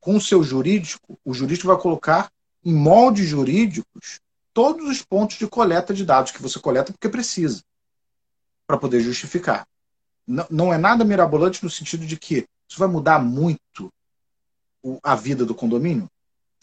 Com 0.00 0.16
o 0.16 0.20
seu 0.20 0.42
jurídico, 0.42 1.18
o 1.24 1.32
jurídico 1.32 1.68
vai 1.68 1.78
colocar 1.78 2.30
em 2.62 2.74
moldes 2.74 3.26
jurídicos 3.26 4.20
todos 4.52 4.88
os 4.88 5.02
pontos 5.02 5.36
de 5.36 5.46
coleta 5.46 5.94
de 5.94 6.04
dados 6.04 6.30
que 6.30 6.42
você 6.42 6.58
coleta 6.60 6.92
porque 6.92 7.08
precisa, 7.08 7.62
para 8.66 8.78
poder 8.78 9.00
justificar. 9.00 9.66
Não, 10.26 10.46
não 10.50 10.74
é 10.74 10.78
nada 10.78 11.04
mirabolante 11.04 11.62
no 11.62 11.70
sentido 11.70 12.06
de 12.06 12.16
que 12.16 12.46
isso 12.68 12.78
vai 12.78 12.88
mudar 12.88 13.18
muito 13.18 13.92
a 15.02 15.14
vida 15.14 15.44
do 15.44 15.54
condomínio. 15.54 16.08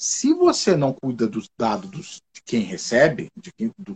Se 0.03 0.33
você 0.33 0.75
não 0.75 0.91
cuida 0.91 1.27
dos 1.27 1.47
dados 1.55 2.23
de 2.33 2.41
quem 2.43 2.61
recebe, 2.61 3.29
de 3.37 3.53
quem, 3.53 3.71
do, 3.77 3.95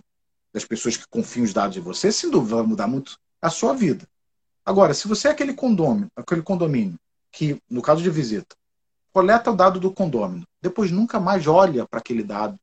das 0.54 0.64
pessoas 0.64 0.96
que 0.96 1.08
confiam 1.10 1.44
os 1.44 1.52
dados 1.52 1.76
em 1.76 1.80
você, 1.80 2.12
sem 2.12 2.30
dúvida 2.30 2.58
vai 2.58 2.64
mudar 2.64 2.86
muito 2.86 3.18
a 3.42 3.50
sua 3.50 3.74
vida. 3.74 4.08
Agora, 4.64 4.94
se 4.94 5.08
você 5.08 5.30
é 5.30 5.32
aquele 5.32 5.56
condomínio, 5.56 6.06
aquele 6.16 6.44
condomínio 6.44 6.96
que, 7.32 7.60
no 7.68 7.82
caso 7.82 8.04
de 8.04 8.12
visita, 8.12 8.56
coleta 9.12 9.50
o 9.50 9.56
dado 9.56 9.80
do 9.80 9.92
condômino, 9.92 10.46
depois 10.62 10.92
nunca 10.92 11.20
mais 11.20 11.48
olha 11.48 11.88
para 11.88 12.00
aquele 12.00 12.22
dado. 12.22 12.56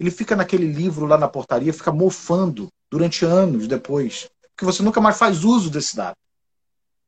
Ele 0.00 0.10
fica 0.10 0.34
naquele 0.34 0.72
livro 0.72 1.04
lá 1.04 1.18
na 1.18 1.28
portaria, 1.28 1.74
fica 1.74 1.92
mofando 1.92 2.68
durante 2.90 3.26
anos 3.26 3.68
depois, 3.68 4.26
porque 4.56 4.64
você 4.64 4.82
nunca 4.82 5.02
mais 5.02 5.18
faz 5.18 5.44
uso 5.44 5.68
desse 5.68 5.94
dado. 5.94 6.16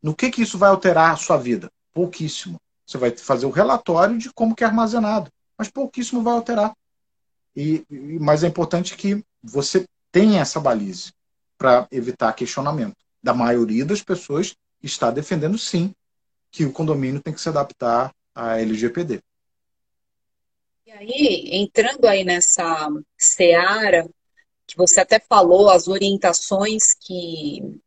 No 0.02 0.14
que, 0.14 0.30
que 0.30 0.42
isso 0.42 0.58
vai 0.58 0.68
alterar 0.68 1.14
a 1.14 1.16
sua 1.16 1.38
vida? 1.38 1.70
Pouquíssimo. 1.94 2.60
Você 2.90 2.98
vai 2.98 3.16
fazer 3.16 3.46
o 3.46 3.50
relatório 3.50 4.18
de 4.18 4.32
como 4.32 4.52
que 4.52 4.64
é 4.64 4.66
armazenado. 4.66 5.30
mas 5.56 5.70
pouquíssimo 5.70 6.22
vai 6.22 6.34
alterar. 6.34 6.74
E, 7.54 7.84
mas 8.20 8.42
é 8.42 8.48
importante 8.48 8.96
que 8.96 9.24
você 9.40 9.86
tenha 10.10 10.40
essa 10.40 10.58
baliza 10.58 11.12
para 11.56 11.86
evitar 11.92 12.32
questionamento. 12.32 12.96
Da 13.22 13.32
maioria 13.32 13.84
das 13.84 14.02
pessoas 14.02 14.56
está 14.82 15.08
defendendo 15.12 15.56
sim 15.56 15.94
que 16.50 16.64
o 16.64 16.72
condomínio 16.72 17.20
tem 17.20 17.32
que 17.32 17.40
se 17.40 17.48
adaptar 17.48 18.12
à 18.34 18.58
LGPD. 18.58 19.22
E 20.84 20.90
aí, 20.90 21.48
entrando 21.52 22.06
aí 22.06 22.24
nessa 22.24 22.88
seara 23.16 24.08
que 24.66 24.76
você 24.76 25.00
até 25.00 25.20
falou, 25.20 25.70
as 25.70 25.86
orientações 25.86 26.92
que 26.92 27.80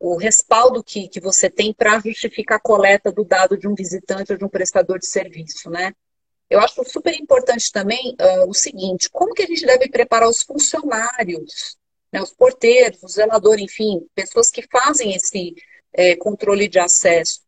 o 0.00 0.16
respaldo 0.16 0.82
que, 0.82 1.08
que 1.08 1.20
você 1.20 1.50
tem 1.50 1.74
para 1.74 2.00
justificar 2.00 2.56
a 2.56 2.60
coleta 2.60 3.12
do 3.12 3.22
dado 3.22 3.58
de 3.58 3.68
um 3.68 3.74
visitante 3.74 4.32
ou 4.32 4.38
de 4.38 4.44
um 4.44 4.48
prestador 4.48 4.98
de 4.98 5.06
serviço, 5.06 5.68
né? 5.68 5.92
Eu 6.48 6.58
acho 6.58 6.82
super 6.84 7.14
importante 7.14 7.70
também 7.70 8.16
uh, 8.18 8.48
o 8.48 8.54
seguinte: 8.54 9.10
como 9.10 9.34
que 9.34 9.42
a 9.42 9.46
gente 9.46 9.64
deve 9.66 9.90
preparar 9.90 10.28
os 10.28 10.42
funcionários, 10.42 11.76
né, 12.10 12.20
os 12.20 12.32
porteiros, 12.32 13.02
o 13.02 13.08
zelador, 13.08 13.60
enfim, 13.60 14.04
pessoas 14.14 14.50
que 14.50 14.62
fazem 14.62 15.14
esse 15.14 15.54
é, 15.92 16.16
controle 16.16 16.66
de 16.66 16.80
acesso, 16.80 17.42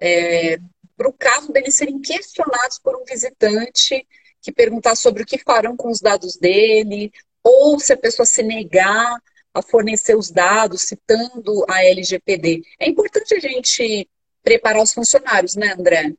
é, 0.00 0.58
para 0.96 1.08
o 1.08 1.12
caso 1.12 1.52
deles 1.52 1.74
serem 1.74 2.00
questionados 2.00 2.78
por 2.78 2.96
um 2.96 3.04
visitante 3.04 4.06
que 4.40 4.50
perguntar 4.50 4.96
sobre 4.96 5.22
o 5.22 5.26
que 5.26 5.38
farão 5.38 5.76
com 5.76 5.90
os 5.90 6.00
dados 6.00 6.36
dele, 6.36 7.12
ou 7.44 7.78
se 7.78 7.92
a 7.92 7.96
pessoa 7.96 8.26
se 8.26 8.42
negar 8.42 9.22
a 9.54 9.62
fornecer 9.62 10.16
os 10.16 10.30
dados 10.30 10.82
citando 10.82 11.64
a 11.68 11.84
LGPD. 11.84 12.62
É 12.78 12.88
importante 12.88 13.34
a 13.34 13.40
gente 13.40 14.08
preparar 14.42 14.82
os 14.82 14.92
funcionários, 14.92 15.54
né, 15.54 15.72
André? 15.72 16.14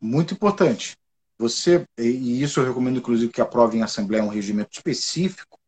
Muito 0.00 0.34
importante. 0.34 0.96
Você, 1.38 1.84
e 1.98 2.42
isso 2.42 2.60
eu 2.60 2.66
recomendo 2.66 2.98
inclusive 2.98 3.32
que 3.32 3.40
aprove 3.40 3.78
em 3.78 3.82
assembleia 3.82 4.22
um 4.22 4.28
regimento 4.28 4.70
específico, 4.72 5.58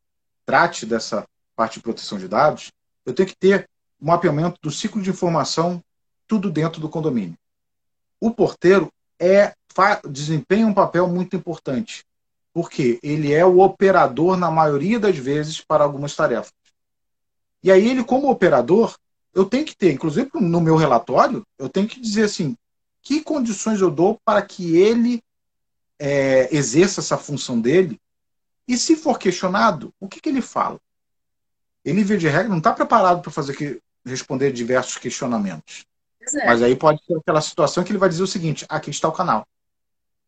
trate 0.45 0.85
dessa 0.85 1.27
parte 1.57 1.75
de 1.75 1.83
proteção 1.83 2.19
de 2.19 2.29
dados, 2.29 2.71
eu 3.05 3.15
tenho 3.15 3.29
que 3.29 3.37
ter 3.37 3.69
um 4.01 4.07
mapeamento 4.07 4.59
do 4.63 4.71
ciclo 4.71 5.03
de 5.03 5.11
informação, 5.11 5.83
tudo 6.27 6.51
dentro 6.51 6.81
do 6.81 6.89
condomínio. 6.89 7.37
O 8.21 8.31
porteiro 8.31 8.93
é 9.19 9.55
desempenha 10.09 10.67
um 10.67 10.75
papel 10.75 11.09
muito 11.09 11.35
importante 11.35 12.05
porque 12.53 12.99
ele 13.03 13.33
é 13.33 13.45
o 13.45 13.61
operador, 13.61 14.37
na 14.37 14.51
maioria 14.51 14.99
das 14.99 15.17
vezes, 15.17 15.61
para 15.61 15.85
algumas 15.85 16.15
tarefas. 16.15 16.53
E 17.63 17.71
aí, 17.71 17.89
ele, 17.89 18.05
como 18.05 18.31
operador, 18.31 18.97
eu 19.35 19.45
tenho 19.45 19.65
que 19.65 19.77
ter, 19.77 19.93
inclusive 19.93 20.31
no 20.35 20.61
meu 20.61 20.77
relatório, 20.77 21.47
eu 21.59 21.69
tenho 21.69 21.89
que 21.89 22.01
dizer 22.01 22.25
assim: 22.25 22.57
que 23.01 23.23
condições 23.23 23.81
eu 23.81 23.91
dou 23.91 24.19
para 24.25 24.43
que 24.43 24.77
ele 24.77 25.23
é, 25.99 26.55
exerça 26.55 27.01
essa 27.01 27.17
função 27.17 27.61
dele? 27.61 27.99
E 28.69 28.77
se 28.77 28.97
for 28.97 29.19
questionado, 29.19 29.93
o 29.99 30.09
que, 30.09 30.21
que 30.21 30.29
ele 30.29 30.43
fala? 30.43 30.79
Ele, 31.85 32.05
via 32.05 32.19
de 32.19 32.29
regra, 32.29 32.49
não 32.49 32.59
está 32.59 32.73
preparado 32.73 33.23
para 33.23 33.33
fazer 33.33 33.57
que, 33.57 33.81
responder 34.05 34.53
diversos 34.53 34.97
questionamentos. 34.99 35.85
É. 36.35 36.47
Mas 36.47 36.63
aí 36.63 36.77
pode 36.77 37.05
ser 37.05 37.17
aquela 37.17 37.41
situação 37.41 37.83
que 37.83 37.91
ele 37.91 37.99
vai 37.99 38.09
dizer 38.09 38.23
o 38.23 38.27
seguinte: 38.27 38.65
aqui 38.69 38.91
está 38.91 39.09
o 39.09 39.13
canal. 39.13 39.47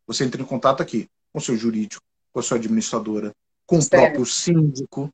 Você 0.07 0.23
entra 0.23 0.41
em 0.41 0.45
contato 0.45 0.81
aqui 0.81 1.09
com 1.31 1.39
o 1.39 1.41
seu 1.41 1.57
jurídico, 1.57 2.03
com 2.35 2.41
a 2.41 2.43
sua 2.43 2.57
administradora, 2.57 3.31
com 3.65 3.79
o 3.79 3.89
próprio 3.89 4.25
síndico, 4.25 5.09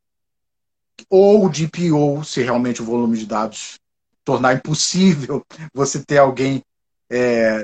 ou 1.07 1.45
o 1.45 1.49
DPO, 1.49 2.23
se 2.25 2.41
realmente 2.41 2.81
o 2.81 2.85
volume 2.85 3.15
de 3.15 3.27
dados 3.27 3.79
tornar 4.25 4.55
impossível 4.55 5.45
você 5.71 6.03
ter 6.03 6.17
alguém 6.17 6.63
é, 7.11 7.63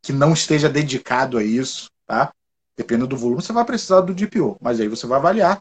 que 0.00 0.12
não 0.12 0.32
esteja 0.32 0.68
dedicado 0.68 1.36
a 1.36 1.42
isso, 1.42 1.90
tá? 2.06 2.32
Dependendo 2.76 3.08
do 3.08 3.16
volume, 3.16 3.42
você 3.42 3.52
vai 3.52 3.64
precisar 3.64 4.02
do 4.02 4.14
DPO, 4.14 4.56
mas 4.60 4.78
aí 4.78 4.86
você 4.86 5.04
vai 5.04 5.18
avaliar 5.18 5.58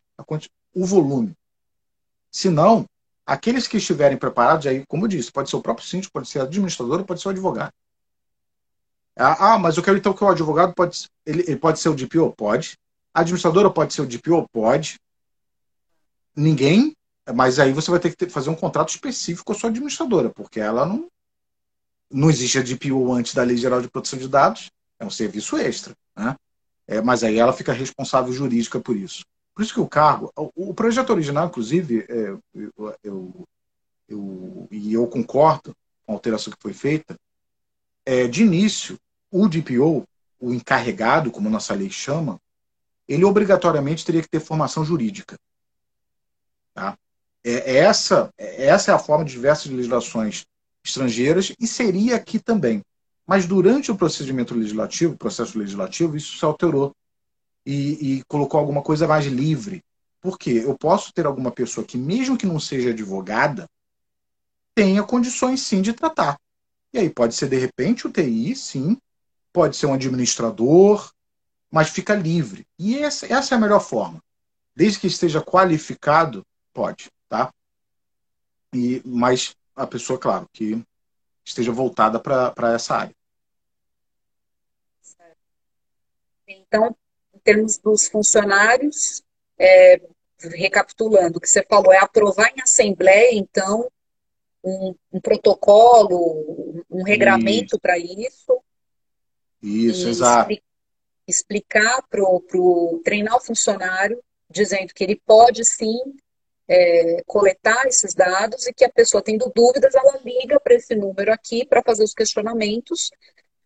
o 0.75 0.85
volume. 0.85 1.33
Se 2.29 2.47
não, 2.47 2.85
aqueles 3.25 3.67
que 3.67 3.77
estiverem 3.77 4.19
preparados, 4.19 4.67
aí, 4.67 4.85
como 4.85 5.05
eu 5.05 5.09
disse, 5.09 5.31
pode 5.31 5.49
ser 5.49 5.55
o 5.55 5.63
próprio 5.63 5.87
síndico, 5.87 6.13
pode 6.13 6.27
ser 6.29 6.41
a 6.41 6.43
administradora, 6.43 7.03
pode 7.03 7.21
ser 7.21 7.29
o 7.29 7.31
advogado. 7.31 7.71
Ah, 9.17 9.53
ah 9.53 9.57
mas 9.57 9.77
eu 9.77 9.83
quero 9.83 9.97
então 9.97 10.13
que 10.13 10.23
o 10.23 10.29
advogado 10.29 10.75
pode, 10.75 11.09
ele, 11.25 11.41
ele 11.47 11.57
pode 11.57 11.79
ser 11.79 11.89
o 11.89 11.95
DPO? 11.95 12.35
Pode. 12.37 12.77
A 13.15 13.21
administradora 13.21 13.71
pode 13.71 13.93
ser 13.93 14.01
o 14.01 14.05
DPO? 14.05 14.45
Pode. 14.51 14.99
Ninguém, 16.35 16.93
mas 17.33 17.59
aí 17.59 17.71
você 17.71 17.89
vai 17.89 17.97
ter 17.97 18.13
que 18.13 18.29
fazer 18.29 18.49
um 18.49 18.55
contrato 18.55 18.89
específico 18.89 19.45
com 19.45 19.53
a 19.53 19.55
sua 19.55 19.69
administradora, 19.69 20.29
porque 20.29 20.59
ela 20.59 20.85
não. 20.85 21.07
Não 22.11 22.29
existe 22.29 22.59
a 22.59 22.61
DPO 22.61 23.13
antes 23.13 23.33
da 23.33 23.41
Lei 23.41 23.55
Geral 23.55 23.81
de 23.81 23.89
Proteção 23.89 24.19
de 24.19 24.27
Dados, 24.27 24.69
é 24.99 25.05
um 25.05 25.09
serviço 25.09 25.57
extra. 25.57 25.95
Né? 26.15 26.35
É, 26.87 27.01
mas 27.01 27.23
aí 27.23 27.39
ela 27.39 27.53
fica 27.53 27.71
responsável 27.71 28.33
jurídica 28.33 28.81
por 28.81 28.97
isso. 28.97 29.23
Por 29.55 29.63
isso 29.63 29.73
que 29.73 29.79
o 29.79 29.87
cargo. 29.87 30.31
O, 30.35 30.71
o 30.71 30.73
projeto 30.73 31.11
original, 31.11 31.47
inclusive, 31.47 32.05
é, 32.09 32.37
eu, 32.53 32.95
eu, 33.01 33.47
eu, 34.09 34.67
e 34.69 34.93
eu 34.93 35.07
concordo 35.07 35.73
com 36.05 36.11
a 36.11 36.15
alteração 36.15 36.51
que 36.51 36.61
foi 36.61 36.73
feita, 36.73 37.17
é, 38.05 38.27
de 38.27 38.43
início, 38.43 38.99
o 39.31 39.47
DPO, 39.47 40.05
o 40.37 40.53
encarregado, 40.53 41.31
como 41.31 41.49
nossa 41.49 41.73
lei 41.73 41.89
chama, 41.89 42.39
ele 43.07 43.23
obrigatoriamente 43.23 44.05
teria 44.05 44.21
que 44.21 44.29
ter 44.29 44.39
formação 44.39 44.83
jurídica. 44.83 45.37
Tá? 46.73 46.97
É, 47.43 47.73
é 47.73 47.75
essa, 47.77 48.29
é, 48.37 48.67
essa 48.67 48.91
é 48.91 48.93
a 48.93 48.99
forma 48.99 49.23
de 49.23 49.31
diversas 49.31 49.71
legislações 49.71 50.45
estrangeiras 50.83 51.53
e 51.59 51.67
seria 51.67 52.15
aqui 52.15 52.39
também. 52.39 52.83
Mas 53.25 53.47
durante 53.47 53.91
o 53.91 53.95
procedimento 53.95 54.53
legislativo, 54.53 55.17
processo 55.17 55.57
legislativo, 55.57 56.15
isso 56.15 56.37
se 56.37 56.45
alterou 56.45 56.95
e, 57.65 58.17
e 58.17 58.23
colocou 58.25 58.59
alguma 58.59 58.81
coisa 58.81 59.07
mais 59.07 59.25
livre. 59.25 59.83
Por 60.21 60.37
quê? 60.37 60.61
Eu 60.63 60.77
posso 60.77 61.11
ter 61.13 61.25
alguma 61.25 61.51
pessoa 61.51 61.85
que, 61.85 61.97
mesmo 61.97 62.37
que 62.37 62.45
não 62.45 62.59
seja 62.59 62.91
advogada, 62.91 63.67
tenha 64.75 65.03
condições 65.03 65.61
sim 65.61 65.81
de 65.81 65.93
tratar. 65.93 66.37
E 66.93 66.99
aí 66.99 67.09
pode 67.09 67.35
ser, 67.35 67.49
de 67.49 67.57
repente, 67.57 68.07
o 68.07 68.11
TI, 68.11 68.55
sim, 68.55 68.97
pode 69.51 69.75
ser 69.75 69.85
um 69.85 69.93
administrador, 69.93 71.11
mas 71.75 71.89
fica 71.89 72.15
livre. 72.15 72.65
E 72.79 72.99
essa, 72.99 73.25
essa 73.25 73.53
é 73.53 73.57
a 73.57 73.59
melhor 73.59 73.81
forma. 73.81 74.23
Desde 74.73 74.97
que 74.97 75.07
esteja 75.07 75.41
qualificado, 75.41 76.41
pode, 76.73 77.11
tá? 77.27 77.53
E, 78.73 79.01
mas 79.03 79.53
a 79.75 79.85
pessoa, 79.85 80.17
claro, 80.17 80.47
que 80.53 80.81
esteja 81.43 81.73
voltada 81.73 82.17
para 82.17 82.73
essa 82.73 82.95
área. 82.95 83.15
Então, 86.47 86.95
em 87.33 87.39
termos 87.39 87.77
dos 87.77 88.07
funcionários, 88.07 89.21
é, 89.59 90.01
recapitulando, 90.53 91.39
o 91.39 91.41
que 91.41 91.49
você 91.49 91.61
falou 91.61 91.91
é 91.91 91.97
aprovar 91.97 92.53
em 92.55 92.61
assembleia, 92.61 93.37
então, 93.37 93.91
um, 94.63 94.95
um 95.11 95.19
protocolo, 95.19 96.85
um 96.89 97.03
regramento 97.03 97.77
para 97.77 97.97
isso. 97.97 98.63
Isso, 99.61 100.07
exato 100.07 100.64
explicar 101.27 102.03
pro, 102.09 102.41
pro 102.41 103.01
treinar 103.03 103.35
o 103.35 103.41
funcionário, 103.41 104.21
dizendo 104.49 104.93
que 104.93 105.03
ele 105.03 105.21
pode 105.25 105.65
sim 105.65 105.99
é, 106.67 107.21
coletar 107.25 107.85
esses 107.87 108.13
dados 108.13 108.67
e 108.67 108.73
que 108.73 108.85
a 108.85 108.89
pessoa 108.89 109.23
tendo 109.23 109.51
dúvidas, 109.55 109.93
ela 109.95 110.19
liga 110.23 110.59
para 110.59 110.75
esse 110.75 110.95
número 110.95 111.31
aqui 111.31 111.65
para 111.65 111.83
fazer 111.83 112.03
os 112.03 112.13
questionamentos. 112.13 113.11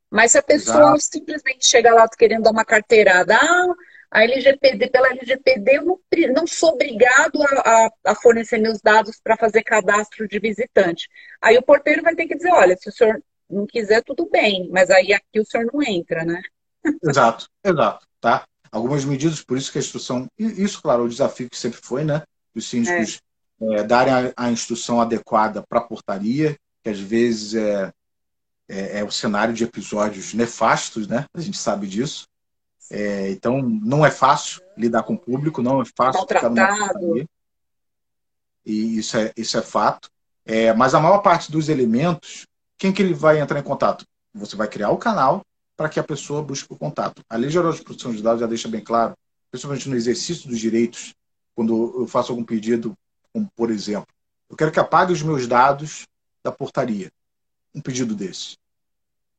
Mas 0.10 0.32
se 0.32 0.38
a 0.38 0.44
pessoa 0.44 0.96
Exato. 0.96 1.02
simplesmente 1.02 1.66
chega 1.66 1.94
lá 1.94 2.08
querendo 2.10 2.44
dar 2.44 2.52
uma 2.52 2.66
carteirada, 2.66 3.36
ah, 3.36 3.76
a 4.12 4.24
LGPD, 4.24 4.90
pela 4.90 5.10
LGPD, 5.10 5.78
eu 5.78 5.86
não, 5.86 6.00
não 6.34 6.48
sou 6.48 6.74
obrigado 6.74 7.42
a, 7.44 7.86
a, 7.86 7.92
a 8.06 8.16
fornecer 8.16 8.58
meus 8.58 8.82
dados 8.82 9.20
para 9.24 9.38
fazer 9.38 9.64
cadastro 9.64 10.28
de 10.28 10.40
visitante. 10.40 11.08
Aí 11.40 11.58
o 11.58 11.62
porteiro 11.64 12.02
vai 12.02 12.16
ter 12.16 12.26
que 12.28 12.36
dizer, 12.36 12.52
olha, 12.52 12.76
se 12.76 12.90
o 12.90 12.92
senhor 12.92 13.22
não 13.48 13.68
quiser, 13.68 14.04
tudo 14.04 14.28
bem, 14.28 14.68
mas 14.72 14.90
aí 14.90 15.14
aqui 15.14 15.40
o 15.40 15.46
senhor 15.46 15.70
não 15.72 15.82
entra, 15.84 16.26
né? 16.26 16.42
Exato, 17.04 17.48
exato. 17.64 18.08
Tá? 18.20 18.46
Algumas 18.72 19.04
medidas, 19.04 19.42
por 19.42 19.58
isso 19.58 19.72
que 19.72 19.78
a 19.78 19.82
instrução. 19.82 20.28
Isso, 20.38 20.82
claro, 20.82 21.04
o 21.04 21.10
desafio 21.10 21.50
que 21.50 21.58
sempre 21.58 21.80
foi, 21.82 22.04
né? 22.04 22.24
Os 22.54 22.68
síndicos 22.68 23.20
é. 23.62 23.80
É, 23.80 23.84
darem 23.84 24.14
a, 24.14 24.34
a, 24.36 24.52
instrução 24.52 25.02
adequada 25.02 25.64
para 25.68 25.80
a 25.80 25.84
portaria, 25.84 26.56
que 26.84 26.90
às 26.90 27.00
vezes 27.00 27.56
é, 27.56 27.92
é, 28.68 29.00
é, 29.00 29.04
o 29.04 29.12
cenário 29.12 29.54
de 29.54 29.64
episódios 29.64 30.34
nefastos, 30.34 31.08
né? 31.08 31.26
A 31.34 31.42
gente 31.42 31.58
sabe 31.58 31.88
disso. 31.88 32.28
É, 32.92 33.30
então, 33.32 33.62
não 33.62 34.06
é 34.06 34.12
fácil 34.12 34.62
lidar 34.78 35.04
com 35.04 35.14
o 35.14 35.18
público, 35.18 35.62
não 35.62 35.82
é 35.82 35.86
fácil 35.98 36.22
ficar 36.22 36.50
numa 36.50 36.68
portaria. 36.68 37.26
E 38.66 38.98
isso 39.00 39.18
é, 39.18 39.34
isso 39.36 39.58
é 39.58 39.62
fato. 39.62 40.10
É, 40.46 40.74
mas 40.74 40.94
a 40.94 41.00
maior 41.00 41.20
parte 41.20 41.52
dos 41.52 41.70
elementos, 41.70 42.46
quem 42.78 42.92
que 42.92 43.02
ele 43.02 43.14
vai 43.14 43.40
entrar 43.40 43.60
em 43.60 43.64
contato? 43.64 44.06
Você 44.34 44.56
vai 44.56 44.68
criar 44.68 44.92
o 44.92 44.98
canal, 44.98 45.42
para 45.80 45.88
que 45.88 45.98
a 45.98 46.04
pessoa 46.04 46.44
busque 46.44 46.74
o 46.74 46.76
contato. 46.76 47.24
A 47.30 47.38
Lei 47.38 47.50
Geral 47.50 47.72
de 47.72 47.82
Proteção 47.82 48.12
de 48.12 48.22
Dados 48.22 48.42
já 48.42 48.48
deixa 48.48 48.68
bem 48.68 48.84
claro, 48.84 49.16
principalmente 49.50 49.88
no 49.88 49.96
exercício 49.96 50.50
dos 50.50 50.60
direitos, 50.60 51.16
quando 51.56 52.02
eu 52.02 52.06
faço 52.06 52.34
algum 52.34 52.44
pedido, 52.44 52.94
como 53.32 53.50
por 53.56 53.72
exemplo, 53.72 54.14
eu 54.50 54.58
quero 54.58 54.74
que 54.74 54.80
apague 54.82 55.14
os 55.14 55.24
meus 55.24 55.48
dados 55.48 56.06
da 56.44 56.52
portaria. 56.52 57.10
Um 57.74 57.80
pedido 57.80 58.14
desse. 58.14 58.58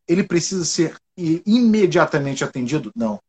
Ele 0.09 0.25
precisa 0.25 0.65
ser 0.65 0.97
imediatamente 1.15 2.43
atendido? 2.43 2.91
Não. 2.97 3.21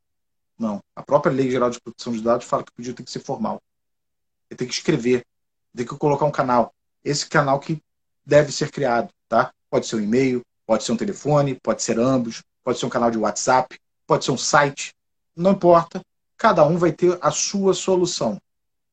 Não. 0.57 0.81
A 0.95 1.03
própria 1.03 1.33
Lei 1.33 1.51
Geral 1.51 1.69
de 1.69 1.81
Proteção 1.81 2.13
de 2.13 2.21
Dados 2.21 2.47
fala 2.47 2.63
que 2.63 2.71
o 2.71 2.75
pedido 2.75 2.95
tem 2.95 3.05
que 3.05 3.11
ser 3.11 3.19
formal. 3.19 3.61
Ele 4.49 4.57
tem 4.57 4.67
que 4.69 4.73
escrever, 4.73 5.25
tem 5.75 5.85
que 5.85 5.97
colocar 5.97 6.23
um 6.23 6.31
canal. 6.31 6.73
Esse 7.03 7.27
canal 7.27 7.59
que 7.59 7.83
deve 8.25 8.53
ser 8.53 8.71
criado, 8.71 9.09
tá? 9.27 9.51
Pode 9.69 9.85
ser 9.85 9.97
um 9.97 10.01
e-mail, 10.01 10.41
pode 10.65 10.85
ser 10.85 10.93
um 10.93 10.97
telefone, 10.97 11.59
pode 11.61 11.83
ser 11.83 11.99
ambos, 11.99 12.41
pode 12.63 12.79
ser 12.79 12.85
um 12.85 12.89
canal 12.89 13.11
de 13.11 13.17
WhatsApp, 13.17 13.79
pode 14.05 14.25
ser 14.25 14.31
um 14.31 14.37
site, 14.37 14.93
não 15.35 15.51
importa. 15.51 16.01
Cada 16.37 16.65
um 16.65 16.77
vai 16.77 16.91
ter 16.91 17.17
a 17.21 17.31
sua 17.31 17.73
solução. 17.73 18.39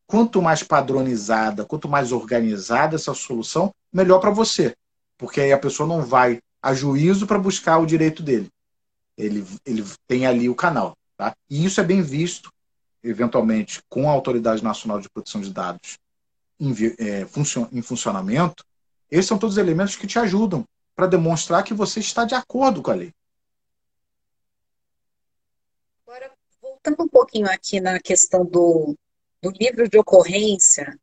Quanto 0.07 0.41
mais 0.41 0.62
padronizada, 0.62 1.64
quanto 1.64 1.89
mais 1.89 2.12
organizada 2.12 2.97
essa 2.97 3.12
solução, 3.14 3.75
melhor 3.93 4.21
para 4.21 4.31
você. 4.31 4.75
Porque 5.16 5.41
aí 5.41 5.53
a 5.53 5.59
pessoa 5.59 5.89
não 5.89 6.03
vai 6.03 6.41
a 6.62 6.75
juízo 6.75 7.27
para 7.27 7.39
buscar 7.39 7.79
o 7.79 7.87
direito 7.87 8.23
dele. 8.23 8.51
Ele, 9.16 9.47
ele 9.64 9.85
tem 10.07 10.27
ali 10.27 10.49
o 10.49 10.55
canal. 10.55 10.97
Tá? 11.16 11.35
E 11.51 11.64
isso 11.64 11.81
é 11.81 11.85
bem 11.85 12.01
visto, 12.01 12.53
eventualmente, 13.03 13.83
com 13.89 14.09
a 14.09 14.12
Autoridade 14.12 14.62
Nacional 14.62 15.01
de 15.01 15.09
Proteção 15.11 15.41
de 15.41 15.53
Dados 15.53 15.99
em, 16.61 16.73
é, 16.99 17.27
em 17.73 17.83
funcionamento. 17.83 18.64
Esses 19.11 19.27
são 19.27 19.39
todos 19.39 19.57
elementos 19.57 19.97
que 19.97 20.07
te 20.07 20.19
ajudam 20.19 20.64
para 20.95 21.07
demonstrar 21.07 21.62
que 21.62 21.75
você 21.75 22.01
está 22.01 22.25
de 22.25 22.35
acordo 22.35 22.83
com 22.83 22.91
a 22.91 22.95
lei. 22.95 23.12
Agora, 26.07 26.31
voltando 26.89 27.03
um 27.03 27.09
pouquinho 27.09 27.47
aqui 27.47 27.80
na 27.80 28.01
questão 28.01 28.45
do, 28.45 28.97
do 29.43 29.51
livro 29.51 29.89
de 29.89 29.99
ocorrência, 29.99 30.99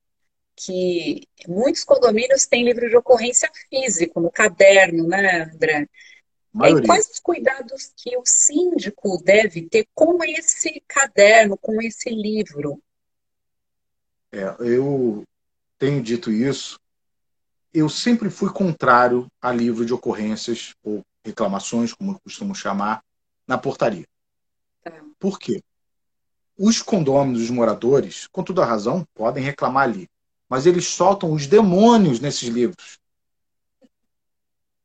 que 0.55 1.27
muitos 1.47 1.83
condomínios 1.83 2.45
têm 2.45 2.63
livro 2.63 2.89
de 2.89 2.95
ocorrência 2.95 3.49
físico, 3.69 4.19
no 4.19 4.31
caderno, 4.31 5.07
né, 5.07 5.43
André? 5.43 5.88
E 6.55 6.86
quais 6.86 7.09
os 7.09 7.19
cuidados 7.19 7.91
que 7.97 8.15
o 8.17 8.23
síndico 8.25 9.21
deve 9.21 9.67
ter 9.67 9.86
com 9.93 10.23
esse 10.23 10.81
caderno, 10.88 11.57
com 11.57 11.81
esse 11.81 12.09
livro? 12.09 12.81
É, 14.31 14.43
eu 14.59 15.23
tenho 15.77 16.01
dito 16.01 16.31
isso. 16.31 16.79
Eu 17.73 17.89
sempre 17.89 18.29
fui 18.29 18.53
contrário 18.53 19.27
a 19.41 19.51
livro 19.51 19.86
de 19.86 19.93
ocorrências 19.93 20.73
ou 20.81 21.01
reclamações, 21.25 21.93
como 21.93 22.13
eu 22.13 22.19
costumo 22.21 22.55
chamar, 22.55 23.03
na 23.45 23.57
portaria. 23.57 24.07
Tá. 24.81 24.93
Por 25.19 25.38
quê? 25.38 25.61
Os 26.58 26.82
condôminos, 26.82 27.41
os 27.41 27.49
moradores, 27.49 28.28
com 28.28 28.43
toda 28.43 28.66
razão, 28.66 29.06
podem 29.14 29.43
reclamar 29.43 29.84
ali 29.84 30.08
mas 30.49 30.66
eles 30.66 30.88
soltam 30.88 31.32
os 31.32 31.47
demônios 31.47 32.20
nesses 32.20 32.47
livros. 32.47 32.99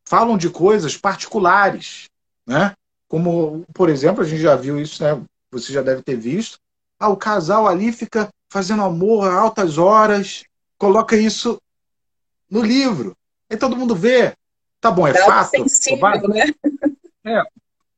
Falam 0.05 0.37
de 0.37 0.49
coisas 0.49 0.97
particulares, 0.97 2.09
né? 2.45 2.73
Como, 3.07 3.65
por 3.73 3.89
exemplo, 3.89 4.23
a 4.23 4.27
gente 4.27 4.41
já 4.41 4.55
viu 4.55 4.79
isso, 4.79 5.03
né? 5.03 5.21
Você 5.51 5.71
já 5.71 5.81
deve 5.81 6.01
ter 6.01 6.15
visto. 6.15 6.57
Ah, 6.99 7.09
o 7.09 7.17
casal 7.17 7.67
ali 7.67 7.91
fica 7.91 8.29
fazendo 8.49 8.83
amor 8.83 9.27
a 9.27 9.33
altas 9.33 9.77
horas, 9.77 10.43
coloca 10.77 11.15
isso 11.15 11.61
no 12.49 12.61
livro. 12.61 13.15
Aí 13.49 13.57
todo 13.57 13.75
mundo 13.75 13.95
vê. 13.95 14.33
Tá 14.79 14.91
bom, 14.91 15.07
é, 15.07 15.11
é 15.11 15.25
fato. 15.25 15.51
Sensível, 15.51 16.27
né? 16.27 16.53
É, 17.23 17.43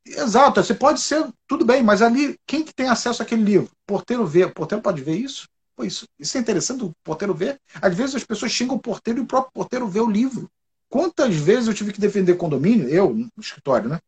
exato, 0.06 0.62
você 0.62 0.74
pode 0.74 1.00
ser, 1.00 1.26
tudo 1.46 1.64
bem, 1.64 1.82
mas 1.82 2.02
ali, 2.02 2.38
quem 2.46 2.62
que 2.62 2.74
tem 2.74 2.88
acesso 2.88 3.22
àquele 3.22 3.42
livro? 3.42 3.66
O 3.66 3.86
porteiro 3.86 4.26
vê, 4.26 4.44
o 4.44 4.52
porteiro 4.52 4.82
pode 4.82 5.02
ver 5.02 5.16
isso? 5.16 5.48
Pô, 5.76 5.84
isso, 5.84 6.06
isso 6.18 6.36
é 6.36 6.40
interessante 6.40 6.84
o 6.84 6.92
porteiro 7.02 7.34
ver. 7.34 7.58
Às 7.80 7.94
vezes 7.94 8.14
as 8.14 8.24
pessoas 8.24 8.52
xingam 8.52 8.76
o 8.76 8.80
porteiro 8.80 9.20
e 9.20 9.22
o 9.22 9.26
próprio 9.26 9.52
porteiro 9.52 9.88
vê 9.88 10.00
o 10.00 10.10
livro. 10.10 10.48
Quantas 10.88 11.34
vezes 11.34 11.66
eu 11.66 11.74
tive 11.74 11.92
que 11.92 12.00
defender 12.00 12.36
condomínio, 12.36 12.88
eu, 12.88 13.12
no 13.12 13.30
escritório, 13.40 13.88
né? 13.88 13.98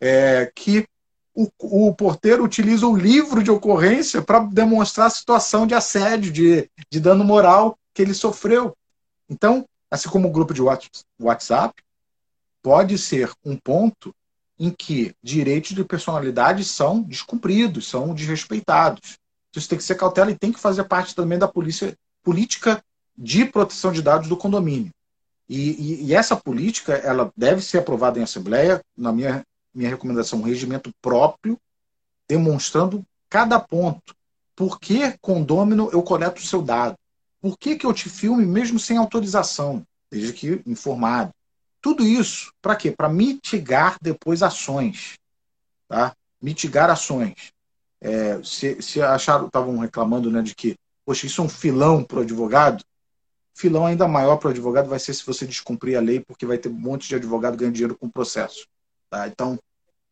É, 0.00 0.50
que 0.54 0.84
o, 1.34 1.48
o, 1.60 1.94
porteiro 1.94 2.42
utiliza 2.44 2.86
o 2.86 2.96
livro 2.96 3.42
de 3.42 3.50
ocorrência 3.50 4.20
para 4.20 4.40
demonstrar 4.40 5.06
a 5.06 5.10
situação 5.10 5.66
de 5.66 5.74
assédio, 5.74 6.32
de, 6.32 6.68
de 6.90 7.00
dano 7.00 7.24
moral 7.24 7.78
que 7.94 8.02
ele 8.02 8.12
sofreu. 8.12 8.76
Então, 9.28 9.64
assim 9.90 10.08
como 10.08 10.28
o 10.28 10.32
grupo 10.32 10.52
de 10.52 10.60
WhatsApp, 11.20 11.74
pode 12.60 12.98
ser 12.98 13.30
um 13.44 13.56
ponto 13.56 14.14
em 14.62 14.70
que 14.70 15.12
direitos 15.20 15.74
de 15.74 15.82
personalidade 15.82 16.64
são 16.64 17.02
descumpridos, 17.02 17.88
são 17.88 18.14
desrespeitados. 18.14 19.18
Isso 19.56 19.68
tem 19.68 19.76
que 19.76 19.82
ser 19.82 19.96
cautela 19.96 20.30
e 20.30 20.38
tem 20.38 20.52
que 20.52 20.60
fazer 20.60 20.84
parte 20.84 21.16
também 21.16 21.36
da 21.36 21.48
polícia, 21.48 21.98
política 22.22 22.80
de 23.18 23.44
proteção 23.44 23.90
de 23.90 24.00
dados 24.00 24.28
do 24.28 24.36
condomínio. 24.36 24.92
E, 25.48 25.70
e, 25.70 26.04
e, 26.04 26.14
essa 26.14 26.36
política 26.36 26.92
ela 26.92 27.32
deve 27.36 27.60
ser 27.60 27.78
aprovada 27.78 28.20
em 28.20 28.22
assembleia, 28.22 28.80
na 28.96 29.12
minha, 29.12 29.44
minha 29.74 29.90
recomendação, 29.90 30.38
um 30.38 30.44
regimento 30.44 30.94
próprio, 31.02 31.58
demonstrando 32.28 33.04
cada 33.28 33.58
ponto. 33.58 34.14
Por 34.54 34.78
que 34.78 35.18
condômino 35.20 35.90
eu 35.92 36.04
coleto 36.04 36.40
o 36.40 36.46
seu 36.46 36.62
dado? 36.62 36.96
Por 37.40 37.58
que, 37.58 37.74
que 37.74 37.84
eu 37.84 37.92
te 37.92 38.08
filme 38.08 38.46
mesmo 38.46 38.78
sem 38.78 38.96
autorização, 38.96 39.84
desde 40.08 40.32
que 40.32 40.62
informado? 40.64 41.34
Tudo 41.82 42.06
isso, 42.06 42.52
para 42.62 42.76
quê? 42.76 42.92
Para 42.92 43.08
mitigar 43.08 43.96
depois 44.00 44.42
ações. 44.42 45.18
Tá? 45.88 46.16
Mitigar 46.40 46.88
ações. 46.88 47.52
É, 48.00 48.40
se, 48.42 48.80
se 48.80 49.02
acharam, 49.02 49.46
estavam 49.46 49.76
reclamando 49.78 50.30
né, 50.30 50.40
de 50.40 50.54
que, 50.54 50.76
poxa, 51.04 51.26
isso 51.26 51.42
é 51.42 51.44
um 51.44 51.48
filão 51.48 52.02
para 52.02 52.20
o 52.20 52.22
advogado, 52.22 52.84
filão 53.54 53.86
ainda 53.86 54.08
maior 54.08 54.36
para 54.36 54.48
o 54.48 54.50
advogado 54.50 54.88
vai 54.88 54.98
ser 54.98 55.14
se 55.14 55.24
você 55.26 55.46
descumprir 55.46 55.96
a 55.96 56.00
lei, 56.00 56.20
porque 56.20 56.46
vai 56.46 56.58
ter 56.58 56.68
um 56.68 56.72
monte 56.72 57.08
de 57.08 57.14
advogado 57.14 57.56
ganhando 57.56 57.74
dinheiro 57.74 57.96
com 57.96 58.06
o 58.06 58.12
processo. 58.12 58.66
Tá? 59.10 59.28
Então, 59.28 59.58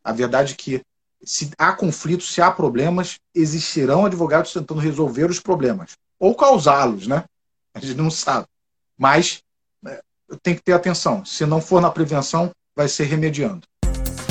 a 0.03 0.11
verdade 0.11 0.53
é 0.53 0.55
que 0.55 0.81
se 1.23 1.51
há 1.57 1.73
conflitos, 1.73 2.33
se 2.33 2.41
há 2.41 2.51
problemas, 2.51 3.19
existirão 3.33 4.05
advogados 4.05 4.53
tentando 4.53 4.79
resolver 4.79 5.29
os 5.29 5.39
problemas. 5.39 5.97
Ou 6.19 6.35
causá-los, 6.35 7.07
né? 7.07 7.25
A 7.73 7.79
gente 7.79 7.95
não 7.95 8.09
sabe. 8.09 8.47
Mas 8.97 9.41
é, 9.85 10.03
tem 10.41 10.55
que 10.55 10.61
ter 10.61 10.73
atenção. 10.73 11.23
Se 11.25 11.45
não 11.45 11.61
for 11.61 11.81
na 11.81 11.91
prevenção, 11.91 12.51
vai 12.75 12.87
ser 12.87 13.05
remediando. 13.05 13.61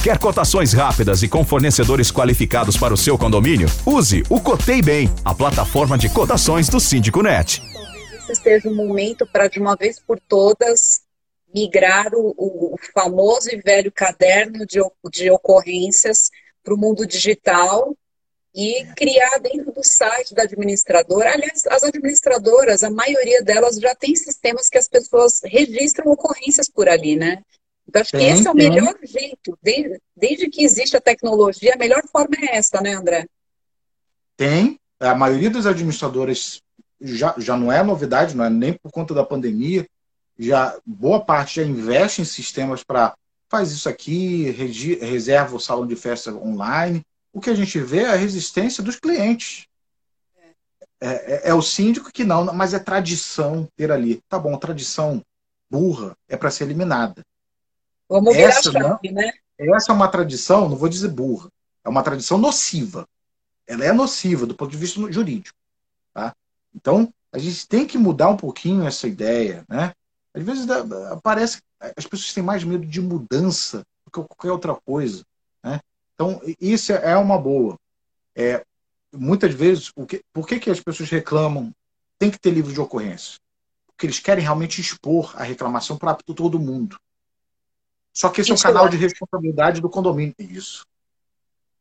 Quer 0.03 0.19
cotações 0.19 0.73
rápidas 0.73 1.23
e 1.23 1.29
com 1.29 1.45
fornecedores 1.45 2.11
qualificados 2.11 2.77
para 2.77 2.95
o 2.95 2.97
seu 2.97 3.19
condomínio? 3.19 3.69
Use 3.85 4.23
o 4.31 4.41
Cotei 4.41 4.81
Bem, 4.81 5.11
a 5.23 5.35
plataforma 5.35 5.99
de 5.99 6.09
cotações 6.09 6.71
do 6.71 6.81
Síndico 6.81 7.23
Net. 7.23 7.61
Talvez 7.61 8.31
esse 8.31 8.43
seja 8.43 8.69
o 8.71 8.75
momento 8.75 9.27
para, 9.27 9.47
de 9.47 9.61
uma 9.61 9.77
vez 9.77 10.01
por 10.01 10.19
todas, 10.19 11.03
migrar 11.55 12.15
o, 12.15 12.35
o 12.39 12.77
famoso 12.95 13.51
e 13.51 13.61
velho 13.61 13.93
caderno 13.93 14.65
de, 14.65 14.81
de 15.11 15.31
ocorrências 15.31 16.31
para 16.65 16.75
o 16.75 16.79
mundo 16.79 17.07
digital 17.07 17.95
e 18.55 18.85
criar 18.97 19.39
dentro 19.39 19.73
do 19.73 19.83
site 19.83 20.35
da 20.35 20.43
administradora. 20.43 21.33
Aliás, 21.33 21.67
as 21.67 21.83
administradoras, 21.85 22.83
a 22.83 22.91
maioria 22.91 23.43
delas 23.43 23.77
já 23.77 23.95
tem 23.95 24.15
sistemas 24.17 24.69
que 24.69 24.79
as 24.79 24.89
pessoas 24.89 25.41
registram 25.45 26.11
ocorrências 26.11 26.69
por 26.69 26.89
ali, 26.89 27.17
né? 27.17 27.43
Então, 27.89 28.03
acho 28.03 28.13
tem, 28.13 28.21
que 28.21 28.27
esse 28.27 28.47
é 28.47 28.51
o 28.51 28.55
tem. 28.55 28.71
melhor 28.71 28.95
jeito. 29.03 29.59
Desde, 29.63 30.01
desde 30.17 30.49
que 30.49 30.65
existe 30.65 30.97
a 30.97 31.01
tecnologia, 31.01 31.75
a 31.75 31.79
melhor 31.79 32.03
forma 32.11 32.37
é 32.43 32.57
essa, 32.57 32.81
né, 32.81 32.95
André? 32.95 33.27
Tem. 34.37 34.79
A 34.99 35.15
maioria 35.15 35.51
das 35.51 35.67
administradoras 35.67 36.61
já, 37.01 37.35
já 37.39 37.57
não 37.57 37.73
é 37.73 37.83
novidade, 37.83 38.37
não 38.37 38.45
é 38.45 38.51
nem 38.51 38.73
por 38.73 38.91
conta 38.91 39.15
da 39.15 39.25
pandemia. 39.25 39.87
Já 40.39 40.77
boa 40.85 41.21
parte 41.21 41.57
já 41.57 41.63
investe 41.63 42.23
em 42.23 42.25
sistemas 42.25 42.83
para 42.83 43.15
faz 43.49 43.73
isso 43.73 43.89
aqui, 43.89 44.51
reserva 45.01 45.57
o 45.57 45.61
salão 45.61 45.87
de 45.87 45.97
festa 45.97 46.33
online. 46.33 47.05
O 47.33 47.41
que 47.41 47.51
a 47.51 47.55
gente 47.55 47.79
vê 47.81 48.01
é 48.01 48.11
a 48.11 48.17
resistência 48.17 48.83
dos 48.83 48.97
clientes. 48.97 49.67
É, 51.01 51.09
é, 51.09 51.49
é, 51.49 51.55
o 51.55 51.63
síndico 51.63 52.13
que 52.13 52.25
não, 52.25 52.45
mas 52.53 52.75
é 52.75 52.79
tradição 52.79 53.69
ter 53.77 53.91
ali. 53.91 54.23
Tá 54.29 54.39
bom, 54.39 54.57
tradição 54.59 55.25
burra 55.71 56.17
é 56.29 56.37
para 56.37 56.51
ser 56.51 56.65
eliminada. 56.65 57.25
Vamos 58.09 58.35
virar 58.35 58.49
essa, 58.49 58.69
a 58.69 58.73
chave, 58.73 59.13
né? 59.13 59.33
Essa 59.57 59.93
é 59.93 59.95
uma 59.95 60.09
tradição, 60.09 60.69
não 60.69 60.77
vou 60.77 60.89
dizer 60.89 61.09
burra, 61.09 61.49
é 61.85 61.89
uma 61.89 62.03
tradição 62.03 62.39
nociva. 62.39 63.07
Ela 63.67 63.85
é 63.85 63.93
nociva 63.93 64.47
do 64.47 64.55
ponto 64.55 64.71
de 64.71 64.77
vista 64.77 65.01
jurídico. 65.13 65.57
Tá? 66.13 66.35
Então, 66.75 67.13
a 67.33 67.39
gente 67.39 67.69
tem 67.69 67.87
que 67.87 67.97
mudar 67.97 68.29
um 68.29 68.37
pouquinho 68.37 68.87
essa 68.87 69.07
ideia. 69.07 69.65
Né? 69.69 69.95
Às 70.35 70.43
vezes 70.43 70.67
parece 71.23 71.59
que 71.59 71.65
as 71.97 72.07
pessoas 72.07 72.33
têm 72.33 72.43
mais 72.43 72.65
medo 72.65 72.85
de 72.85 73.01
mudança 73.01 73.85
do 74.05 74.11
que 74.11 74.29
qualquer 74.29 74.51
outra 74.51 74.75
coisa. 74.75 75.25
Então, 76.21 76.39
isso 76.61 76.93
é 76.93 77.17
uma 77.17 77.39
boa. 77.39 77.79
É, 78.37 78.63
muitas 79.11 79.55
vezes, 79.55 79.91
o 79.97 80.05
que, 80.05 80.21
por 80.35 80.47
que, 80.47 80.61
que 80.61 80.69
as 80.69 80.79
pessoas 80.79 81.09
reclamam? 81.09 81.73
Tem 82.19 82.31
que 82.31 82.39
ter 82.39 82.51
livro 82.51 82.71
de 82.71 82.79
ocorrência. 82.79 83.39
Porque 83.87 84.05
eles 84.05 84.19
querem 84.19 84.45
realmente 84.45 84.83
expor 84.83 85.33
a 85.35 85.43
reclamação 85.43 85.97
para 85.97 86.15
todo 86.15 86.59
mundo. 86.59 86.99
Só 88.13 88.29
que 88.29 88.43
esse 88.43 88.53
Isso 88.53 88.67
é 88.67 88.71
o 88.71 88.73
canal 88.75 88.87
de 88.91 88.99
responsabilidade 88.99 89.81
do 89.81 89.89
condomínio. 89.89 90.35
Isso. 90.39 90.85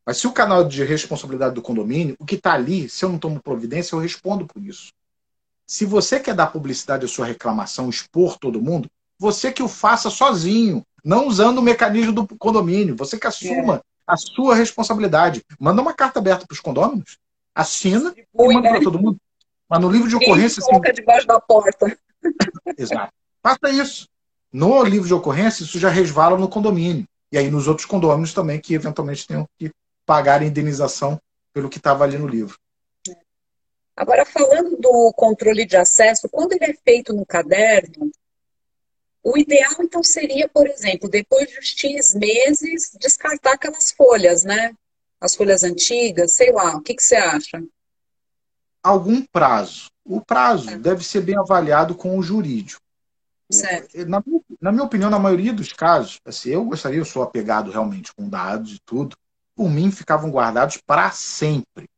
Mas 0.06 0.16
se 0.20 0.26
o 0.26 0.32
canal 0.32 0.64
de 0.64 0.86
responsabilidade 0.86 1.54
do 1.54 1.62
condomínio, 1.62 2.16
o 2.18 2.26
que 2.26 2.36
está 2.36 2.54
ali, 2.54 2.88
se 2.88 3.04
eu 3.04 3.10
não 3.10 3.20
tomo 3.20 3.44
providência, 3.44 3.94
eu 3.94 4.00
respondo 4.00 4.48
por 4.48 4.62
isso. 4.62 4.94
Se 5.68 5.86
você 5.86 6.18
quer 6.18 6.34
dar 6.34 6.48
publicidade 6.48 7.04
à 7.04 7.10
sua 7.10 7.26
reclamação, 7.26 7.90
expor 7.90 8.40
todo 8.40 8.62
mundo, 8.62 8.90
você 9.20 9.52
que 9.52 9.62
o 9.62 9.68
faça 9.68 10.10
sozinho, 10.10 10.82
não 11.04 11.28
usando 11.28 11.58
o 11.58 11.62
mecanismo 11.62 12.14
do 12.14 12.26
condomínio. 12.38 12.96
Você 12.96 13.20
que 13.20 13.28
assuma 13.28 13.76
é. 13.76 13.89
A 14.10 14.18
sua 14.18 14.56
responsabilidade. 14.56 15.46
Manda 15.60 15.82
uma 15.82 15.94
carta 15.94 16.20
aberta 16.20 16.46
para 16.48 16.54
os 16.54 16.60
condôminos, 16.60 17.18
assina 17.54 18.14
e 18.18 18.26
manda 18.34 18.62
né? 18.62 18.70
para 18.72 18.84
todo 18.84 19.00
mundo. 19.00 19.18
Mas 19.70 19.80
no 19.80 19.90
livro 19.90 20.10
de 20.10 20.16
ocorrência. 20.16 20.64
Coloca 20.64 20.90
assim, 20.90 20.96
debaixo 20.96 21.28
da 21.28 21.40
porta. 21.40 21.98
Exato. 22.78 23.14
Faça 23.44 23.70
isso. 23.70 24.10
No 24.52 24.84
livro 24.84 25.08
de 25.08 25.14
ocorrência, 25.14 25.64
isso 25.64 25.78
já 25.78 25.90
resvala 25.90 26.38
no 26.38 26.50
condomínio. 26.50 27.06
E 27.32 27.38
aí 27.38 27.52
nos 27.52 27.68
outros 27.68 27.86
condôminos 27.86 28.34
também, 28.34 28.60
que 28.60 28.74
eventualmente 28.74 29.28
tenham 29.28 29.48
que 29.60 29.72
pagar 30.06 30.42
a 30.42 30.46
indenização 30.46 31.22
pelo 31.54 31.70
que 31.70 31.78
estava 31.78 32.04
ali 32.04 32.18
no 32.18 32.28
livro. 32.28 32.58
Agora, 33.96 34.26
falando 34.26 34.76
do 34.78 35.14
controle 35.16 35.66
de 35.66 35.78
acesso, 35.78 36.28
quando 36.30 36.54
ele 36.54 36.66
é 36.66 36.74
feito 36.74 37.14
no 37.14 37.26
caderno, 37.26 38.10
o 39.24 39.38
ideal, 39.38 39.76
então, 39.82 40.02
seria, 40.02 40.48
por 40.48 40.66
exemplo, 40.68 41.10
depois 41.10 41.50
de 41.50 41.62
X 41.62 42.14
meses, 42.16 42.96
descartar 43.00 43.54
aquelas 43.54 43.92
folhas, 43.92 44.44
né? 44.44 44.74
As 45.20 45.36
folhas 45.36 45.64
antigas, 45.64 46.34
sei 46.34 46.52
lá. 46.52 46.78
O 46.78 46.82
que, 46.82 46.94
que 46.94 47.04
você 47.04 47.16
acha? 47.16 47.62
Algum 48.82 49.22
prazo. 49.26 49.90
O 50.06 50.22
prazo 50.22 50.70
é. 50.70 50.78
deve 50.78 51.04
ser 51.04 51.22
bem 51.22 51.38
avaliado 51.38 51.94
com 51.96 52.18
o 52.18 52.24
jurídico. 52.24 52.82
Certo. 53.52 54.06
Na, 54.08 54.24
na, 54.62 54.72
minha 54.72 54.84
opinião, 54.84 55.10
na 55.10 55.20
maioria 55.20 55.52
dos 55.52 55.74
casos, 55.74 56.20
assim, 56.24 56.52
eu 56.52 56.64
gostaria, 56.64 57.00
eu 57.00 57.06
sou 57.06 57.22
apegado 57.22 57.72
realmente 57.72 58.14
com 58.14 58.30
dados 58.30 58.76
e 58.76 58.80
tudo, 58.86 59.18
por 59.56 59.70
mim 59.70 59.92
ficavam 59.92 60.32
guardados 60.32 60.78
para 60.78 61.12
sempre. 61.12 61.90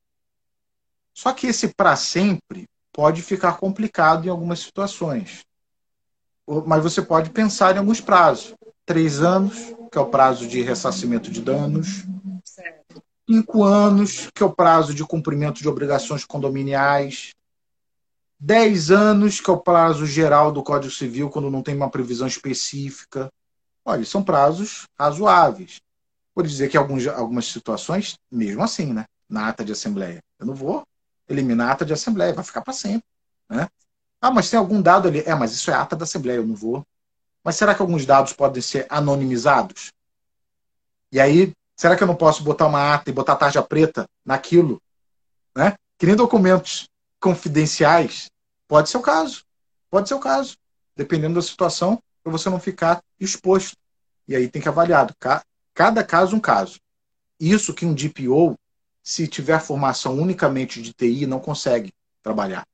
Só 1.13 1.33
que 1.33 1.47
esse 1.47 1.67
para 1.67 1.95
sempre 1.95 2.67
pode 2.91 3.21
ficar 3.21 3.57
complicado 3.57 4.25
em 4.25 4.29
algumas 4.29 4.59
situações 4.59 5.45
mas 6.65 6.83
você 6.83 7.01
pode 7.01 7.29
pensar 7.29 7.75
em 7.75 7.79
alguns 7.79 8.01
prazos. 8.01 8.53
Três 8.85 9.21
anos, 9.21 9.73
que 9.91 9.97
é 9.97 10.01
o 10.01 10.07
prazo 10.07 10.47
de 10.47 10.61
ressarcimento 10.61 11.31
de 11.31 11.41
danos. 11.41 12.05
Certo. 12.43 13.01
Cinco 13.29 13.63
anos, 13.63 14.29
que 14.33 14.43
é 14.43 14.45
o 14.45 14.53
prazo 14.53 14.93
de 14.93 15.05
cumprimento 15.05 15.61
de 15.61 15.69
obrigações 15.69 16.25
condominiais. 16.25 17.31
Dez 18.39 18.89
anos, 18.89 19.39
que 19.39 19.49
é 19.49 19.53
o 19.53 19.59
prazo 19.59 20.05
geral 20.05 20.51
do 20.51 20.63
Código 20.63 20.91
Civil, 20.91 21.29
quando 21.29 21.49
não 21.49 21.61
tem 21.61 21.75
uma 21.75 21.89
previsão 21.89 22.27
específica. 22.27 23.31
Olha, 23.85 24.03
são 24.03 24.23
prazos 24.23 24.85
razoáveis. 24.99 25.79
Por 26.33 26.47
dizer 26.47 26.69
que 26.69 26.77
alguns, 26.77 27.07
algumas 27.07 27.45
situações, 27.45 28.15
mesmo 28.31 28.63
assim, 28.63 28.91
né? 28.93 29.05
Na 29.29 29.47
ata 29.47 29.63
de 29.63 29.71
assembleia. 29.71 30.19
Eu 30.39 30.45
não 30.45 30.55
vou 30.55 30.83
eliminar 31.29 31.69
a 31.69 31.71
ata 31.73 31.85
de 31.85 31.93
assembleia, 31.93 32.33
vai 32.33 32.43
ficar 32.43 32.61
para 32.61 32.73
sempre. 32.73 33.03
Né? 33.49 33.67
Ah, 34.21 34.29
mas 34.29 34.51
tem 34.51 34.59
algum 34.59 34.79
dado 34.79 35.07
ali? 35.07 35.21
É, 35.25 35.33
mas 35.33 35.51
isso 35.51 35.71
é 35.71 35.73
ata 35.73 35.95
da 35.95 36.03
Assembleia, 36.03 36.37
eu 36.37 36.45
não 36.45 36.53
vou. 36.53 36.85
Mas 37.43 37.55
será 37.55 37.73
que 37.73 37.81
alguns 37.81 38.05
dados 38.05 38.33
podem 38.33 38.61
ser 38.61 38.85
anonimizados? 38.87 39.91
E 41.11 41.19
aí, 41.19 41.51
será 41.75 41.95
que 41.95 42.03
eu 42.03 42.07
não 42.07 42.15
posso 42.15 42.43
botar 42.43 42.67
uma 42.67 42.93
ata 42.93 43.09
e 43.09 43.13
botar 43.13 43.35
tarja 43.35 43.63
preta 43.63 44.05
naquilo? 44.23 44.79
Né? 45.55 45.73
Que 45.97 46.05
nem 46.05 46.15
documentos 46.15 46.87
confidenciais. 47.19 48.29
Pode 48.67 48.91
ser 48.91 48.97
o 48.97 49.01
caso. 49.01 49.43
Pode 49.89 50.07
ser 50.07 50.13
o 50.13 50.19
caso. 50.19 50.55
Dependendo 50.95 51.35
da 51.35 51.41
situação, 51.41 51.99
para 52.23 52.31
você 52.31 52.47
não 52.47 52.59
ficar 52.59 53.01
exposto. 53.19 53.75
E 54.27 54.35
aí 54.35 54.47
tem 54.47 54.61
que 54.61 54.69
avaliar. 54.69 55.11
Cada 55.73 56.03
caso 56.03 56.35
um 56.35 56.39
caso. 56.39 56.79
Isso 57.39 57.73
que 57.73 57.87
um 57.87 57.93
DPO, 57.95 58.55
se 59.01 59.27
tiver 59.27 59.59
formação 59.59 60.13
unicamente 60.19 60.79
de 60.79 60.93
TI, 60.93 61.25
não 61.25 61.39
consegue 61.39 61.91
trabalhar 62.21 62.67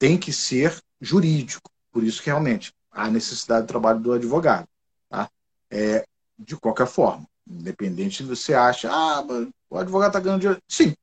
tem 0.00 0.18
que 0.18 0.32
ser 0.32 0.76
jurídico. 0.98 1.70
Por 1.92 2.02
isso 2.02 2.22
que 2.22 2.30
realmente 2.30 2.72
há 2.90 3.08
necessidade 3.10 3.66
do 3.66 3.68
trabalho 3.68 4.00
do 4.00 4.14
advogado. 4.14 4.66
Tá? 5.08 5.30
É, 5.70 6.04
de 6.38 6.56
qualquer 6.56 6.86
forma, 6.86 7.26
independente 7.46 8.16
se 8.16 8.22
você 8.22 8.54
acha, 8.54 8.90
ah, 8.90 9.22
o 9.68 9.76
advogado 9.76 10.08
está 10.08 10.18
ganhando 10.18 10.40
dinheiro. 10.40 10.62
Sim. 10.66 10.94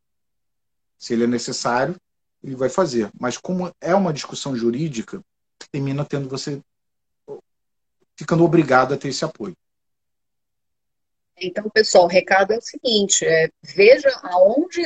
Se 0.98 1.14
ele 1.14 1.26
é 1.26 1.28
necessário, 1.28 1.96
ele 2.44 2.56
vai 2.56 2.70
fazer. 2.70 3.12
Mas 3.20 3.38
como 3.38 3.72
é 3.80 3.94
uma 3.94 4.12
discussão 4.12 4.56
jurídica, 4.56 5.22
termina 5.72 6.04
tendo 6.04 6.28
você 6.28 6.60
ficando 8.16 8.44
obrigado 8.44 8.96
a 8.96 8.98
ter 8.98 9.10
esse 9.10 9.24
apoio. 9.24 9.56
Então, 11.40 11.70
pessoal, 11.70 12.06
o 12.06 12.10
recado 12.10 12.52
é 12.52 12.58
o 12.58 12.62
seguinte: 12.62 13.24
é, 13.24 13.48
veja 13.64 14.10
aonde 14.24 14.82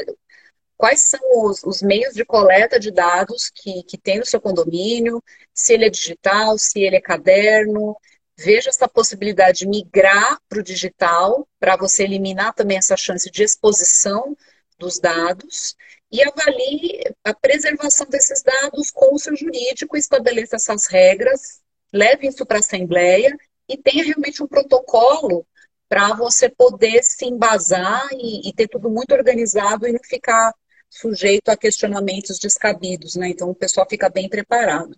quais 0.81 1.01
são 1.01 1.19
os, 1.43 1.63
os, 1.63 1.83
meios 1.83 2.15
de 2.15 2.25
coleta 2.25 2.79
de 2.79 2.89
dados 2.89 3.51
que, 3.53 3.83
que 3.83 3.99
tem 3.99 4.17
no 4.17 4.25
seu 4.25 4.41
condomínio, 4.41 5.23
se 5.53 5.73
ele 5.73 5.85
é 5.85 5.89
digital, 5.91 6.57
se 6.57 6.81
ele 6.81 6.95
é 6.95 6.99
caderno. 7.01 7.95
Veja 8.35 8.71
essa 8.71 8.87
possibilidade 8.87 9.59
de 9.59 9.67
migrar 9.67 10.39
para 10.49 10.59
o 10.59 10.63
digital, 10.63 11.47
para 11.59 11.77
você 11.77 12.01
eliminar 12.03 12.55
também 12.55 12.79
essa 12.79 12.97
chance 12.97 13.29
de 13.29 13.43
exposição 13.43 14.35
dos 14.79 14.97
dados 14.97 15.75
e 16.11 16.23
avalie 16.23 17.03
a 17.23 17.31
preservação 17.31 18.07
desses 18.07 18.41
dados 18.41 18.89
com 18.89 19.13
o 19.13 19.19
seu 19.19 19.35
jurídico, 19.35 19.95
estabeleça 19.95 20.55
essas 20.55 20.87
regras, 20.87 21.61
leve 21.93 22.27
isso 22.27 22.43
para 22.43 22.57
a 22.57 22.59
Assembleia 22.59 23.37
e 23.69 23.77
tenha 23.77 24.03
realmente 24.03 24.41
um 24.41 24.47
protocolo 24.47 25.45
para 25.87 26.15
você 26.15 26.49
poder 26.49 27.03
se 27.03 27.25
embasar 27.25 28.07
e, 28.13 28.49
e, 28.49 28.53
ter 28.53 28.67
tudo 28.67 28.89
muito 28.89 29.13
organizado 29.13 29.87
e 29.87 29.91
não 29.91 29.99
ficar 30.03 30.51
sujeito 30.91 31.47
a 31.49 31.55
questionamentos 31.55 32.37
descabidos, 32.37 33.15
né? 33.15 33.29
Então 33.29 33.49
o 33.49 33.55
pessoal 33.55 33.87
fica 33.89 34.09
bem 34.09 34.27
preparado. 34.27 34.95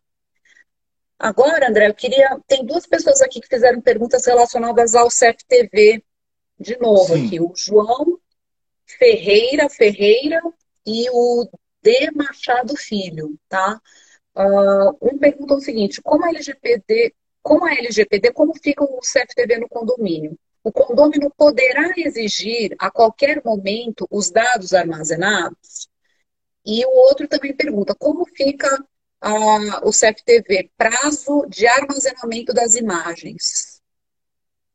Agora, 1.19 1.69
André, 1.69 1.87
eu 1.87 1.93
queria. 1.93 2.37
Tem 2.47 2.65
duas 2.65 2.87
pessoas 2.87 3.21
aqui 3.21 3.39
que 3.39 3.47
fizeram 3.47 3.79
perguntas 3.79 4.25
relacionadas 4.25 4.95
ao 4.95 5.07
CFTV. 5.07 6.03
De 6.59 6.77
novo 6.79 7.13
Sim. 7.13 7.27
aqui, 7.27 7.39
o 7.39 7.53
João 7.55 8.19
Ferreira 8.85 9.69
Ferreira 9.69 10.41
e 10.85 11.09
o 11.11 11.47
D. 11.81 12.11
Machado 12.15 12.75
Filho, 12.75 13.37
tá? 13.47 13.79
Uh, 14.35 14.97
um 15.01 15.17
pergunta 15.17 15.53
o 15.53 15.61
seguinte: 15.61 16.01
como 16.01 16.25
a 16.25 16.29
LGPD, 16.29 17.13
com 17.41 17.63
a 17.63 17.73
LGPD, 17.73 18.33
como 18.33 18.53
fica 18.55 18.83
o 18.83 18.99
CFTV 18.99 19.59
no 19.59 19.69
condomínio? 19.69 20.37
O 20.63 20.71
condomínio 20.71 21.29
poderá 21.35 21.91
exigir 21.97 22.73
a 22.79 22.89
qualquer 22.89 23.43
momento 23.43 24.07
os 24.09 24.31
dados 24.31 24.73
armazenados? 24.73 25.89
E 26.65 26.85
o 26.85 26.89
outro 26.89 27.27
também 27.27 27.53
pergunta: 27.53 27.93
como 27.93 28.25
fica 28.25 28.81
uh, 28.81 29.87
o 29.87 29.91
CFTV? 29.91 30.71
Prazo 30.77 31.45
de 31.49 31.67
armazenamento 31.67 32.53
das 32.53 32.75
imagens? 32.75 33.81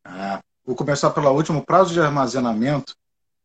Ah, 0.04 0.42
vou 0.62 0.76
começar 0.76 1.10
pela 1.10 1.30
última. 1.30 1.58
O 1.58 1.64
prazo 1.64 1.94
de 1.94 2.00
armazenamento 2.00 2.94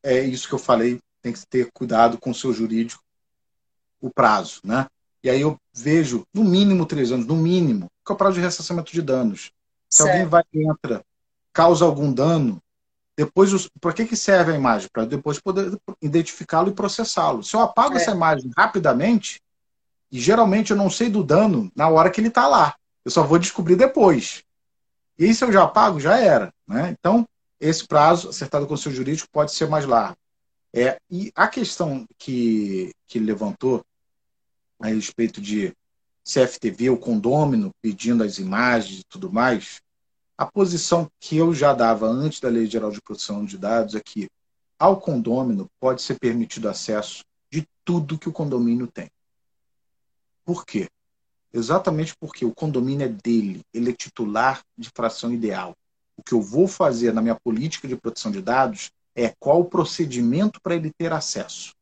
é 0.04 0.20
isso 0.20 0.50
que 0.50 0.54
eu 0.54 0.60
falei, 0.60 1.00
tem 1.22 1.32
que 1.32 1.48
ter 1.48 1.72
cuidado 1.72 2.18
com 2.18 2.32
o 2.32 2.36
seu 2.36 2.52
jurídico, 2.52 3.02
o 4.02 4.10
prazo, 4.10 4.60
né? 4.66 4.86
E 5.24 5.30
aí 5.30 5.39
eu 5.39 5.58
vejo, 5.74 6.28
no 6.34 6.44
mínimo 6.44 6.86
três 6.86 7.10
anos, 7.10 7.26
no 7.26 7.38
mínimo, 7.38 7.89
que 8.06 8.12
é 8.12 8.16
o 8.16 8.18
prazo 8.18 8.36
de 8.36 8.41
ressarcimento 8.41 8.91
de 8.91 9.02
danos. 9.02 9.54
Se 9.89 10.04
certo. 10.04 10.12
alguém 10.12 10.28
vai 10.28 10.44
e 10.52 10.70
entra 10.70 11.02
causa 11.54 11.86
algum 11.86 12.12
dano, 12.12 12.62
depois 13.16 13.70
para 13.80 13.93
que, 13.93 14.06
que 14.06 14.16
serve 14.16 14.51
a 14.51 14.56
imagem? 14.56 14.89
Para 14.91 15.06
depois 15.06 15.39
poder 15.39 15.78
identificá-lo 16.01 16.70
e 16.70 16.74
processá-lo. 16.74 17.43
Se 17.43 17.56
eu 17.56 17.62
apago 17.62 17.93
é. 17.93 17.97
essa 17.97 18.12
imagem 18.12 18.51
rapidamente, 18.58 19.39
e 20.12 20.20
geralmente 20.20 20.72
eu 20.72 20.78
não 20.78 20.89
sei 20.89 21.10
do 21.10 21.24
dano 21.24 21.72
na 21.76 21.88
hora 21.89 22.10
que 22.10 22.20
ele 22.20 22.28
está 22.28 22.47
lá, 22.47 22.76
eu 23.06 23.12
só 23.12 23.24
vou 23.24 23.38
descobrir 23.38 23.76
depois. 23.76 24.43
E 25.18 25.26
aí, 25.26 25.34
se 25.34 25.43
eu 25.43 25.51
já 25.51 25.64
apago, 25.64 25.99
já 25.99 26.18
era. 26.18 26.51
Né? 26.68 26.95
Então, 26.97 27.28
esse 27.60 27.88
prazo, 27.88 28.30
acertado 28.30 28.66
com 28.66 28.74
o 28.74 28.78
seu 28.78 28.91
jurídico, 28.91 29.30
pode 29.32 29.51
ser 29.51 29.68
mais 29.68 29.86
largo. 29.86 30.18
É, 30.74 30.97
e 31.10 31.32
a 31.36 31.47
questão 31.47 32.06
que, 32.18 32.91
que 33.06 33.20
levantou 33.20 33.86
a 34.80 34.88
respeito 34.88 35.39
de 35.39 35.72
CFTV, 36.26 36.89
o 36.89 36.97
condômino 36.97 37.72
pedindo 37.82 38.24
as 38.24 38.39
imagens 38.39 39.01
e 39.01 39.04
tudo 39.08 39.32
mais, 39.32 39.82
a 40.44 40.52
posição 40.52 41.10
que 41.22 41.38
eu 41.38 41.54
já 41.56 41.74
dava 41.74 42.06
antes 42.06 42.41
da 42.41 42.50
Lei 42.50 42.66
Geral 42.66 42.91
de 42.91 43.02
Proteção 43.02 43.46
de 43.46 43.58
Dados 43.58 43.96
é 43.96 44.02
que 44.02 44.30
ao 44.78 45.00
condômino 45.00 45.70
pode 45.80 46.02
ser 46.02 46.20
permitido 46.20 46.68
acesso 46.68 47.24
de 47.50 47.66
tudo 47.86 48.20
que 48.20 48.28
o 48.28 48.34
condomínio 48.34 48.86
tem. 48.86 49.10
Por 50.44 50.66
quê? 50.66 50.89
Exatamente 51.54 52.14
porque 52.20 52.44
o 52.44 52.54
condomínio 52.54 53.06
é 53.06 53.08
dele, 53.08 53.62
ele 53.74 53.91
é 53.91 53.94
titular 53.94 54.62
de 54.78 54.89
fração 54.94 55.32
ideal. 55.32 55.74
O 56.18 56.22
que 56.22 56.34
eu 56.34 56.41
vou 56.41 56.68
fazer 56.68 57.14
na 57.14 57.22
minha 57.22 57.39
política 57.39 57.88
de 57.88 57.96
proteção 57.96 58.30
de 58.30 58.41
dados 58.41 58.91
é 59.16 59.34
qual 59.39 59.62
o 59.62 59.70
procedimento 59.70 60.60
para 60.60 60.76
ele 60.76 60.91
ter 60.91 61.14
acesso. 61.14 61.74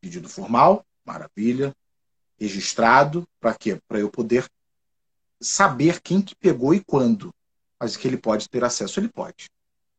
Pedido 0.00 0.28
formal, 0.28 0.86
maravilha. 1.04 1.74
Registrado, 2.38 3.26
para 3.40 3.52
quê? 3.52 3.80
Para 3.88 3.98
eu 3.98 4.08
poder 4.08 4.48
saber 5.40 6.00
quem 6.00 6.22
que 6.22 6.36
pegou 6.36 6.72
e 6.72 6.84
quando. 6.84 7.34
Mas 7.80 7.96
que 7.96 8.08
ele 8.08 8.16
pode 8.16 8.48
ter 8.48 8.64
acesso, 8.64 8.98
ele 8.98 9.08
pode. 9.08 9.48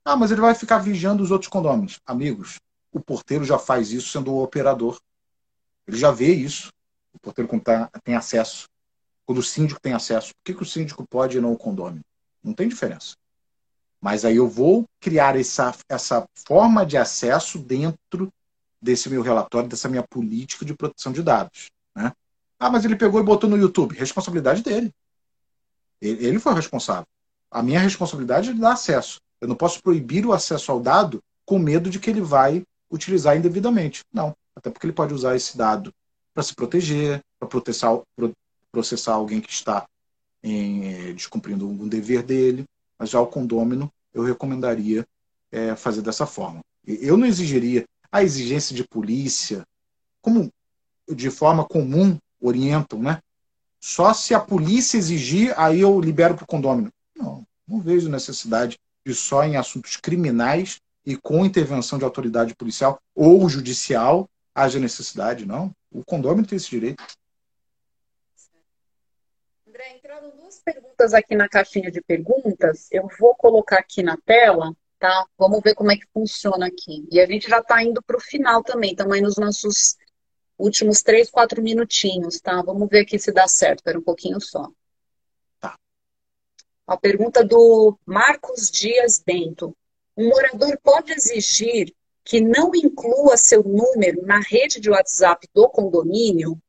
Ah, 0.04 0.16
mas 0.16 0.32
ele 0.32 0.42
vai 0.42 0.56
ficar 0.56 0.80
vigiando 0.80 1.24
os 1.24 1.32
outros 1.32 1.50
condôminos. 1.50 2.00
Amigos, 2.06 2.60
o 2.92 3.00
porteiro 3.00 3.46
já 3.46 3.60
faz 3.60 3.92
isso 3.92 4.10
sendo 4.10 4.34
o 4.34 4.44
operador. 4.44 5.00
Ele 5.88 5.98
já 5.98 6.12
vê 6.12 6.34
isso. 6.34 6.70
O 7.14 7.20
porteiro 7.20 7.50
tem 8.04 8.16
acesso. 8.16 8.68
Quando 9.26 9.40
o 9.40 9.44
síndico 9.44 9.80
tem 9.80 9.94
acesso. 9.94 10.30
Por 10.30 10.44
que, 10.44 10.54
que 10.54 10.64
o 10.64 10.66
síndico 10.66 11.06
pode 11.08 11.38
e 11.38 11.42
não 11.42 11.54
o 11.54 11.58
condômino? 11.58 12.04
Não 12.44 12.54
tem 12.54 12.68
diferença. 12.68 13.16
Mas 14.02 14.24
aí 14.24 14.38
eu 14.38 14.48
vou 14.48 14.86
criar 15.00 15.36
essa, 15.38 15.76
essa 15.90 16.26
forma 16.48 16.86
de 16.86 16.98
acesso 16.98 17.60
dentro 17.60 18.32
desse 18.82 19.10
meu 19.10 19.22
relatório, 19.22 19.70
dessa 19.70 19.90
minha 19.90 20.04
política 20.04 20.64
de 20.64 20.74
proteção 20.74 21.12
de 21.12 21.22
dados. 21.22 21.70
Né? 21.96 22.12
Ah, 22.58 22.70
mas 22.70 22.86
ele 22.86 22.96
pegou 22.96 23.20
e 23.20 23.24
botou 23.24 23.50
no 23.50 23.58
YouTube. 23.58 23.96
Responsabilidade 23.96 24.64
dele. 24.64 24.94
Ele 26.02 26.40
foi 26.40 26.54
o 26.54 26.56
responsável. 26.56 27.06
A 27.52 27.64
minha 27.64 27.80
responsabilidade 27.80 28.50
é 28.50 28.54
dar 28.54 28.74
acesso. 28.74 29.20
Eu 29.42 29.48
não 29.48 29.56
posso 29.56 29.82
proibir 29.82 30.26
o 30.26 30.34
acesso 30.34 30.72
ao 30.72 30.80
dado 30.80 31.22
com 31.46 31.58
medo 31.58 31.90
de 31.90 32.00
que 32.00 32.10
ele 32.10 32.22
vai 32.22 32.64
utilizar 32.92 33.38
indevidamente. 33.38 34.02
Não. 34.14 34.36
Até 34.56 34.70
porque 34.70 34.86
ele 34.86 34.94
pode 34.94 35.14
usar 35.14 35.36
esse 35.36 35.58
dado 35.58 35.94
para 36.34 36.44
se 36.44 36.54
proteger, 36.54 37.22
para 37.40 37.48
processar, 38.72 39.14
alguém 39.14 39.42
que 39.42 39.52
está 39.52 39.88
em, 40.44 40.86
eh, 40.86 41.14
descumprindo 41.14 41.68
um 41.68 41.88
dever 41.88 42.24
dele. 42.24 42.66
Mas 42.98 43.10
já 43.10 43.20
o 43.20 43.28
condômino, 43.28 43.92
eu 44.14 44.24
recomendaria 44.24 45.06
é, 45.52 45.76
fazer 45.76 46.02
dessa 46.02 46.26
forma. 46.26 46.60
Eu 46.86 47.18
não 47.18 47.26
exigiria 47.26 47.86
a 48.12 48.24
exigência 48.24 48.76
de 48.76 48.84
polícia, 48.84 49.64
como 50.22 50.52
de 51.08 51.30
forma 51.30 51.64
comum 51.64 52.18
orientam, 52.42 53.00
né? 53.00 53.22
Só 53.80 54.14
se 54.14 54.34
a 54.34 54.40
polícia 54.40 54.98
exigir, 54.98 55.54
aí 55.58 55.82
eu 55.82 56.00
libero 56.00 56.36
para 56.36 56.44
o 56.44 56.48
condômino. 56.48 56.92
Não, 57.20 57.46
não 57.68 57.82
vejo 57.82 58.10
necessidade 58.10 58.80
de 59.06 59.14
só 59.14 59.44
em 59.44 59.58
assuntos 59.58 59.98
criminais 59.98 60.80
e 61.06 61.18
com 61.18 61.46
intervenção 61.46 62.00
de 62.00 62.06
autoridade 62.06 62.56
policial 62.56 63.00
ou 63.14 63.50
judicial 63.50 64.30
haja 64.56 64.80
necessidade, 64.80 65.46
não. 65.46 65.74
O 65.92 66.04
condômino 66.04 66.48
tem 66.48 66.56
esse 66.56 66.70
direito. 66.70 67.04
André, 69.68 69.96
entraram 69.96 70.30
duas 70.32 70.60
perguntas 70.60 71.14
aqui 71.14 71.36
na 71.36 71.48
caixinha 71.48 71.92
de 71.92 72.02
perguntas. 72.02 72.88
Eu 72.92 73.08
vou 73.20 73.36
colocar 73.36 73.80
aqui 73.80 74.02
na 74.02 74.18
tela, 74.18 74.74
tá? 74.98 75.26
Vamos 75.38 75.62
ver 75.62 75.76
como 75.76 75.92
é 75.92 75.98
que 75.98 76.06
funciona 76.14 76.68
aqui. 76.68 77.08
E 77.12 77.20
a 77.20 77.26
gente 77.26 77.50
já 77.50 77.60
está 77.60 77.84
indo 77.84 78.02
para 78.02 78.18
o 78.18 78.22
final 78.22 78.64
também, 78.64 78.96
aí 79.12 79.22
nos 79.22 79.38
nossos 79.38 79.98
últimos 80.58 81.02
três, 81.02 81.30
quatro 81.30 81.62
minutinhos, 81.62 82.40
tá? 82.40 82.62
Vamos 82.62 82.90
ver 82.90 83.02
aqui 83.02 83.18
se 83.18 83.32
dá 83.32 83.48
certo, 83.48 83.80
espera 83.80 83.98
um 83.98 84.04
pouquinho 84.04 84.42
só. 84.42 84.70
Tá. 86.90 86.94
A 86.94 86.98
pergunta 86.98 87.44
do 87.46 87.96
Marcos 88.06 88.72
Dias 88.72 89.22
Bento. 89.24 89.76
Um 90.18 90.28
morador 90.30 90.78
pode 90.84 91.14
exigir 91.14 91.94
que 92.26 92.42
não 92.42 92.72
inclua 92.76 93.38
seu 93.38 93.64
número 93.64 94.26
na 94.26 94.40
rede 94.40 94.80
de 94.80 94.90
WhatsApp 94.90 95.48
do 95.54 95.70
condomínio? 95.70 96.60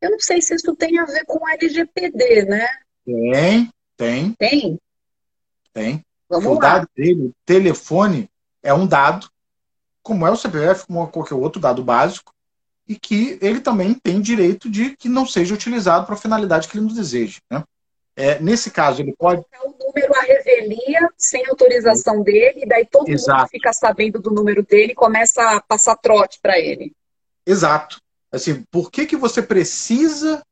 Eu 0.00 0.10
não 0.10 0.20
sei 0.20 0.42
se 0.42 0.54
isso 0.54 0.74
tem 0.74 0.98
a 0.98 1.04
ver 1.04 1.24
com 1.24 1.48
LGPD, 1.48 2.46
né? 2.46 2.66
Tem, 3.04 3.70
tem. 3.96 4.32
Tem? 4.32 4.80
Tem. 5.72 6.04
Vamos 6.28 6.46
o 6.46 6.54
lá. 6.54 6.60
dado 6.60 6.88
dele, 6.96 7.32
telefone, 7.44 8.28
é 8.62 8.74
um 8.74 8.86
dado, 8.86 9.28
como 10.02 10.26
é 10.26 10.30
o 10.30 10.36
CPF, 10.36 10.86
como 10.86 11.06
qualquer 11.08 11.34
outro 11.34 11.60
dado 11.60 11.84
básico, 11.84 12.34
e 12.88 12.96
que 12.96 13.38
ele 13.40 13.60
também 13.60 13.94
tem 13.94 14.20
direito 14.20 14.68
de 14.68 14.96
que 14.96 15.08
não 15.08 15.26
seja 15.26 15.54
utilizado 15.54 16.04
para 16.04 16.14
a 16.14 16.18
finalidade 16.18 16.68
que 16.68 16.76
ele 16.76 16.84
nos 16.84 16.94
deseje. 16.94 17.40
Né? 17.50 17.62
É, 18.16 18.38
nesse 18.38 18.70
caso, 18.70 19.02
ele 19.02 19.14
pode. 19.18 19.44
É 19.52 19.60
o 19.66 19.74
número 19.78 20.14
a 20.14 20.22
revelia 20.22 21.08
sem 21.16 21.44
autorização 21.46 22.22
dele, 22.22 22.62
e 22.62 22.66
daí 22.66 22.86
todo 22.86 23.08
Exato. 23.08 23.38
mundo 23.38 23.48
fica 23.48 23.72
sabendo 23.72 24.20
do 24.20 24.30
número 24.30 24.62
dele 24.62 24.92
e 24.92 24.94
começa 24.94 25.42
a 25.42 25.60
passar 25.60 25.96
trote 25.96 26.38
para 26.40 26.58
ele. 26.58 26.92
Exato. 27.44 28.00
Assim, 28.30 28.62
por 28.70 28.90
que, 28.90 29.06
que 29.06 29.16
você 29.16 29.42
precisa 29.42 30.42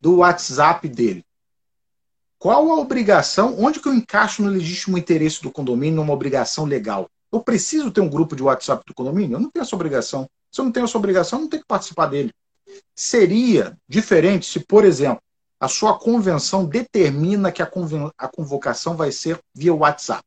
do 0.00 0.18
WhatsApp 0.18 0.88
dele? 0.88 1.24
Qual 2.38 2.70
a 2.70 2.80
obrigação? 2.80 3.54
Onde 3.58 3.80
que 3.80 3.88
eu 3.88 3.94
encaixo 3.94 4.42
no 4.42 4.50
legítimo 4.50 4.96
interesse 4.96 5.42
do 5.42 5.50
condomínio 5.50 5.96
numa 5.96 6.14
obrigação 6.14 6.64
legal? 6.64 7.06
Eu 7.30 7.40
preciso 7.40 7.90
ter 7.90 8.00
um 8.00 8.08
grupo 8.08 8.34
de 8.34 8.42
WhatsApp 8.42 8.82
do 8.86 8.94
condomínio? 8.94 9.36
Eu 9.36 9.40
não 9.40 9.50
tenho 9.50 9.62
essa 9.62 9.76
obrigação. 9.76 10.26
Se 10.50 10.60
eu 10.60 10.64
não 10.64 10.72
tenho 10.72 10.84
essa 10.84 10.96
obrigação, 10.96 11.38
eu 11.38 11.42
não 11.42 11.50
tenho 11.50 11.62
que 11.62 11.68
participar 11.68 12.06
dele. 12.06 12.32
Seria 12.94 13.76
diferente 13.86 14.46
se, 14.46 14.60
por 14.60 14.84
exemplo, 14.84 15.22
a 15.60 15.68
sua 15.68 15.98
convenção 15.98 16.64
determina 16.64 17.52
que 17.52 17.62
a, 17.62 17.66
conven 17.66 18.10
a 18.16 18.26
convocação 18.26 18.96
vai 18.96 19.12
ser 19.12 19.38
via 19.54 19.74
WhatsApp. 19.74 20.24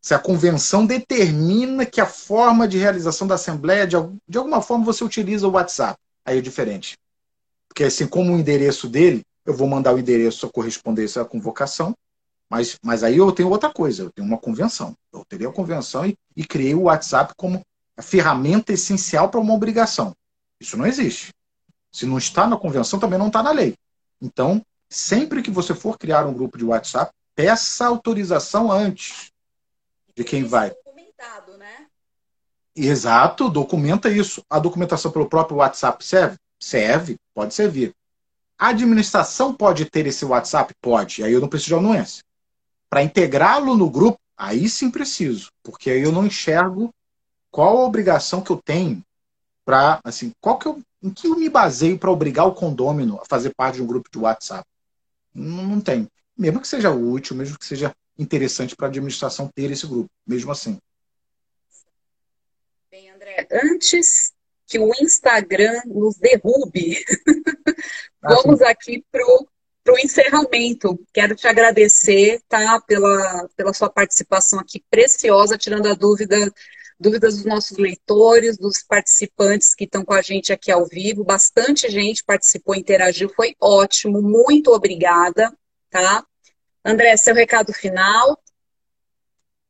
Se 0.00 0.14
a 0.14 0.18
convenção 0.18 0.86
determina 0.86 1.84
que 1.84 2.00
a 2.00 2.06
forma 2.06 2.68
de 2.68 2.78
realização 2.78 3.26
da 3.26 3.34
Assembleia, 3.34 3.84
de, 3.84 3.96
de 4.28 4.38
alguma 4.38 4.62
forma, 4.62 4.84
você 4.84 5.02
utiliza 5.02 5.48
o 5.48 5.50
WhatsApp, 5.50 5.98
aí 6.24 6.38
é 6.38 6.40
diferente. 6.40 6.96
Porque, 7.68 7.82
assim, 7.82 8.06
como 8.06 8.32
o 8.32 8.38
endereço 8.38 8.88
dele, 8.88 9.22
eu 9.44 9.54
vou 9.54 9.66
mandar 9.66 9.92
o 9.92 9.98
endereço 9.98 10.46
a 10.46 10.50
correspondência 10.50 11.20
à 11.20 11.24
convocação, 11.24 11.94
mas, 12.48 12.78
mas 12.82 13.02
aí 13.02 13.16
eu 13.16 13.30
tenho 13.32 13.50
outra 13.50 13.70
coisa, 13.72 14.04
eu 14.04 14.12
tenho 14.12 14.26
uma 14.26 14.38
convenção. 14.38 14.94
Eu 15.12 15.24
teria 15.28 15.48
a 15.48 15.52
convenção 15.52 16.06
e, 16.06 16.16
e 16.36 16.44
criei 16.46 16.74
o 16.74 16.82
WhatsApp 16.82 17.34
como 17.36 17.60
a 17.96 18.02
ferramenta 18.02 18.72
essencial 18.72 19.28
para 19.28 19.40
uma 19.40 19.52
obrigação. 19.52 20.14
Isso 20.60 20.76
não 20.76 20.86
existe. 20.86 21.30
Se 21.98 22.06
não 22.06 22.16
está 22.16 22.46
na 22.46 22.56
convenção, 22.56 23.00
também 23.00 23.18
não 23.18 23.26
está 23.26 23.42
na 23.42 23.50
lei. 23.50 23.74
Então, 24.22 24.64
sempre 24.88 25.42
que 25.42 25.50
você 25.50 25.74
for 25.74 25.98
criar 25.98 26.28
um 26.28 26.32
grupo 26.32 26.56
de 26.56 26.64
WhatsApp, 26.64 27.12
peça 27.34 27.88
autorização 27.88 28.70
antes 28.70 29.32
de 30.14 30.22
quem 30.22 30.44
vai. 30.44 30.70
Documentado, 30.70 31.58
né? 31.58 31.86
Exato, 32.76 33.50
documenta 33.50 34.08
isso. 34.08 34.44
A 34.48 34.60
documentação 34.60 35.10
pelo 35.10 35.28
próprio 35.28 35.56
WhatsApp 35.56 36.04
serve? 36.04 36.36
Serve, 36.60 37.16
pode 37.34 37.52
servir. 37.52 37.92
A 38.56 38.68
administração 38.68 39.52
pode 39.52 39.84
ter 39.86 40.06
esse 40.06 40.24
WhatsApp? 40.24 40.72
Pode. 40.80 41.24
Aí 41.24 41.32
eu 41.32 41.40
não 41.40 41.48
preciso 41.48 41.70
de 41.70 41.84
anuência. 41.84 42.22
Para 42.88 43.02
integrá-lo 43.02 43.76
no 43.76 43.90
grupo, 43.90 44.20
aí 44.36 44.68
sim 44.68 44.88
preciso. 44.88 45.50
Porque 45.64 45.90
aí 45.90 46.02
eu 46.02 46.12
não 46.12 46.24
enxergo 46.24 46.94
qual 47.50 47.76
a 47.76 47.84
obrigação 47.84 48.40
que 48.40 48.50
eu 48.50 48.62
tenho 48.64 49.02
para, 49.64 49.98
assim, 50.04 50.32
qual 50.40 50.60
que 50.60 50.66
eu, 50.66 50.80
em 51.02 51.10
que 51.10 51.26
eu 51.26 51.36
me 51.36 51.48
baseio 51.48 51.98
para 51.98 52.10
obrigar 52.10 52.46
o 52.46 52.54
condômino 52.54 53.20
a 53.20 53.24
fazer 53.24 53.54
parte 53.54 53.76
de 53.76 53.82
um 53.82 53.86
grupo 53.86 54.08
de 54.10 54.18
WhatsApp? 54.18 54.66
Não, 55.34 55.64
não 55.64 55.80
tem. 55.80 56.08
Mesmo 56.36 56.60
que 56.60 56.68
seja 56.68 56.90
útil, 56.90 57.36
mesmo 57.36 57.58
que 57.58 57.66
seja 57.66 57.94
interessante 58.18 58.74
para 58.74 58.86
a 58.86 58.88
administração 58.88 59.50
ter 59.54 59.70
esse 59.70 59.86
grupo, 59.86 60.10
mesmo 60.26 60.50
assim. 60.50 60.78
Bem, 62.90 63.10
André, 63.10 63.46
antes 63.50 64.32
que 64.66 64.78
o 64.78 64.90
Instagram 65.00 65.80
nos 65.86 66.16
derrube, 66.16 67.02
vamos 68.20 68.60
aqui 68.60 69.04
pro 69.10 69.48
para 69.88 69.94
o 69.94 69.98
encerramento. 69.98 71.00
Quero 71.14 71.34
te 71.34 71.48
agradecer, 71.48 72.42
tá, 72.46 72.78
pela, 72.86 73.48
pela 73.56 73.72
sua 73.72 73.88
participação 73.88 74.60
aqui 74.60 74.84
preciosa, 74.90 75.56
tirando 75.56 75.86
a 75.86 75.94
dúvida, 75.94 76.52
dúvidas 76.98 77.36
dos 77.36 77.44
nossos 77.44 77.78
leitores, 77.78 78.58
dos 78.58 78.82
participantes 78.82 79.74
que 79.74 79.84
estão 79.84 80.04
com 80.04 80.14
a 80.14 80.22
gente 80.22 80.52
aqui 80.52 80.70
ao 80.70 80.86
vivo. 80.86 81.24
Bastante 81.24 81.88
gente 81.88 82.24
participou, 82.24 82.74
interagiu, 82.74 83.28
foi 83.34 83.54
ótimo. 83.60 84.20
Muito 84.20 84.72
obrigada, 84.72 85.52
tá? 85.90 86.24
André, 86.84 87.16
seu 87.16 87.34
recado 87.34 87.72
final. 87.72 88.38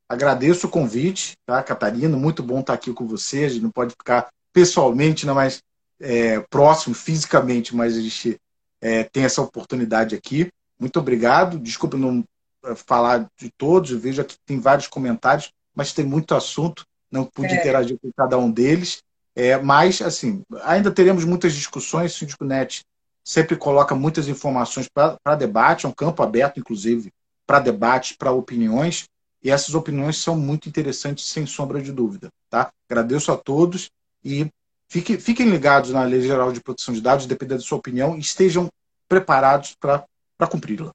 Agradeço 0.07 0.67
o 0.67 0.69
convite, 0.71 1.37
tá, 1.45 1.61
Catarina? 1.61 2.17
Muito 2.17 2.41
bom 2.41 2.61
estar 2.61 2.73
aqui 2.73 2.91
com 2.91 3.05
você. 3.05 3.45
A 3.45 3.49
gente 3.49 3.63
não 3.63 3.71
pode 3.71 3.91
ficar 3.91 4.29
pessoalmente, 4.51 5.25
não 5.25 5.35
mais 5.35 5.61
é, 5.99 6.39
próximo 6.49 6.95
fisicamente, 6.95 7.75
mas 7.75 7.95
a 7.95 8.01
gente 8.01 8.39
é, 8.81 9.03
tem 9.03 9.23
essa 9.23 9.41
oportunidade 9.41 10.15
aqui. 10.15 10.49
Muito 10.79 10.99
obrigado. 10.99 11.59
Desculpa 11.59 11.97
não 11.97 12.23
é, 12.65 12.75
falar 12.75 13.29
de 13.37 13.51
todos, 13.57 13.91
eu 13.91 13.99
vejo 13.99 14.21
aqui 14.21 14.35
que 14.35 14.45
tem 14.45 14.59
vários 14.59 14.87
comentários, 14.87 15.51
mas 15.75 15.93
tem 15.93 16.05
muito 16.05 16.33
assunto, 16.33 16.85
não 17.11 17.25
pude 17.25 17.53
é. 17.53 17.55
interagir 17.55 17.97
com 17.99 18.11
cada 18.15 18.37
um 18.37 18.51
deles. 18.51 19.01
É, 19.35 19.57
mas, 19.57 20.01
assim, 20.01 20.43
ainda 20.63 20.91
teremos 20.91 21.23
muitas 21.25 21.53
discussões. 21.53 22.13
O 22.13 22.17
Síndico 22.19 22.43
Net 22.43 22.81
sempre 23.23 23.55
coloca 23.55 23.95
muitas 23.95 24.27
informações 24.27 24.87
para 24.87 25.35
debate, 25.35 25.85
é 25.85 25.89
um 25.89 25.93
campo 25.93 26.23
aberto, 26.23 26.59
inclusive, 26.59 27.11
para 27.45 27.59
debate, 27.59 28.15
para 28.17 28.31
opiniões, 28.31 29.05
e 29.43 29.49
essas 29.49 29.75
opiniões 29.75 30.17
são 30.17 30.35
muito 30.35 30.67
interessantes, 30.67 31.25
sem 31.25 31.45
sombra 31.45 31.81
de 31.81 31.91
dúvida. 31.91 32.29
Tá? 32.49 32.71
Agradeço 32.89 33.31
a 33.31 33.37
todos 33.37 33.89
e 34.23 34.49
Fique, 34.89 35.19
fiquem 35.19 35.47
ligados 35.47 35.91
na 35.91 36.03
Lei 36.03 36.19
Geral 36.19 36.51
de 36.51 36.59
Proteção 36.59 36.95
de 36.95 36.99
Dados, 36.99 37.27
dependendo 37.27 37.61
da 37.61 37.67
sua 37.67 37.77
opinião, 37.77 38.17
e 38.17 38.19
estejam 38.19 38.67
preparados 39.07 39.75
para 39.79 40.47
cumpri-la. 40.49 40.91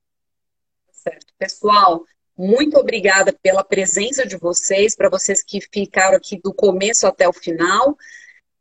Certo. 0.91 1.33
Pessoal, 1.39 2.05
muito 2.37 2.77
obrigada 2.77 3.33
pela 3.33 3.63
presença 3.63 4.27
de 4.27 4.37
vocês, 4.37 4.97
para 4.97 5.09
vocês 5.09 5.43
que 5.43 5.61
ficaram 5.61 6.17
aqui 6.17 6.41
do 6.43 6.53
começo 6.53 7.07
até 7.07 7.29
o 7.29 7.33
final. 7.33 7.97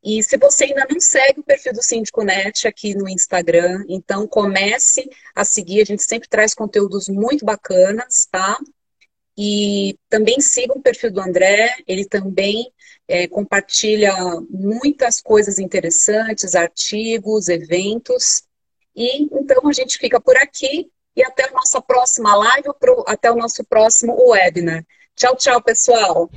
E 0.03 0.21
se 0.21 0.38
você 0.38 0.65
ainda 0.65 0.86
não 0.89 0.99
segue 0.99 1.39
o 1.39 1.43
perfil 1.43 1.74
do 1.74 1.82
Síndico 1.82 2.24
Net 2.24 2.67
aqui 2.67 2.93
no 2.93 3.07
Instagram, 3.07 3.86
então 3.88 4.28
comece 4.28 5.09
a 5.34 5.45
seguir, 5.45 5.82
a 5.82 5.86
gente 5.86 6.03
sempre 6.03 6.28
traz 6.28 6.53
conteúdos 6.53 7.07
muito 7.07 7.45
bacanas, 7.45 8.28
tá? 8.30 8.59
E 9.38 9.97
também 10.09 10.39
siga 10.41 10.78
o 10.78 10.82
perfil 10.82 11.11
do 11.11 11.21
André, 11.21 11.74
ele 11.88 12.05
também 12.05 12.71
é, 13.07 13.28
compartilha 13.28 14.13
muitas 14.49 15.21
coisas 15.21 15.57
interessantes, 15.57 16.53
artigos, 16.53 17.47
eventos. 17.47 18.43
E 18.95 19.24
então 19.24 19.67
a 19.67 19.74
gente 19.74 19.97
fica 19.97 20.21
por 20.21 20.38
aqui 20.38 20.91
e 21.16 21.24
até 21.24 21.49
nosso 21.51 21.53
nossa 21.53 21.82
próxima 21.82 22.36
live 22.36 22.70
até 23.07 23.32
o 23.32 23.36
nosso 23.36 23.64
próximo 23.64 24.16
webinar. 24.30 24.84
Tchau, 25.16 25.36
tchau, 25.36 25.61
pessoal. 25.61 26.30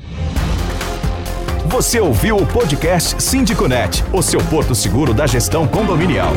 Você 1.66 1.98
ouviu 2.00 2.36
o 2.36 2.46
podcast 2.46 3.20
Síndico 3.22 3.66
Net, 3.66 4.04
o 4.12 4.22
seu 4.22 4.40
porto 4.48 4.74
seguro 4.74 5.12
da 5.12 5.26
gestão 5.26 5.66
condominial. 5.66 6.32